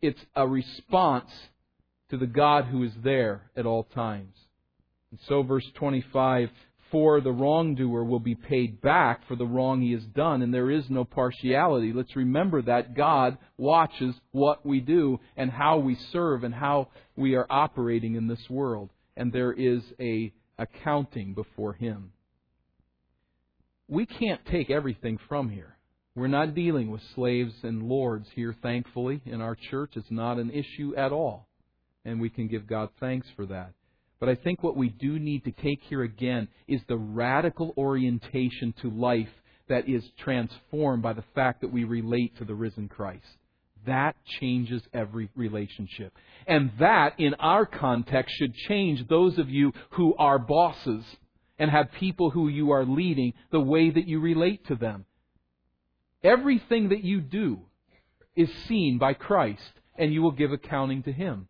it's 0.00 0.24
a 0.34 0.46
response 0.46 1.30
to 2.10 2.16
the 2.16 2.26
God 2.26 2.66
who 2.66 2.82
is 2.84 2.92
there 3.02 3.50
at 3.56 3.66
all 3.66 3.84
times. 3.84 4.34
And 5.10 5.18
so, 5.26 5.42
verse 5.42 5.66
25, 5.74 6.50
for 6.90 7.20
the 7.20 7.32
wrongdoer 7.32 8.04
will 8.04 8.20
be 8.20 8.34
paid 8.34 8.80
back 8.80 9.26
for 9.26 9.36
the 9.36 9.46
wrong 9.46 9.80
he 9.80 9.92
has 9.92 10.04
done, 10.04 10.42
and 10.42 10.52
there 10.52 10.70
is 10.70 10.84
no 10.88 11.04
partiality. 11.04 11.92
Let's 11.92 12.16
remember 12.16 12.62
that 12.62 12.94
God 12.94 13.38
watches 13.56 14.14
what 14.32 14.64
we 14.64 14.80
do 14.80 15.20
and 15.36 15.50
how 15.50 15.78
we 15.78 15.96
serve 16.12 16.44
and 16.44 16.54
how 16.54 16.88
we 17.16 17.34
are 17.34 17.46
operating 17.50 18.14
in 18.14 18.26
this 18.26 18.48
world, 18.48 18.90
and 19.16 19.32
there 19.32 19.52
is 19.52 19.82
a 20.00 20.32
accounting 20.58 21.34
before 21.34 21.74
him. 21.74 22.12
We 23.86 24.06
can't 24.06 24.44
take 24.46 24.70
everything 24.70 25.18
from 25.28 25.48
here. 25.48 25.76
We're 26.14 26.26
not 26.26 26.54
dealing 26.54 26.90
with 26.90 27.00
slaves 27.14 27.54
and 27.62 27.88
lords 27.88 28.26
here, 28.34 28.54
thankfully, 28.60 29.22
in 29.24 29.40
our 29.40 29.54
church. 29.54 29.92
It's 29.94 30.10
not 30.10 30.38
an 30.38 30.50
issue 30.50 30.94
at 30.96 31.12
all. 31.12 31.48
And 32.04 32.20
we 32.20 32.28
can 32.28 32.48
give 32.48 32.66
God 32.66 32.90
thanks 32.98 33.28
for 33.36 33.46
that. 33.46 33.72
But 34.20 34.28
I 34.28 34.34
think 34.34 34.62
what 34.62 34.76
we 34.76 34.88
do 34.88 35.18
need 35.18 35.44
to 35.44 35.52
take 35.52 35.80
here 35.82 36.02
again 36.02 36.48
is 36.66 36.80
the 36.88 36.96
radical 36.96 37.72
orientation 37.76 38.74
to 38.82 38.90
life 38.90 39.28
that 39.68 39.88
is 39.88 40.04
transformed 40.18 41.02
by 41.02 41.12
the 41.12 41.24
fact 41.34 41.60
that 41.60 41.72
we 41.72 41.84
relate 41.84 42.36
to 42.38 42.44
the 42.44 42.54
risen 42.54 42.88
Christ. 42.88 43.26
That 43.86 44.16
changes 44.40 44.82
every 44.92 45.28
relationship. 45.36 46.12
And 46.46 46.72
that, 46.80 47.14
in 47.18 47.34
our 47.34 47.64
context, 47.64 48.34
should 48.36 48.54
change 48.54 49.06
those 49.06 49.38
of 49.38 49.48
you 49.48 49.72
who 49.90 50.16
are 50.16 50.38
bosses 50.38 51.04
and 51.58 51.70
have 51.70 51.92
people 51.92 52.30
who 52.30 52.48
you 52.48 52.70
are 52.72 52.84
leading, 52.84 53.34
the 53.50 53.60
way 53.60 53.90
that 53.90 54.06
you 54.06 54.20
relate 54.20 54.66
to 54.66 54.74
them. 54.74 55.04
Everything 56.22 56.88
that 56.88 57.04
you 57.04 57.20
do 57.20 57.60
is 58.34 58.50
seen 58.66 58.98
by 58.98 59.14
Christ, 59.14 59.72
and 59.96 60.12
you 60.12 60.22
will 60.22 60.32
give 60.32 60.52
accounting 60.52 61.02
to 61.04 61.12
Him. 61.12 61.47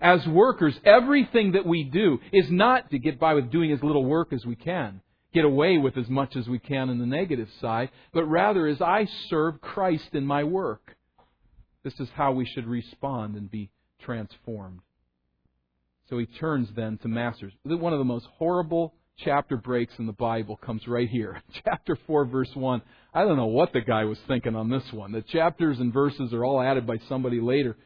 As 0.00 0.26
workers, 0.26 0.78
everything 0.84 1.52
that 1.52 1.66
we 1.66 1.84
do 1.84 2.18
is 2.32 2.50
not 2.50 2.90
to 2.90 2.98
get 2.98 3.18
by 3.18 3.34
with 3.34 3.50
doing 3.50 3.72
as 3.72 3.82
little 3.82 4.04
work 4.04 4.32
as 4.32 4.44
we 4.46 4.56
can, 4.56 5.00
get 5.34 5.44
away 5.44 5.78
with 5.78 5.96
as 5.96 6.08
much 6.08 6.36
as 6.36 6.48
we 6.48 6.58
can 6.58 6.88
in 6.88 6.98
the 6.98 7.06
negative 7.06 7.48
side, 7.60 7.90
but 8.12 8.24
rather 8.24 8.66
as 8.66 8.80
I 8.80 9.06
serve 9.28 9.60
Christ 9.60 10.10
in 10.12 10.24
my 10.24 10.44
work. 10.44 10.96
This 11.82 11.98
is 12.00 12.08
how 12.14 12.32
we 12.32 12.44
should 12.44 12.66
respond 12.66 13.36
and 13.36 13.50
be 13.50 13.70
transformed. 14.00 14.80
So 16.08 16.18
he 16.18 16.26
turns 16.26 16.68
then 16.74 16.98
to 16.98 17.08
masters. 17.08 17.52
One 17.64 17.92
of 17.92 17.98
the 17.98 18.04
most 18.04 18.26
horrible 18.38 18.94
chapter 19.18 19.56
breaks 19.56 19.92
in 19.98 20.06
the 20.06 20.12
Bible 20.12 20.56
comes 20.56 20.86
right 20.86 21.08
here. 21.08 21.42
Chapter 21.64 21.98
4, 22.06 22.24
verse 22.26 22.50
1. 22.54 22.82
I 23.12 23.24
don't 23.24 23.36
know 23.36 23.46
what 23.46 23.72
the 23.72 23.80
guy 23.80 24.04
was 24.04 24.18
thinking 24.26 24.54
on 24.54 24.70
this 24.70 24.84
one. 24.92 25.12
The 25.12 25.22
chapters 25.22 25.78
and 25.80 25.92
verses 25.92 26.32
are 26.32 26.44
all 26.44 26.60
added 26.60 26.86
by 26.86 26.98
somebody 27.08 27.40
later. 27.40 27.76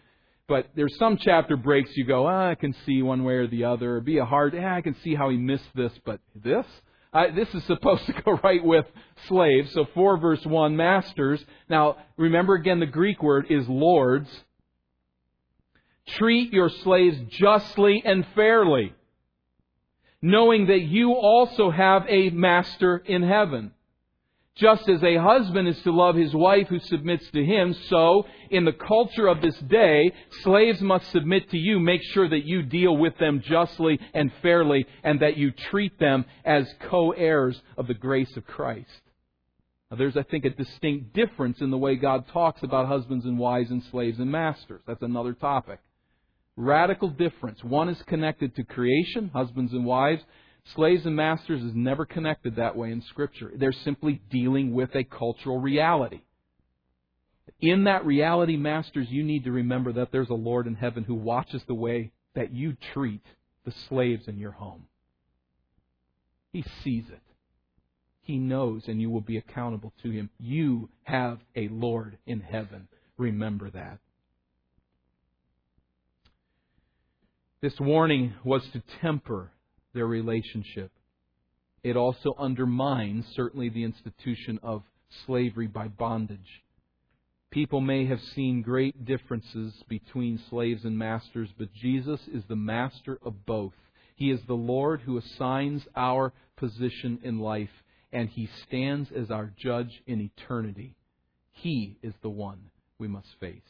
But 0.52 0.66
there's 0.76 0.98
some 0.98 1.16
chapter 1.16 1.56
breaks 1.56 1.96
you 1.96 2.04
go, 2.04 2.26
ah, 2.26 2.50
I 2.50 2.56
can 2.56 2.74
see 2.84 3.00
one 3.00 3.24
way 3.24 3.36
or 3.36 3.46
the 3.46 3.64
other. 3.64 3.92
It'd 3.92 4.04
be 4.04 4.18
a 4.18 4.26
hard, 4.26 4.54
ah, 4.54 4.74
I 4.74 4.82
can 4.82 4.94
see 5.02 5.14
how 5.14 5.30
he 5.30 5.38
missed 5.38 5.74
this, 5.74 5.94
but 6.04 6.20
this? 6.34 6.66
I, 7.10 7.30
this 7.30 7.48
is 7.54 7.64
supposed 7.66 8.04
to 8.04 8.12
go 8.12 8.32
right 8.44 8.62
with 8.62 8.84
slaves. 9.28 9.72
So 9.72 9.86
4 9.94 10.18
verse 10.18 10.44
1, 10.44 10.76
masters. 10.76 11.42
Now, 11.70 11.96
remember 12.18 12.52
again, 12.52 12.80
the 12.80 12.84
Greek 12.84 13.22
word 13.22 13.46
is 13.48 13.66
lords. 13.66 14.28
Treat 16.18 16.52
your 16.52 16.68
slaves 16.68 17.16
justly 17.30 18.02
and 18.04 18.26
fairly 18.34 18.92
knowing 20.20 20.66
that 20.66 20.82
you 20.82 21.14
also 21.14 21.70
have 21.70 22.04
a 22.10 22.28
master 22.28 22.98
in 22.98 23.22
heaven. 23.22 23.72
Just 24.56 24.86
as 24.88 25.02
a 25.02 25.16
husband 25.16 25.66
is 25.66 25.80
to 25.82 25.92
love 25.92 26.14
his 26.14 26.34
wife 26.34 26.68
who 26.68 26.78
submits 26.78 27.28
to 27.30 27.42
him, 27.42 27.74
so 27.88 28.26
in 28.50 28.66
the 28.66 28.72
culture 28.72 29.26
of 29.26 29.40
this 29.40 29.58
day, 29.60 30.12
slaves 30.42 30.80
must 30.82 31.10
submit 31.10 31.50
to 31.50 31.58
you. 31.58 31.80
Make 31.80 32.02
sure 32.12 32.28
that 32.28 32.44
you 32.44 32.62
deal 32.62 32.94
with 32.94 33.16
them 33.16 33.40
justly 33.42 33.98
and 34.12 34.30
fairly 34.42 34.86
and 35.02 35.20
that 35.20 35.38
you 35.38 35.52
treat 35.52 35.98
them 35.98 36.26
as 36.44 36.70
co-heirs 36.90 37.60
of 37.78 37.86
the 37.86 37.94
grace 37.94 38.36
of 38.36 38.46
Christ. 38.46 38.90
Now, 39.90 39.96
there's, 39.96 40.18
I 40.18 40.22
think, 40.22 40.44
a 40.44 40.50
distinct 40.50 41.14
difference 41.14 41.62
in 41.62 41.70
the 41.70 41.78
way 41.78 41.96
God 41.96 42.26
talks 42.28 42.62
about 42.62 42.88
husbands 42.88 43.24
and 43.24 43.38
wives 43.38 43.70
and 43.70 43.82
slaves 43.90 44.18
and 44.18 44.30
masters. 44.30 44.82
That's 44.86 45.02
another 45.02 45.32
topic. 45.32 45.80
Radical 46.56 47.08
difference. 47.08 47.64
One 47.64 47.88
is 47.88 48.00
connected 48.02 48.54
to 48.56 48.64
creation, 48.64 49.30
husbands 49.32 49.72
and 49.72 49.86
wives. 49.86 50.22
Slaves 50.64 51.04
and 51.04 51.16
masters 51.16 51.62
is 51.62 51.74
never 51.74 52.06
connected 52.06 52.56
that 52.56 52.76
way 52.76 52.92
in 52.92 53.02
Scripture. 53.02 53.52
They're 53.54 53.72
simply 53.72 54.22
dealing 54.30 54.72
with 54.72 54.94
a 54.94 55.04
cultural 55.04 55.60
reality. 55.60 56.22
In 57.60 57.84
that 57.84 58.06
reality, 58.06 58.56
masters, 58.56 59.08
you 59.10 59.22
need 59.22 59.44
to 59.44 59.52
remember 59.52 59.92
that 59.92 60.12
there's 60.12 60.30
a 60.30 60.34
Lord 60.34 60.66
in 60.66 60.74
heaven 60.74 61.04
who 61.04 61.14
watches 61.14 61.62
the 61.66 61.74
way 61.74 62.12
that 62.34 62.52
you 62.52 62.76
treat 62.92 63.24
the 63.64 63.72
slaves 63.88 64.28
in 64.28 64.38
your 64.38 64.52
home. 64.52 64.86
He 66.52 66.64
sees 66.82 67.04
it. 67.10 67.22
He 68.22 68.38
knows, 68.38 68.84
and 68.86 69.00
you 69.00 69.10
will 69.10 69.20
be 69.20 69.36
accountable 69.36 69.92
to 70.02 70.10
him. 70.10 70.30
You 70.38 70.88
have 71.04 71.40
a 71.56 71.68
Lord 71.68 72.18
in 72.26 72.40
heaven. 72.40 72.88
Remember 73.18 73.68
that. 73.70 73.98
This 77.60 77.78
warning 77.80 78.34
was 78.44 78.62
to 78.72 78.82
temper 79.00 79.50
their 79.94 80.06
relationship. 80.06 80.90
It 81.82 81.96
also 81.96 82.34
undermines, 82.38 83.24
certainly, 83.34 83.68
the 83.68 83.84
institution 83.84 84.58
of 84.62 84.82
slavery 85.26 85.66
by 85.66 85.88
bondage. 85.88 86.62
People 87.50 87.80
may 87.80 88.06
have 88.06 88.20
seen 88.34 88.62
great 88.62 89.04
differences 89.04 89.74
between 89.88 90.40
slaves 90.48 90.84
and 90.84 90.96
masters, 90.96 91.50
but 91.58 91.72
Jesus 91.74 92.20
is 92.32 92.44
the 92.48 92.56
master 92.56 93.18
of 93.22 93.44
both. 93.44 93.74
He 94.16 94.30
is 94.30 94.40
the 94.46 94.54
Lord 94.54 95.00
who 95.02 95.18
assigns 95.18 95.82
our 95.94 96.32
position 96.56 97.18
in 97.22 97.40
life, 97.40 97.82
and 98.12 98.28
He 98.28 98.48
stands 98.66 99.10
as 99.10 99.30
our 99.30 99.52
judge 99.58 100.02
in 100.06 100.20
eternity. 100.20 100.96
He 101.50 101.98
is 102.02 102.14
the 102.22 102.30
one 102.30 102.70
we 102.98 103.08
must 103.08 103.28
face. 103.40 103.60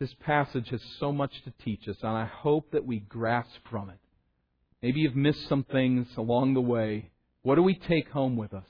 This 0.00 0.14
passage 0.24 0.70
has 0.70 0.80
so 0.98 1.12
much 1.12 1.42
to 1.44 1.52
teach 1.62 1.86
us, 1.86 1.98
and 2.02 2.16
I 2.16 2.24
hope 2.24 2.70
that 2.70 2.86
we 2.86 3.00
grasp 3.00 3.60
from 3.70 3.90
it. 3.90 3.98
Maybe 4.82 5.00
you've 5.00 5.14
missed 5.14 5.46
some 5.46 5.62
things 5.62 6.08
along 6.16 6.54
the 6.54 6.62
way. 6.62 7.10
What 7.42 7.56
do 7.56 7.62
we 7.62 7.74
take 7.74 8.08
home 8.08 8.38
with 8.38 8.54
us? 8.54 8.64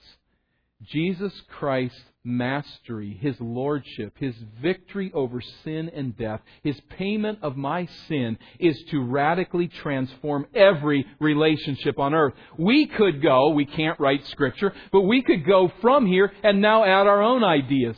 Jesus 0.83 1.33
Christ's 1.49 2.03
mastery, 2.25 3.17
His 3.21 3.37
lordship, 3.41 4.15
His 4.19 4.35
victory 4.61 5.13
over 5.15 5.41
sin 5.41 5.89
and 5.95 6.17
death, 6.17 6.41
His 6.65 6.81
payment 6.99 7.39
of 7.43 7.57
my 7.57 7.87
sin 8.09 8.37
is 8.59 8.83
to 8.91 9.01
radically 9.01 9.69
transform 9.69 10.47
every 10.53 11.07
relationship 11.21 12.01
on 12.01 12.13
earth. 12.13 12.35
We 12.59 12.87
could 12.87 13.23
go, 13.23 13.51
we 13.51 13.67
can't 13.67 14.01
write 14.01 14.27
scripture, 14.27 14.73
but 14.91 15.03
we 15.03 15.23
could 15.23 15.47
go 15.47 15.71
from 15.81 16.07
here 16.07 16.33
and 16.43 16.61
now 16.61 16.83
add 16.83 17.07
our 17.07 17.23
own 17.23 17.45
ideas. 17.45 17.97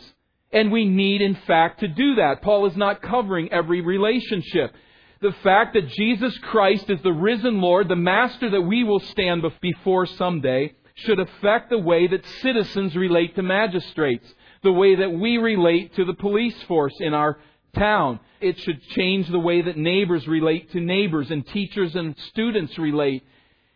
And 0.53 0.71
we 0.71 0.87
need, 0.87 1.23
in 1.23 1.35
fact, 1.47 1.81
to 1.81 1.89
do 1.89 2.17
that. 2.17 2.43
Paul 2.43 2.67
is 2.67 2.77
not 2.77 3.01
covering 3.01 3.51
every 3.53 3.81
relationship. 3.81 4.75
The 5.21 5.33
fact 5.43 5.75
that 5.75 5.89
Jesus 5.89 6.37
Christ 6.39 6.91
is 6.91 7.01
the 7.03 7.13
risen 7.13 7.61
Lord, 7.61 7.89
the 7.89 7.97
Master 7.97 8.51
that 8.51 8.61
we 8.61 8.85
will 8.85 9.01
stand 9.01 9.45
before 9.61 10.07
someday, 10.07 10.75
should 10.95 11.21
affect 11.21 11.71
the 11.71 11.79
way 11.79 12.07
that 12.07 12.27
citizens 12.43 12.95
relate 12.95 13.35
to 13.37 13.43
magistrates, 13.43 14.27
the 14.63 14.73
way 14.73 14.97
that 14.97 15.11
we 15.11 15.39
relate 15.39 15.95
to 15.97 16.05
the 16.05 16.15
police 16.15 16.61
force 16.65 16.95
in 17.01 17.15
our 17.15 17.39
town. 17.75 18.21
It 18.41 18.59
should 18.59 18.83
change 18.89 19.29
the 19.29 19.39
way 19.39 19.63
that 19.63 19.77
neighbors 19.77 20.29
relate 20.29 20.71
to 20.73 20.81
neighbors 20.81 21.31
and 21.31 21.47
teachers 21.47 21.95
and 21.95 22.15
students 22.29 22.77
relate. 22.79 23.25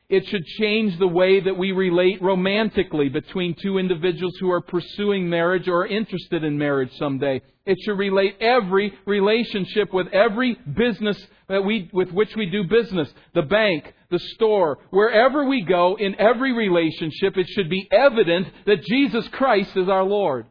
It 0.09 0.25
should 0.29 0.45
change 0.47 0.99
the 0.99 1.09
way 1.09 1.41
that 1.41 1.59
we 1.59 1.73
relate 1.73 2.23
romantically 2.23 3.09
between 3.09 3.57
two 3.61 3.79
individuals 3.79 4.37
who 4.39 4.51
are 4.53 4.61
pursuing 4.61 5.29
marriage 5.29 5.67
or 5.67 5.81
are 5.81 5.87
interested 5.87 6.45
in 6.45 6.57
marriage 6.57 6.93
someday. 6.97 7.43
It 7.65 7.77
should 7.85 7.99
relate 7.99 8.37
every 8.41 8.97
relationship 9.05 9.93
with 9.93 10.07
every 10.13 10.57
business 10.77 11.21
that 11.49 11.65
we, 11.65 11.91
with 11.93 12.13
which 12.13 12.37
we 12.37 12.47
do 12.47 12.63
business. 12.63 13.13
The 13.35 13.43
bank, 13.43 13.93
the 14.09 14.21
store, 14.35 14.79
wherever 14.91 15.45
we 15.45 15.63
go 15.63 15.97
in 15.99 16.15
every 16.21 16.53
relationship, 16.53 17.37
it 17.37 17.49
should 17.49 17.69
be 17.69 17.89
evident 17.91 18.47
that 18.67 18.85
Jesus 18.85 19.27
Christ 19.33 19.77
is 19.77 19.89
our 19.89 20.05
Lord. 20.05 20.47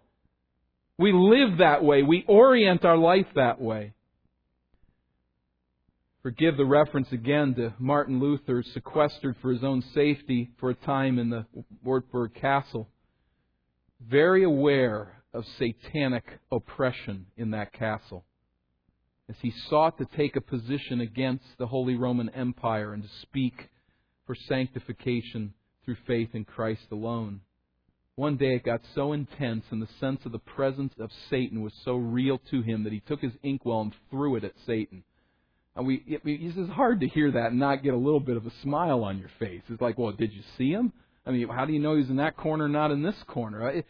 We 0.98 1.14
live 1.14 1.60
that 1.60 1.82
way. 1.82 2.04
We 2.04 2.26
orient 2.28 2.84
our 2.84 2.98
life 2.98 3.28
that 3.36 3.62
way. 3.62 3.95
Forgive 6.26 6.58
the 6.58 6.66
reference 6.66 7.12
again 7.12 7.54
to 7.54 7.76
Martin 7.78 8.20
Luther, 8.20 8.64
sequestered 8.64 9.36
for 9.44 9.52
his 9.52 9.64
own 9.64 9.84
safety 9.94 10.50
for 10.60 10.72
a 10.72 10.74
time 10.74 11.20
in 11.20 11.30
the 11.30 11.46
Wartburg 11.84 12.34
Castle. 12.34 12.90
Very 14.02 14.44
aware 14.44 15.22
of 15.36 15.46
satanic 15.60 16.24
oppression 16.52 17.28
in 17.38 17.52
that 17.52 17.74
castle 17.74 18.26
as 19.30 19.36
he 19.44 19.54
sought 19.70 20.00
to 20.00 20.06
take 20.18 20.36
a 20.36 20.42
position 20.42 21.00
against 21.00 21.46
the 21.60 21.68
Holy 21.68 21.94
Roman 21.94 22.30
Empire 22.30 22.94
and 22.94 23.04
to 23.04 23.10
speak 23.22 23.70
for 24.26 24.34
sanctification 24.34 25.54
through 25.84 25.98
faith 26.08 26.30
in 26.34 26.44
Christ 26.44 26.88
alone. 26.92 27.42
One 28.16 28.36
day 28.36 28.56
it 28.56 28.64
got 28.64 28.82
so 28.96 29.14
intense 29.14 29.66
and 29.70 29.80
the 29.80 29.94
sense 30.00 30.26
of 30.26 30.32
the 30.32 30.40
presence 30.40 30.96
of 30.98 31.12
Satan 31.30 31.62
was 31.62 31.74
so 31.84 31.98
real 31.98 32.40
to 32.50 32.64
him 32.64 32.84
that 32.84 32.94
he 32.94 33.02
took 33.02 33.22
his 33.22 33.38
inkwell 33.44 33.82
and 33.82 33.94
threw 34.10 34.38
it 34.38 34.44
at 34.44 34.54
Satan. 34.66 35.04
And 35.76 35.86
we, 35.86 36.04
it, 36.08 36.22
it's 36.24 36.72
hard 36.72 37.02
to 37.02 37.08
hear 37.08 37.32
that 37.32 37.52
and 37.52 37.60
not 37.60 37.84
get 37.84 37.94
a 37.94 37.98
little 37.98 38.20
bit 38.20 38.38
of 38.38 38.46
a 38.46 38.52
smile 38.64 39.04
on 39.04 39.20
your 39.20 39.30
face. 39.40 39.62
It's 39.68 39.82
like, 39.82 39.98
well, 39.98 40.12
did 40.12 40.32
you 40.32 40.42
see 40.58 40.72
him? 40.72 40.94
I 41.26 41.32
mean, 41.32 41.48
how 41.50 41.66
do 41.66 41.74
you 41.74 41.80
know 41.80 41.98
he's 41.98 42.10
in 42.10 42.18
that 42.18 42.38
corner, 42.38 42.70
not 42.70 42.92
in 42.92 43.02
this 43.02 43.16
corner? 43.28 43.70
It, 43.70 43.86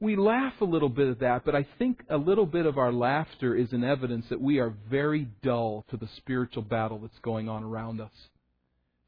we 0.00 0.14
laugh 0.14 0.52
a 0.60 0.64
little 0.64 0.88
bit 0.88 1.08
at 1.08 1.20
that, 1.20 1.44
but 1.44 1.56
I 1.56 1.66
think 1.78 2.04
a 2.08 2.16
little 2.16 2.46
bit 2.46 2.66
of 2.66 2.78
our 2.78 2.92
laughter 2.92 3.56
is 3.56 3.72
an 3.72 3.82
evidence 3.82 4.26
that 4.28 4.40
we 4.40 4.60
are 4.60 4.72
very 4.88 5.26
dull 5.42 5.84
to 5.90 5.96
the 5.96 6.08
spiritual 6.18 6.62
battle 6.62 6.98
that's 7.00 7.18
going 7.22 7.48
on 7.48 7.64
around 7.64 8.00
us. 8.00 8.12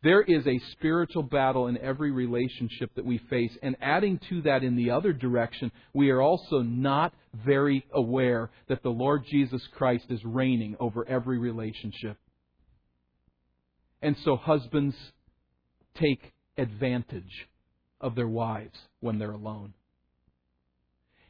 There 0.02 0.22
is 0.22 0.46
a 0.46 0.58
spiritual 0.72 1.22
battle 1.22 1.66
in 1.66 1.76
every 1.76 2.10
relationship 2.10 2.94
that 2.94 3.04
we 3.04 3.18
face. 3.28 3.52
And 3.62 3.76
adding 3.82 4.18
to 4.30 4.42
that 4.42 4.62
in 4.64 4.76
the 4.76 4.90
other 4.90 5.12
direction, 5.12 5.70
we 5.92 6.10
are 6.10 6.22
also 6.22 6.62
not 6.62 7.12
very 7.44 7.84
aware 7.92 8.50
that 8.68 8.82
the 8.82 8.90
Lord 8.90 9.24
Jesus 9.30 9.62
Christ 9.76 10.06
is 10.08 10.24
reigning 10.24 10.76
over 10.80 11.06
every 11.06 11.38
relationship. 11.38 12.16
And 14.00 14.16
so 14.24 14.36
husbands 14.36 14.96
take 15.94 16.32
advantage 16.56 17.48
of 18.00 18.14
their 18.14 18.28
wives 18.28 18.78
when 19.00 19.18
they're 19.18 19.32
alone. 19.32 19.74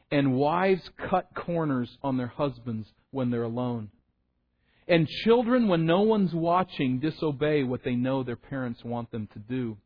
And 0.09 0.33
wives 0.33 0.81
cut 1.09 1.27
corners 1.35 1.89
on 2.01 2.17
their 2.17 2.27
husbands 2.27 2.87
when 3.11 3.31
they're 3.31 3.43
alone. 3.43 3.89
And 4.91 5.07
children, 5.07 5.69
when 5.69 5.85
no 5.85 6.01
one's 6.01 6.33
watching, 6.33 6.99
disobey 6.99 7.63
what 7.63 7.81
they 7.85 7.95
know 7.95 8.23
their 8.23 8.35
parents 8.35 8.83
want 8.83 9.09
them 9.09 9.29
to 9.31 9.39
do. 9.39 9.77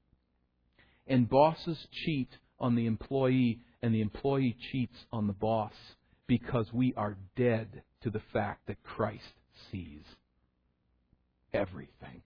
And 1.05 1.29
bosses 1.29 1.77
cheat 1.91 2.29
on 2.59 2.73
the 2.73 2.87
employee, 2.87 3.59
and 3.83 3.93
the 3.93 4.01
employee 4.01 4.57
cheats 4.71 4.97
on 5.11 5.27
the 5.27 5.33
boss 5.33 5.73
because 6.25 6.73
we 6.73 6.91
are 6.97 7.17
dead 7.35 7.83
to 8.01 8.09
the 8.09 8.21
fact 8.33 8.65
that 8.65 8.81
Christ 8.81 9.35
sees 9.71 10.01
everything. 11.53 12.23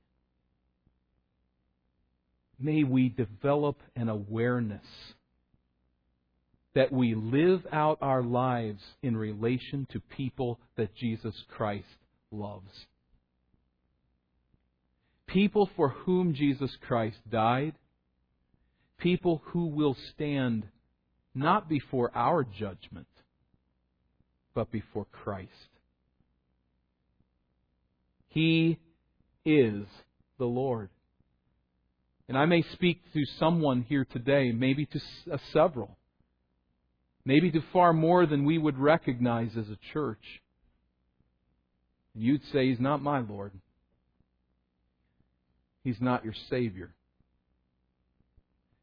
May 2.58 2.86
we 2.86 3.10
develop 3.10 3.82
an 3.98 4.08
awareness 4.08 4.86
that 6.76 6.94
we 6.94 7.14
live 7.14 7.68
out 7.74 7.98
our 8.02 8.24
lives 8.24 8.82
in 9.04 9.18
relation 9.18 9.86
to 9.92 10.00
people 10.00 10.62
that 10.78 10.96
Jesus 10.96 11.36
Christ 11.50 11.84
loves. 12.32 12.72
People 15.28 15.70
for 15.76 15.90
whom 15.90 16.34
Jesus 16.34 16.72
Christ 16.88 17.18
died, 17.30 17.76
people 18.98 19.42
who 19.46 19.68
will 19.68 19.96
stand 20.14 20.68
not 21.36 21.70
before 21.70 22.12
our 22.16 22.44
judgment, 22.44 23.08
but 24.54 24.72
before 24.72 25.06
Christ. 25.12 25.50
He 28.30 28.80
is 29.46 29.86
the 30.38 30.46
Lord. 30.46 30.90
And 32.28 32.38
I 32.38 32.46
may 32.46 32.64
speak 32.74 33.02
to 33.14 33.24
someone 33.40 33.82
here 33.82 34.06
today, 34.06 34.52
maybe 34.52 34.86
to 34.86 35.00
uh, 35.32 35.38
several, 35.52 35.98
maybe 37.26 37.52
to 37.52 37.62
far 37.74 37.94
more 37.94 38.26
than 38.26 38.46
we 38.46 38.58
would 38.58 38.78
recognize 38.78 39.52
as 39.58 39.68
a 39.70 39.94
church 39.94 40.42
you'd 42.16 42.44
say, 42.52 42.70
He's 42.70 42.80
not 42.80 43.02
my 43.02 43.20
Lord. 43.20 43.52
He's 45.84 46.02
not 46.02 46.24
your 46.24 46.36
Savior. 46.50 46.94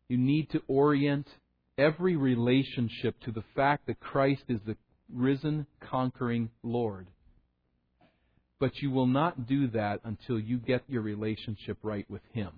You 0.09 0.17
need 0.17 0.51
to 0.51 0.63
orient 0.69 1.27
every 1.77 2.17
relationship 2.17 3.21
to 3.25 3.33
the 3.33 3.45
fact 3.55 3.87
that 3.87 4.01
Christ 4.01 4.45
is 4.49 4.61
the 4.67 4.77
risen, 5.13 5.67
conquering 5.81 6.51
Lord. 6.63 7.09
But 8.59 8.77
you 8.77 8.91
will 8.91 9.07
not 9.07 9.47
do 9.47 9.69
that 9.69 10.01
until 10.05 10.39
you 10.39 10.59
get 10.59 10.85
your 10.89 11.03
relationship 11.03 11.79
right 11.83 12.09
with 12.11 12.23
Him. 12.33 12.51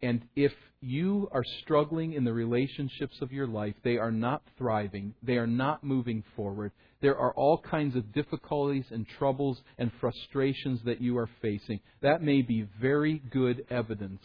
And 0.00 0.22
if 0.36 0.52
you 0.80 1.28
are 1.32 1.44
struggling 1.62 2.12
in 2.12 2.24
the 2.24 2.32
relationships 2.32 3.16
of 3.22 3.32
your 3.32 3.46
life, 3.46 3.74
they 3.82 3.96
are 3.96 4.12
not 4.12 4.42
thriving, 4.58 5.14
they 5.22 5.36
are 5.36 5.46
not 5.46 5.82
moving 5.82 6.24
forward, 6.36 6.72
there 7.04 7.18
are 7.18 7.34
all 7.34 7.58
kinds 7.58 7.96
of 7.96 8.14
difficulties 8.14 8.86
and 8.90 9.06
troubles 9.18 9.60
and 9.76 9.92
frustrations 10.00 10.80
that 10.86 11.02
you 11.02 11.18
are 11.18 11.28
facing, 11.42 11.78
that 12.00 12.22
may 12.22 12.40
be 12.40 12.66
very 12.80 13.20
good 13.30 13.66
evidence 13.68 14.22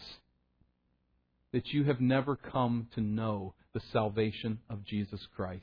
that 1.52 1.66
you 1.74 1.84
have 1.84 2.00
never 2.00 2.36
come 2.36 2.88
to 2.94 3.02
know 3.02 3.52
the 3.74 3.82
salvation 3.92 4.60
of 4.70 4.82
Jesus 4.86 5.20
Christ. 5.36 5.62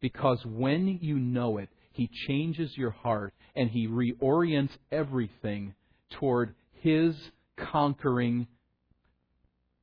Because 0.00 0.44
when 0.44 0.98
you 1.00 1.16
know 1.16 1.58
it, 1.58 1.68
He 1.92 2.10
changes 2.26 2.72
your 2.76 2.90
heart 2.90 3.32
and 3.54 3.70
He 3.70 3.86
reorients 3.86 4.72
everything 4.90 5.74
toward 6.18 6.56
His 6.80 7.14
conquering 7.56 8.48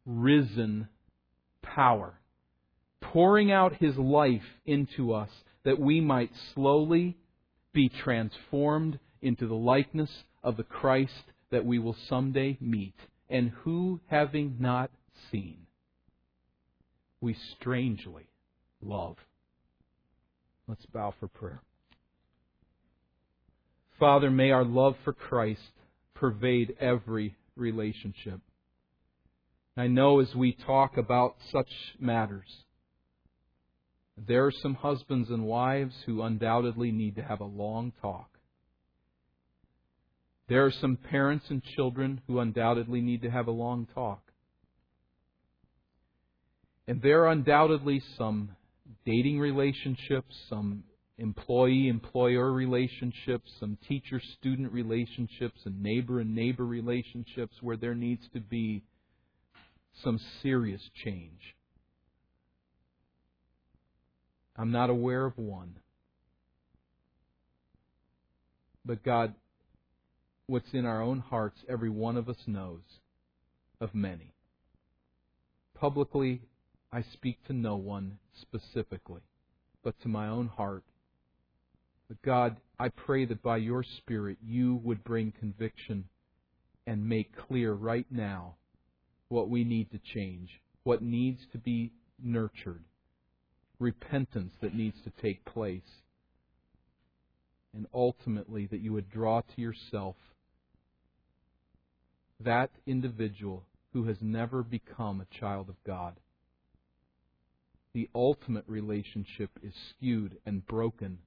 risen 0.06 0.90
power, 1.62 2.20
pouring 3.00 3.50
out 3.50 3.78
his 3.78 3.96
life 3.96 4.42
into 4.66 5.14
us 5.14 5.30
that 5.68 5.78
we 5.78 6.00
might 6.00 6.32
slowly 6.56 7.18
be 7.74 7.90
transformed 7.90 8.98
into 9.22 9.46
the 9.46 9.54
likeness 9.54 10.10
of 10.42 10.56
the 10.56 10.64
Christ 10.64 11.26
that 11.52 11.66
we 11.66 11.78
will 11.78 11.98
someday 12.08 12.58
meet, 12.62 12.96
and 13.30 13.50
who, 13.50 14.00
having 14.08 14.56
not 14.60 14.90
seen, 15.30 15.58
we 17.20 17.36
strangely 17.60 18.30
love. 18.82 19.18
Let's 20.70 20.86
bow 20.86 21.14
for 21.20 21.28
prayer. 21.28 21.62
Father, 24.00 24.32
may 24.32 24.52
our 24.52 24.64
love 24.64 24.96
for 25.04 25.12
Christ 25.12 25.74
pervade 26.14 26.78
every 26.80 27.36
relationship. 27.58 28.40
I 29.76 29.88
know 29.88 30.22
as 30.22 30.34
we 30.34 30.54
talk 30.54 30.96
about 30.96 31.36
such 31.52 31.68
matters, 32.00 32.64
there 34.28 34.46
are 34.46 34.52
some 34.52 34.76
husbands 34.76 35.30
and 35.30 35.44
wives 35.44 35.96
who 36.06 36.22
undoubtedly 36.22 36.92
need 36.92 37.16
to 37.16 37.24
have 37.24 37.40
a 37.40 37.46
long 37.46 37.94
talk. 38.02 38.30
There 40.50 40.66
are 40.66 40.72
some 40.72 40.98
parents 40.98 41.46
and 41.50 41.64
children 41.64 42.22
who 42.28 42.40
undoubtedly 42.40 43.02
need 43.02 43.22
to 43.24 43.30
have 43.30 43.48
a 43.48 43.52
long 43.52 43.88
talk. 43.94 44.22
And 46.88 47.02
there 47.02 47.24
are 47.24 47.32
undoubtedly 47.32 48.02
some 48.18 48.52
dating 49.06 49.40
relationships, 49.40 50.34
some 50.50 50.84
employee 51.18 51.90
employer 51.90 52.52
relationships, 52.52 53.52
some 53.60 53.78
teacher 53.88 54.22
student 54.38 54.72
relationships, 54.72 55.60
and 55.66 55.82
neighbor 55.82 56.22
and 56.22 56.34
neighbor 56.34 56.66
relationships 56.66 57.56
where 57.62 57.78
there 57.78 57.96
needs 57.96 58.24
to 58.34 58.40
be 58.40 58.84
some 60.04 60.20
serious 60.42 60.82
change. 61.04 61.57
I'm 64.58 64.72
not 64.72 64.90
aware 64.90 65.26
of 65.26 65.38
one. 65.38 65.76
But 68.84 69.04
God, 69.04 69.36
what's 70.48 70.74
in 70.74 70.86
our 70.86 71.02
own 71.02 71.20
hearts, 71.20 71.60
every 71.70 71.90
one 71.90 72.18
of 72.18 72.30
us 72.30 72.38
knows 72.48 72.82
of 73.80 73.94
many. 73.94 74.34
Publicly, 75.76 76.42
I 76.92 77.04
speak 77.14 77.38
to 77.48 77.54
no 77.54 77.76
one 77.76 78.18
specifically, 78.42 79.22
but 79.84 80.00
to 80.02 80.08
my 80.08 80.28
own 80.28 80.48
heart. 80.48 80.84
But 82.08 82.22
God, 82.22 82.58
I 82.80 82.90
pray 82.90 83.26
that 83.26 83.44
by 83.44 83.58
your 83.58 83.84
Spirit 83.84 84.38
you 84.42 84.80
would 84.84 85.04
bring 85.04 85.34
conviction 85.38 86.06
and 86.88 87.08
make 87.08 87.36
clear 87.36 87.74
right 87.74 88.08
now 88.10 88.56
what 89.28 89.50
we 89.50 89.66
need 89.66 89.92
to 89.92 90.00
change, 90.14 90.50
what 90.84 91.02
needs 91.02 91.42
to 91.52 91.58
be 91.58 91.92
nurtured, 92.24 92.84
repentance 93.80 94.54
that 94.62 94.76
needs 94.76 94.98
to 95.04 95.12
take 95.22 95.46
place, 95.46 96.02
and 97.74 97.86
ultimately 97.94 98.66
that 98.68 98.82
you 98.82 98.94
would 98.94 99.10
draw 99.10 99.42
to 99.42 99.62
yourself 99.62 100.16
that 102.40 102.72
individual 102.86 103.64
who 103.94 104.06
has 104.06 104.18
never 104.22 104.64
become 104.64 105.22
a 105.22 105.40
child 105.40 105.70
of 105.70 105.76
God. 105.86 106.16
The 107.94 108.10
ultimate 108.14 108.66
relationship 108.68 109.50
is 109.64 109.74
skewed 109.90 110.38
and 110.46 110.66
broken. 110.68 111.20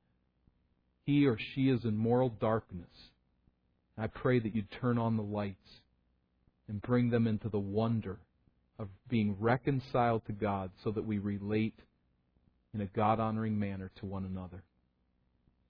He 1.05 1.27
or 1.27 1.37
she 1.37 1.69
is 1.69 1.85
in 1.85 1.97
moral 1.97 2.29
darkness. 2.29 3.11
I 3.99 4.07
pray 4.07 4.39
that 4.39 4.55
you 4.55 4.63
turn 4.81 4.99
on 4.99 5.17
the 5.17 5.23
lights 5.23 5.81
and 6.69 6.81
bring 6.81 7.11
them 7.11 7.27
into 7.27 7.49
the 7.49 7.59
wonder 7.59 8.21
of 8.79 8.89
being 9.09 9.37
reconciled 9.41 10.25
to 10.27 10.33
God 10.33 10.71
so 10.85 10.91
that 10.93 11.05
we 11.05 11.19
relate 11.19 11.75
in 12.75 12.81
a 12.81 12.87
God 12.87 13.21
honoring 13.21 13.59
manner 13.59 13.91
to 13.97 14.07
one 14.07 14.25
another. 14.25 14.63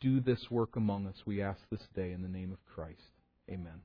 Do 0.00 0.20
this 0.20 0.50
work 0.50 0.76
among 0.76 1.06
us, 1.06 1.22
we 1.26 1.42
ask 1.42 1.60
this 1.70 1.86
day 1.94 2.12
in 2.12 2.22
the 2.22 2.28
name 2.28 2.52
of 2.52 2.58
Christ. 2.64 3.12
Amen. 3.50 3.80